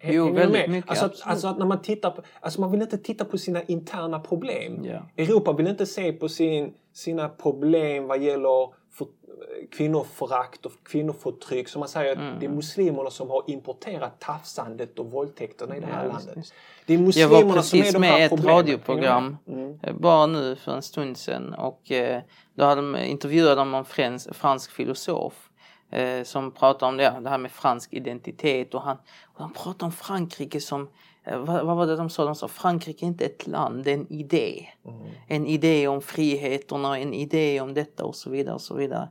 Jo, 0.03 0.31
väldigt 0.33 0.69
mycket, 0.69 0.89
Alltså, 0.89 1.05
att, 1.05 1.21
alltså 1.23 1.47
att 1.47 1.57
när 1.57 1.65
man 1.65 1.81
tittar 1.81 2.11
på, 2.11 2.21
alltså 2.39 2.61
man 2.61 2.71
vill 2.71 2.81
inte 2.81 2.97
titta 2.97 3.25
på 3.25 3.37
sina 3.37 3.63
interna 3.63 4.19
problem. 4.19 4.85
Ja. 4.85 5.23
Europa 5.23 5.53
vill 5.53 5.67
inte 5.67 5.85
se 5.85 6.11
på 6.11 6.29
sin, 6.29 6.73
sina 6.93 7.29
problem 7.29 8.07
vad 8.07 8.21
gäller 8.21 8.73
för, 8.97 9.07
kvinnoförakt 9.71 10.65
och 10.65 10.71
kvinnoförtryck. 10.85 11.69
Som 11.69 11.79
man 11.79 11.89
säger, 11.89 12.11
att 12.11 12.39
det 12.39 12.45
är 12.45 12.49
muslimerna 12.49 13.09
som 13.09 13.29
har 13.29 13.43
importerat 13.47 14.19
tafsandet 14.19 14.99
och 14.99 15.11
våldtäkterna 15.11 15.77
i 15.77 15.79
det 15.79 15.85
här 15.85 15.93
Mm. 16.03 16.07
Ja, 16.07 16.13
landet. 16.17 16.37
visst. 16.37 16.53
Det 16.85 16.93
är 16.93 16.97
Jag 16.97 17.05
muslimerna 17.05 17.33
var 17.55 17.61
som 17.61 17.79
är 17.79 17.81
precis 17.83 17.97
med 17.97 18.19
i 18.19 18.23
ett 18.23 18.29
problemen. 18.29 18.55
radioprogram 18.57 19.37
Mm. 19.47 19.79
eh, 19.83 19.93
bara 19.95 20.25
nu 20.25 20.55
för 20.55 20.71
en 20.71 20.81
stund 20.81 21.17
sedan 21.17 21.53
och 21.53 21.91
eh, 21.91 22.21
då 22.55 22.65
hade 22.65 22.81
de 22.81 22.95
intervjuat 22.97 23.57
de 23.57 23.73
en 23.73 23.85
frans, 23.85 24.27
fransk 24.31 24.71
filosof 24.71 25.49
eh, 25.91 26.23
som 26.23 26.51
pratade 26.51 26.89
om 26.89 26.97
det, 26.97 27.19
det 27.23 27.29
här 27.29 27.37
med 27.37 27.51
fransk 27.51 27.93
identitet 27.93 28.73
och 28.73 28.81
han, 28.81 28.97
och 29.23 29.41
han 29.41 29.53
pratade 29.53 29.85
om 29.85 29.91
Frankrike 29.91 30.61
som 30.61 30.81
eh, 30.81 30.87
vad, 31.25 31.65
vad 31.65 31.77
var 31.77 31.87
det 31.87 31.95
de 31.95 32.09
sa? 32.09 32.25
De 32.25 32.35
sa 32.35 32.47
Frankrike 32.47 33.05
är 33.05 33.07
inte 33.07 33.25
ett 33.25 33.47
land, 33.47 33.83
det 33.83 33.91
är 33.91 33.95
en 33.95 34.11
idé. 34.11 34.67
En 35.27 35.47
idé 35.47 35.87
om 35.87 36.01
friheterna, 36.01 36.99
en 36.99 37.13
idé 37.13 37.61
om 37.61 37.73
detta 37.73 38.05
och 38.05 38.15
så 38.15 38.29
vidare 38.29 38.55
och 38.55 38.61
så 38.61 38.75
vidare. 38.75 39.09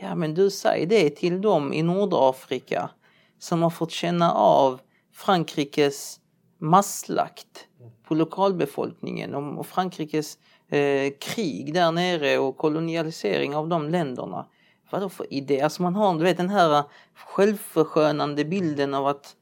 Ja 0.00 0.14
men 0.14 0.34
du 0.34 0.50
säger 0.50 0.86
det 0.86 1.10
till 1.10 1.40
dem 1.40 1.72
i 1.72 1.82
Nordafrika 1.82 2.90
som 3.38 3.62
har 3.62 3.70
fått 3.70 3.90
känna 3.90 4.32
av 4.32 4.80
Frankrikes 5.12 6.20
masslakt 6.58 7.66
på 8.08 8.14
lokalbefolkningen 8.14 9.34
och 9.34 9.66
Frankrikes 9.66 10.38
eh, 10.68 11.12
krig 11.20 11.74
där 11.74 11.92
nere 11.92 12.38
och 12.38 12.56
kolonialisering 12.56 13.56
av 13.56 13.68
de 13.68 13.88
länderna. 13.88 14.46
Vad 14.90 15.02
då 15.02 15.08
för 15.08 15.32
idé? 15.32 15.60
Alltså 15.60 15.82
man 15.82 15.94
har 15.94 16.14
du 16.14 16.24
vet, 16.24 16.36
den 16.36 16.50
här 16.50 16.84
självförskönande 17.14 18.44
bilden 18.44 18.94
av 18.94 19.06
att 19.06 19.36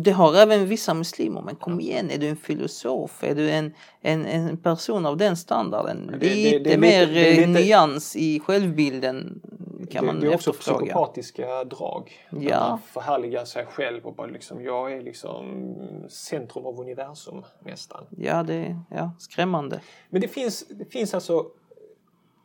det 0.00 0.10
har 0.10 0.34
även 0.34 0.66
vissa 0.68 0.94
muslimer, 0.94 1.42
men 1.42 1.56
kom 1.56 1.80
igen, 1.80 2.10
är 2.10 2.18
du 2.18 2.28
en 2.28 2.36
filosof? 2.36 3.24
Är 3.24 3.34
du 3.34 3.50
en, 3.50 3.74
en, 4.00 4.26
en 4.26 4.56
person 4.56 5.06
av 5.06 5.16
den 5.16 5.36
standarden? 5.36 6.06
det- 6.20 6.34
lite 6.34 6.58
det 6.58 6.78
mer 6.78 7.06
lite- 7.06 7.12
det 7.12 7.28
är 7.28 7.32
eh, 7.42 7.48
lite- 7.48 7.60
nyans 7.60 8.16
i 8.16 8.40
självbilden 8.40 9.40
kan 9.90 10.06
man 10.06 10.14
det, 10.14 10.20
det 10.20 10.32
är 10.32 10.34
också 10.34 10.50
efterfråga. 10.50 10.78
psykopatiska 10.84 11.64
drag. 11.64 12.12
Ja. 12.40 12.68
Man 12.68 12.78
förhärligar 12.78 13.44
sig 13.44 13.66
själv 13.66 14.06
och 14.06 14.14
bara 14.14 14.26
liksom, 14.26 14.62
jag 14.64 14.92
är 14.92 15.02
liksom 15.02 15.74
centrum 16.08 16.66
av 16.66 16.80
universum 16.80 17.42
nästan. 17.60 18.04
Ja, 18.10 18.42
det 18.42 18.54
är 18.54 18.80
ja, 18.90 19.10
skrämmande. 19.18 19.80
Men 20.10 20.20
det 20.20 20.28
finns, 20.28 20.66
det 20.68 20.84
finns 20.92 21.14
alltså 21.14 21.46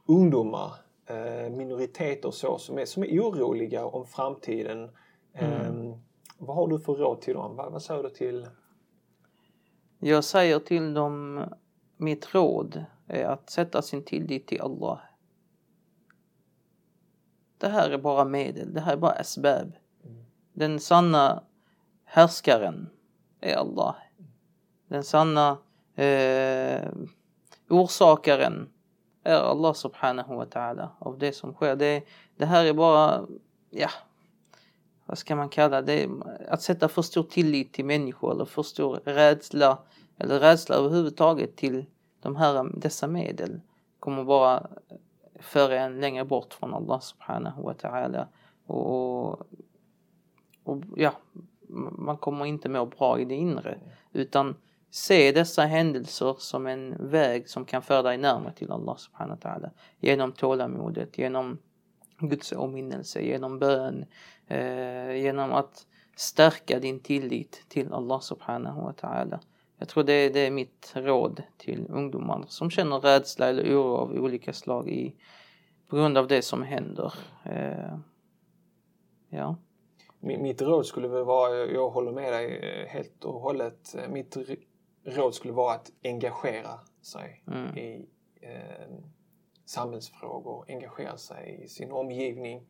ungdomar, 0.08 0.72
eh, 1.10 1.50
minoriteter 1.52 2.28
och 2.28 2.34
så, 2.34 2.58
som 2.58 2.78
är, 2.78 2.86
som 2.86 3.04
är 3.04 3.08
oroliga 3.20 3.86
om 3.86 4.06
framtiden. 4.06 4.90
Eh, 5.34 5.72
vad 6.38 6.56
har 6.56 6.68
du 6.68 6.80
för 6.80 6.94
råd 6.94 7.22
till 7.22 7.34
dem? 7.34 7.56
Vad, 7.56 7.72
vad 7.72 7.82
säger 7.82 8.04
du 8.04 8.10
till... 8.10 8.48
Jag 10.00 10.24
säger 10.24 10.60
till 10.60 10.94
dem, 10.94 11.44
mitt 11.98 12.36
råd 12.36 12.86
är 13.08 13.26
att 13.26 13.50
sätta 13.50 13.82
sin 13.82 14.04
tillit 14.04 14.48
till 14.48 14.62
Allah. 14.62 15.00
Det 17.58 17.68
här 17.68 17.90
är 17.90 17.98
bara 17.98 18.26
medel, 18.26 18.74
det 18.74 18.82
här 18.82 18.94
är 18.94 18.98
bara 18.98 19.12
asbab. 19.12 19.72
Den 20.54 20.80
sanna 20.80 21.44
härskaren 22.04 22.90
är 23.42 23.56
Allah. 23.56 23.96
Den 24.88 25.04
sanna 25.04 25.58
eh, 25.96 26.90
orsakaren 27.70 28.70
är 29.24 29.36
Allah 29.36 29.74
subhanahu 29.74 30.36
wa 30.36 30.46
ta'ala 30.46 30.90
av 31.00 31.18
det 31.18 31.32
som 31.32 31.54
sker. 31.54 31.76
Det, 31.76 32.04
det 32.38 32.46
här 32.46 32.66
är 32.66 32.74
bara, 32.74 33.26
ja, 33.70 33.90
vad 35.08 35.18
ska 35.18 35.36
man 35.36 35.50
kalla 35.50 35.82
det, 35.82 36.10
att 36.48 36.62
sätta 36.62 36.88
för 36.88 37.02
stor 37.02 37.24
tillit 37.24 37.74
till 37.74 37.86
människor 37.86 38.32
eller 38.32 38.46
för 38.46 38.64
stor 38.64 39.00
rädsla 39.06 39.78
eller 40.18 40.40
rädsla 40.40 40.76
överhuvudtaget 40.76 41.56
till 41.56 41.86
de 42.22 42.36
här, 42.36 42.72
dessa 42.74 43.08
medel 43.08 43.62
kommer 44.00 44.24
bara 44.24 44.68
föra 45.40 45.80
en 45.80 46.00
längre 46.00 46.26
bort 46.26 46.54
från 46.54 46.74
Allah 46.74 47.00
subhanahu 47.00 47.64
wa 47.64 47.74
ta'ala. 47.74 48.28
Och, 48.66 49.30
och 50.64 50.84
ja, 50.96 51.14
man 51.92 52.18
kommer 52.18 52.46
inte 52.46 52.70
må 52.70 52.86
bra 52.86 53.20
i 53.20 53.26
det 53.26 53.36
inre 53.36 53.80
utan 54.14 54.56
se 54.90 55.32
dessa 55.32 55.62
händelser 55.62 56.36
som 56.40 56.68
en 56.68 57.10
väg 57.10 57.50
som 57.50 57.66
kan 57.66 57.82
föra 57.82 58.02
dig 58.02 58.18
närmare 58.18 58.54
till 58.54 58.72
Allah 58.72 58.96
subhanahu 58.96 59.40
wa 59.44 59.50
ta'ala. 59.50 59.70
Genom 60.00 60.32
tålamodet, 60.32 61.18
genom 61.18 61.58
Guds 62.20 62.54
åminnelse, 62.54 63.22
genom 63.22 63.60
bön, 63.60 64.06
eh, 64.48 65.16
genom 65.16 65.54
att 65.54 65.88
stärka 66.16 66.80
din 66.80 67.00
tillit 67.00 67.66
till 67.68 67.94
Allah 67.94 68.20
subhanahu 68.20 68.82
wa 68.82 68.92
ta'ala. 68.92 69.40
Jag 69.80 69.88
tror 69.88 70.04
det, 70.04 70.30
det 70.30 70.40
är 70.40 70.52
mitt 70.52 70.92
råd 70.96 71.44
till 71.58 71.88
ungdomar 71.90 72.46
som 72.48 72.70
känner 72.70 73.00
rädsla 73.00 73.48
eller 73.48 73.64
oro 73.64 73.96
av 73.96 74.12
olika 74.12 74.54
slag 74.54 74.90
i, 74.90 75.16
på 75.88 75.96
grund 75.96 76.18
av 76.18 76.28
det 76.28 76.42
som 76.42 76.64
händer. 76.64 77.14
Eh, 77.46 77.98
ja. 79.30 79.56
Mitt 80.20 80.62
råd 80.62 80.86
skulle 80.86 81.08
väl 81.08 81.24
vara, 81.24 81.56
jag 81.56 81.90
håller 81.90 82.12
med 82.12 82.34
dig 82.34 82.58
eh, 82.58 82.88
helt 82.88 83.24
och 83.24 83.42
hållet, 83.42 83.96
eh, 83.96 84.10
mitt 84.10 84.38
råd 85.04 85.36
skulle 85.36 85.54
vara 85.54 85.76
att 85.76 85.92
engagera 86.04 86.80
sig 87.02 87.44
mm. 87.48 87.78
i 87.78 88.10
eh, 88.42 88.96
samhällsfrågor, 89.66 90.66
engagera 90.68 91.18
sig 91.18 91.62
i 91.64 91.68
sin 91.68 91.92
omgivning, 91.92 92.68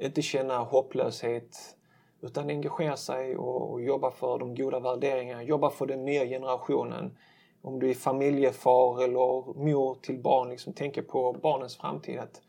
inte 0.00 0.22
känna 0.22 0.58
hopplöshet 0.58 1.76
utan 2.22 2.50
engagera 2.50 2.96
sig 2.96 3.36
och, 3.36 3.72
och 3.72 3.82
jobba 3.82 4.10
för 4.10 4.38
de 4.38 4.54
goda 4.54 4.80
värderingarna, 4.80 5.42
jobba 5.42 5.70
för 5.70 5.86
den 5.86 6.04
nya 6.04 6.24
generationen. 6.26 7.16
Om 7.62 7.78
du 7.78 7.90
är 7.90 7.94
familjefar 7.94 9.02
eller 9.02 9.54
mor 9.64 9.94
till 10.02 10.22
barn, 10.22 10.50
liksom 10.50 10.72
tänka 10.72 11.02
på 11.02 11.32
barnens 11.32 11.76
framtid. 11.76 12.18
Att 12.18 12.42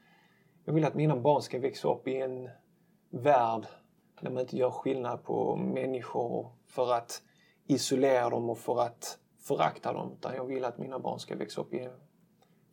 jag 0.66 0.74
vill 0.74 0.86
att 0.86 0.96
mina 0.96 1.16
barn 1.16 1.42
ska 1.42 1.60
växa 1.60 1.88
upp 1.88 2.08
i 2.08 2.16
en 2.16 2.50
värld 3.10 3.66
där 4.22 4.32
man 4.32 4.42
inte 4.42 4.58
gör 4.58 4.72
skillnad 4.72 5.24
på 5.24 5.56
människor 5.56 6.52
för 6.68 6.94
att 6.94 7.22
isolera 7.68 8.30
dem 8.30 8.50
och 8.50 8.58
för 8.58 8.82
att 8.82 9.18
förakta 9.40 9.94
dem. 9.94 10.12
Utan 10.18 10.36
jag 10.36 10.46
vill 10.46 10.66
att 10.66 10.78
mina 10.78 11.00
barn 11.00 11.20
ska 11.20 11.36
växa 11.36 11.62
upp 11.62 11.74
i 11.74 11.80
en 11.80 11.92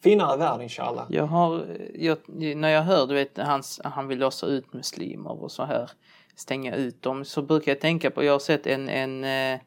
finare 0.03 0.37
värld 0.37 0.63
inshallah. 0.63 1.07
Jag 1.09 1.27
har, 1.27 1.67
jag, 1.95 2.19
när 2.57 2.69
jag 2.69 2.83
hör 2.83 3.07
du 3.07 3.15
vet, 3.15 3.39
hans, 3.39 3.81
han 3.85 4.09
vill 4.09 4.19
låsa 4.19 4.47
ut 4.47 4.73
muslimer 4.73 5.43
och 5.43 5.53
så 5.53 5.65
här 5.65 5.91
stänga 6.37 6.75
ut 6.75 7.03
dem 7.03 7.25
så 7.25 7.43
brukar 7.43 7.73
jag 7.73 7.81
tänka 7.81 8.11
på, 8.11 8.25
jag 8.25 8.33
har 8.33 8.39
sett 8.39 8.67
en, 8.67 8.89
en, 8.89 9.25
eh, 9.25 9.61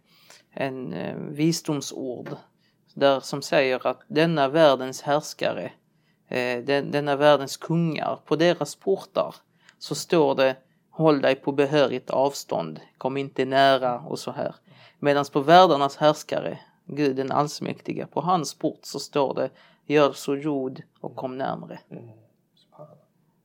en, 0.51 0.93
en 0.93 1.33
visdomsord 1.33 2.29
där 2.93 3.19
som 3.19 3.41
säger 3.41 3.87
att 3.87 4.01
denna 4.07 4.47
världens 4.47 5.01
härskare, 5.01 5.71
eh, 6.29 6.63
den, 6.63 6.91
denna 6.91 7.15
världens 7.15 7.57
kungar, 7.57 8.19
på 8.25 8.35
deras 8.35 8.75
portar 8.75 9.35
så 9.79 9.95
står 9.95 10.35
det 10.35 10.55
Håll 10.93 11.21
dig 11.21 11.35
på 11.35 11.51
behörigt 11.51 12.09
avstånd, 12.09 12.79
kom 12.97 13.17
inte 13.17 13.45
nära 13.45 13.99
och 13.99 14.19
så 14.19 14.31
här. 14.31 14.55
Medan 14.99 15.25
på 15.33 15.39
världarnas 15.39 15.97
härskare, 15.97 16.59
Gud 16.85 17.15
den 17.15 17.31
allsmäktiga, 17.31 18.07
på 18.07 18.21
hans 18.21 18.53
port 18.53 18.79
så 18.81 18.99
står 18.99 19.33
det 19.33 19.49
Gör 19.91 20.11
så 20.11 20.35
jord 20.35 20.81
och 20.99 21.15
kom 21.15 21.37
närmre. 21.37 21.79
Mm. 21.89 22.09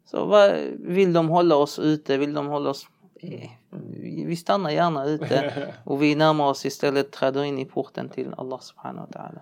Så 0.05 0.25
vad, 0.25 0.55
vill 0.79 1.13
de 1.13 1.29
hålla 1.29 1.57
oss 1.57 1.79
ute, 1.79 2.17
vill 2.17 2.35
de 2.35 2.47
hålla 2.47 2.71
oss 2.71 2.87
Eh, 3.21 3.51
vi 4.27 4.37
stannar 4.37 4.71
gärna 4.71 5.05
ute 5.05 5.67
och 5.85 6.03
vi 6.03 6.15
närmar 6.15 6.47
oss 6.47 6.67
istället, 6.67 7.13
träder 7.13 7.45
in 7.45 7.59
i 7.59 7.65
porten 7.65 8.09
till 8.09 8.35
Allah 8.37 8.59
subhanahu 8.61 9.07
wa 9.07 9.21
ta'ala. 9.21 9.41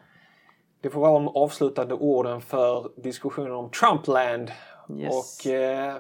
Det 0.81 0.91
får 0.91 1.01
vara 1.01 1.13
de 1.13 1.29
avslutande 1.29 1.95
orden 1.95 2.41
för 2.41 2.91
diskussionen 2.97 3.53
om 3.53 3.71
Trumpland. 3.71 4.51
Yes. 4.97 5.13
Och 5.15 5.51
eh, 5.51 5.97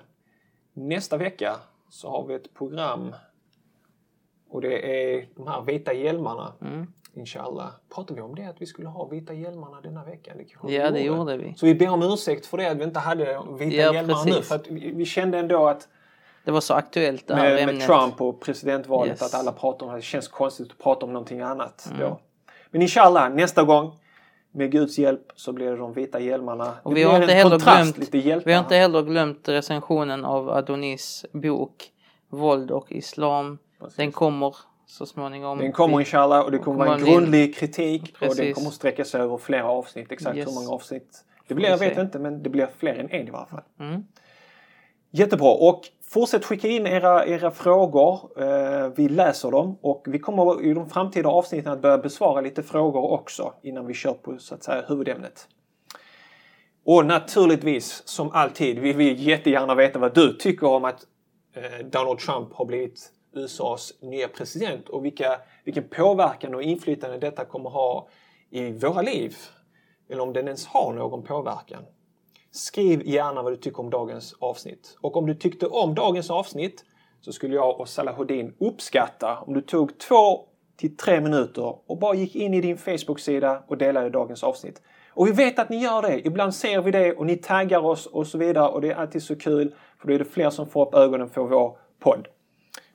nästa 0.72 1.16
vecka 1.16 1.56
så 1.88 2.10
har 2.10 2.26
vi 2.26 2.34
ett 2.34 2.54
program 2.54 3.14
och 4.48 4.60
det 4.60 5.14
är 5.14 5.28
de 5.36 5.46
här 5.46 5.62
vita 5.62 5.92
hjälmarna. 5.92 6.52
Mm. 6.60 6.92
Inshallah. 7.16 7.68
Pratade 7.94 8.14
vi 8.14 8.20
om 8.20 8.34
det 8.34 8.44
att 8.44 8.62
vi 8.62 8.66
skulle 8.66 8.88
ha 8.88 9.08
vita 9.08 9.32
hjälmarna 9.32 9.80
denna 9.80 10.04
vecka? 10.04 10.32
Det 10.34 10.72
ja, 10.72 10.90
det 10.90 11.00
gjorde 11.00 11.36
vi. 11.36 11.54
Så 11.56 11.66
vi 11.66 11.74
ber 11.74 11.88
om 11.88 12.02
ursäkt 12.02 12.46
för 12.46 12.56
det 12.56 12.70
att 12.70 12.76
vi 12.76 12.84
inte 12.84 13.00
hade 13.00 13.38
vita 13.58 13.76
ja, 13.76 13.94
hjälmar 13.94 14.14
precis. 14.14 14.36
nu. 14.36 14.42
För 14.42 14.54
att 14.54 14.66
vi, 14.70 14.92
vi 14.92 15.04
kände 15.04 15.38
ändå 15.38 15.66
att 15.66 15.88
det 16.44 16.50
var 16.50 16.60
så 16.60 16.74
aktuellt 16.74 17.26
det 17.26 17.34
här 17.34 17.42
med, 17.42 17.62
ämnet. 17.62 17.76
Med 17.76 17.86
Trump 17.86 18.20
och 18.20 18.40
presidentvalet 18.40 19.10
yes. 19.10 19.22
att 19.22 19.40
alla 19.40 19.52
pratar 19.52 19.86
om 19.86 19.92
det. 19.92 19.98
Det 19.98 20.02
känns 20.02 20.28
konstigt 20.28 20.70
att 20.70 20.78
prata 20.78 21.06
om 21.06 21.12
någonting 21.12 21.40
annat 21.40 21.86
mm. 21.86 22.00
då. 22.00 22.20
Men 22.70 22.82
inshallah, 22.82 23.34
nästa 23.34 23.62
gång 23.62 23.92
med 24.52 24.72
Guds 24.72 24.98
hjälp 24.98 25.32
så 25.36 25.52
blir 25.52 25.70
det 25.70 25.76
de 25.76 25.92
vita 25.92 26.20
hjälmarna. 26.20 26.74
Och 26.82 26.90
det 26.90 27.00
vi 27.00 27.02
har, 27.02 27.20
inte 27.20 27.34
heller 27.34 27.58
glömt, 27.58 28.14
vi 28.46 28.52
har 28.52 28.60
inte 28.60 28.76
heller 28.76 29.02
glömt 29.02 29.48
recensionen 29.48 30.24
av 30.24 30.50
Adonis 30.50 31.26
bok 31.32 31.90
Våld 32.28 32.70
och 32.70 32.92
Islam. 32.92 33.58
Precis. 33.80 33.96
Den 33.96 34.12
kommer 34.12 34.56
så 34.86 35.06
småningom. 35.06 35.58
Den 35.58 35.72
kommer 35.72 36.00
inshallah 36.00 36.44
och 36.44 36.50
det 36.50 36.58
kommer 36.58 36.84
vara 36.84 36.94
en 36.94 37.04
grundlig 37.04 37.54
kritik 37.54 38.14
Precis. 38.18 38.38
och 38.38 38.44
den 38.44 38.54
kommer 38.54 38.70
sträcka 38.70 39.04
sig 39.04 39.20
över 39.20 39.36
flera 39.36 39.64
avsnitt. 39.64 40.12
Exakt 40.12 40.36
yes. 40.36 40.48
hur 40.48 40.54
många 40.54 40.70
avsnitt 40.70 41.24
det 41.48 41.54
blir 41.54 41.68
jag 41.68 41.78
vet 41.78 41.98
inte 41.98 42.18
men 42.18 42.42
det 42.42 42.50
blir 42.50 42.68
fler 42.78 42.94
än 42.94 43.10
en 43.10 43.28
i 43.28 43.30
varje 43.30 43.46
fall. 43.46 43.62
Mm. 43.80 44.04
Jättebra 45.10 45.50
och 45.50 45.80
fortsätt 46.02 46.44
skicka 46.44 46.68
in 46.68 46.86
era, 46.86 47.26
era 47.26 47.50
frågor. 47.50 48.42
Eh, 48.42 48.92
vi 48.96 49.08
läser 49.08 49.50
dem 49.50 49.78
och 49.82 50.04
vi 50.06 50.18
kommer 50.18 50.64
i 50.64 50.74
de 50.74 50.90
framtida 50.90 51.28
avsnitten 51.28 51.72
att 51.72 51.82
börja 51.82 51.98
besvara 51.98 52.40
lite 52.40 52.62
frågor 52.62 53.10
också 53.10 53.52
innan 53.62 53.86
vi 53.86 53.94
kör 53.94 54.12
på 54.12 54.38
så 54.38 54.54
att 54.54 54.62
säga 54.62 54.84
huvudämnet. 54.88 55.48
Och 56.84 57.06
naturligtvis 57.06 58.02
som 58.08 58.30
alltid 58.30 58.78
vill 58.78 58.96
vi 58.96 59.12
jättegärna 59.12 59.74
veta 59.74 59.98
vad 59.98 60.14
du 60.14 60.32
tycker 60.32 60.66
om 60.66 60.84
att 60.84 61.06
eh, 61.54 61.86
Donald 61.86 62.18
Trump 62.18 62.52
har 62.52 62.64
blivit 62.64 63.10
USAs 63.34 63.92
nya 64.00 64.28
president 64.28 64.88
och 64.88 65.04
vilka, 65.04 65.40
vilken 65.64 65.88
påverkan 65.88 66.54
och 66.54 66.62
inflytande 66.62 67.18
detta 67.18 67.44
kommer 67.44 67.70
ha 67.70 68.08
i 68.50 68.72
våra 68.72 69.02
liv. 69.02 69.36
Eller 70.10 70.22
om 70.22 70.32
den 70.32 70.46
ens 70.46 70.66
har 70.66 70.92
någon 70.92 71.22
påverkan. 71.22 71.82
Skriv 72.50 73.02
gärna 73.06 73.42
vad 73.42 73.52
du 73.52 73.56
tycker 73.56 73.80
om 73.80 73.90
dagens 73.90 74.34
avsnitt. 74.38 74.96
Och 75.00 75.16
om 75.16 75.26
du 75.26 75.34
tyckte 75.34 75.66
om 75.66 75.94
dagens 75.94 76.30
avsnitt 76.30 76.84
så 77.20 77.32
skulle 77.32 77.54
jag 77.54 77.80
och 77.80 77.88
Salahuddin 77.88 78.54
uppskatta 78.58 79.38
om 79.38 79.54
du 79.54 79.60
tog 79.60 79.98
två 79.98 80.44
till 80.76 80.96
tre 80.96 81.20
minuter 81.20 81.76
och 81.86 81.98
bara 81.98 82.14
gick 82.14 82.36
in 82.36 82.54
i 82.54 82.60
din 82.60 82.78
Facebook-sida 82.78 83.62
och 83.66 83.78
delade 83.78 84.10
dagens 84.10 84.42
avsnitt. 84.44 84.82
Och 85.08 85.26
vi 85.26 85.32
vet 85.32 85.58
att 85.58 85.68
ni 85.68 85.76
gör 85.76 86.02
det. 86.02 86.26
Ibland 86.26 86.54
ser 86.54 86.82
vi 86.82 86.90
det 86.90 87.12
och 87.12 87.26
ni 87.26 87.36
taggar 87.36 87.84
oss 87.84 88.06
och 88.06 88.26
så 88.26 88.38
vidare 88.38 88.68
och 88.68 88.80
det 88.80 88.90
är 88.90 88.94
alltid 88.94 89.22
så 89.22 89.36
kul 89.36 89.74
för 89.98 90.08
då 90.08 90.14
är 90.14 90.18
det 90.18 90.24
fler 90.24 90.50
som 90.50 90.66
får 90.68 90.86
upp 90.86 90.94
ögonen 90.94 91.28
för 91.28 91.42
vår 91.42 91.78
podd. 92.00 92.28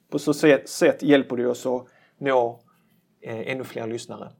På 0.09 0.19
så 0.19 0.33
sätt 0.65 1.03
hjälper 1.03 1.35
du 1.35 1.45
oss 1.45 1.65
att 1.65 1.85
nå 2.17 2.59
eh, 3.21 3.51
ännu 3.51 3.63
fler 3.63 3.87
lyssnare. 3.87 4.31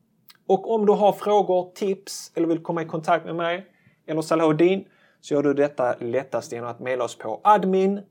Och 0.47 0.73
om 0.73 0.85
du 0.85 0.93
har 0.93 1.13
frågor, 1.13 1.71
tips 1.75 2.31
eller 2.35 2.47
vill 2.47 2.63
komma 2.63 2.81
i 2.81 2.85
kontakt 2.85 3.25
med 3.25 3.35
mig 3.35 3.65
eller 4.07 4.21
Salahuddin 4.21 4.85
så 5.21 5.33
gör 5.33 5.43
du 5.43 5.53
detta 5.53 5.95
lättast 5.99 6.51
genom 6.51 6.69
att 6.69 6.79
mejla 6.79 7.03
oss 7.03 7.17
på 7.17 7.41
admin 7.43 8.01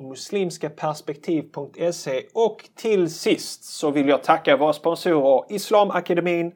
muslimskaperspektiv.se 0.00 2.22
och 2.34 2.70
till 2.74 3.14
sist 3.14 3.64
så 3.64 3.90
vill 3.90 4.08
jag 4.08 4.22
tacka 4.22 4.56
våra 4.56 4.72
sponsorer 4.72 5.44
Islamakademin 5.48 6.52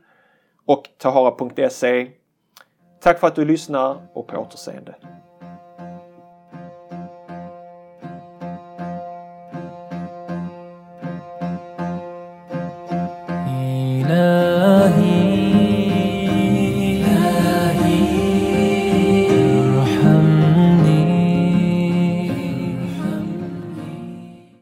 och 0.66 0.88
Tahara.se. 0.98 2.10
Tack 3.00 3.20
för 3.20 3.26
att 3.26 3.34
du 3.34 3.44
lyssnar 3.44 4.08
och 4.14 4.28
på 4.28 4.36
återseende. 4.36 4.94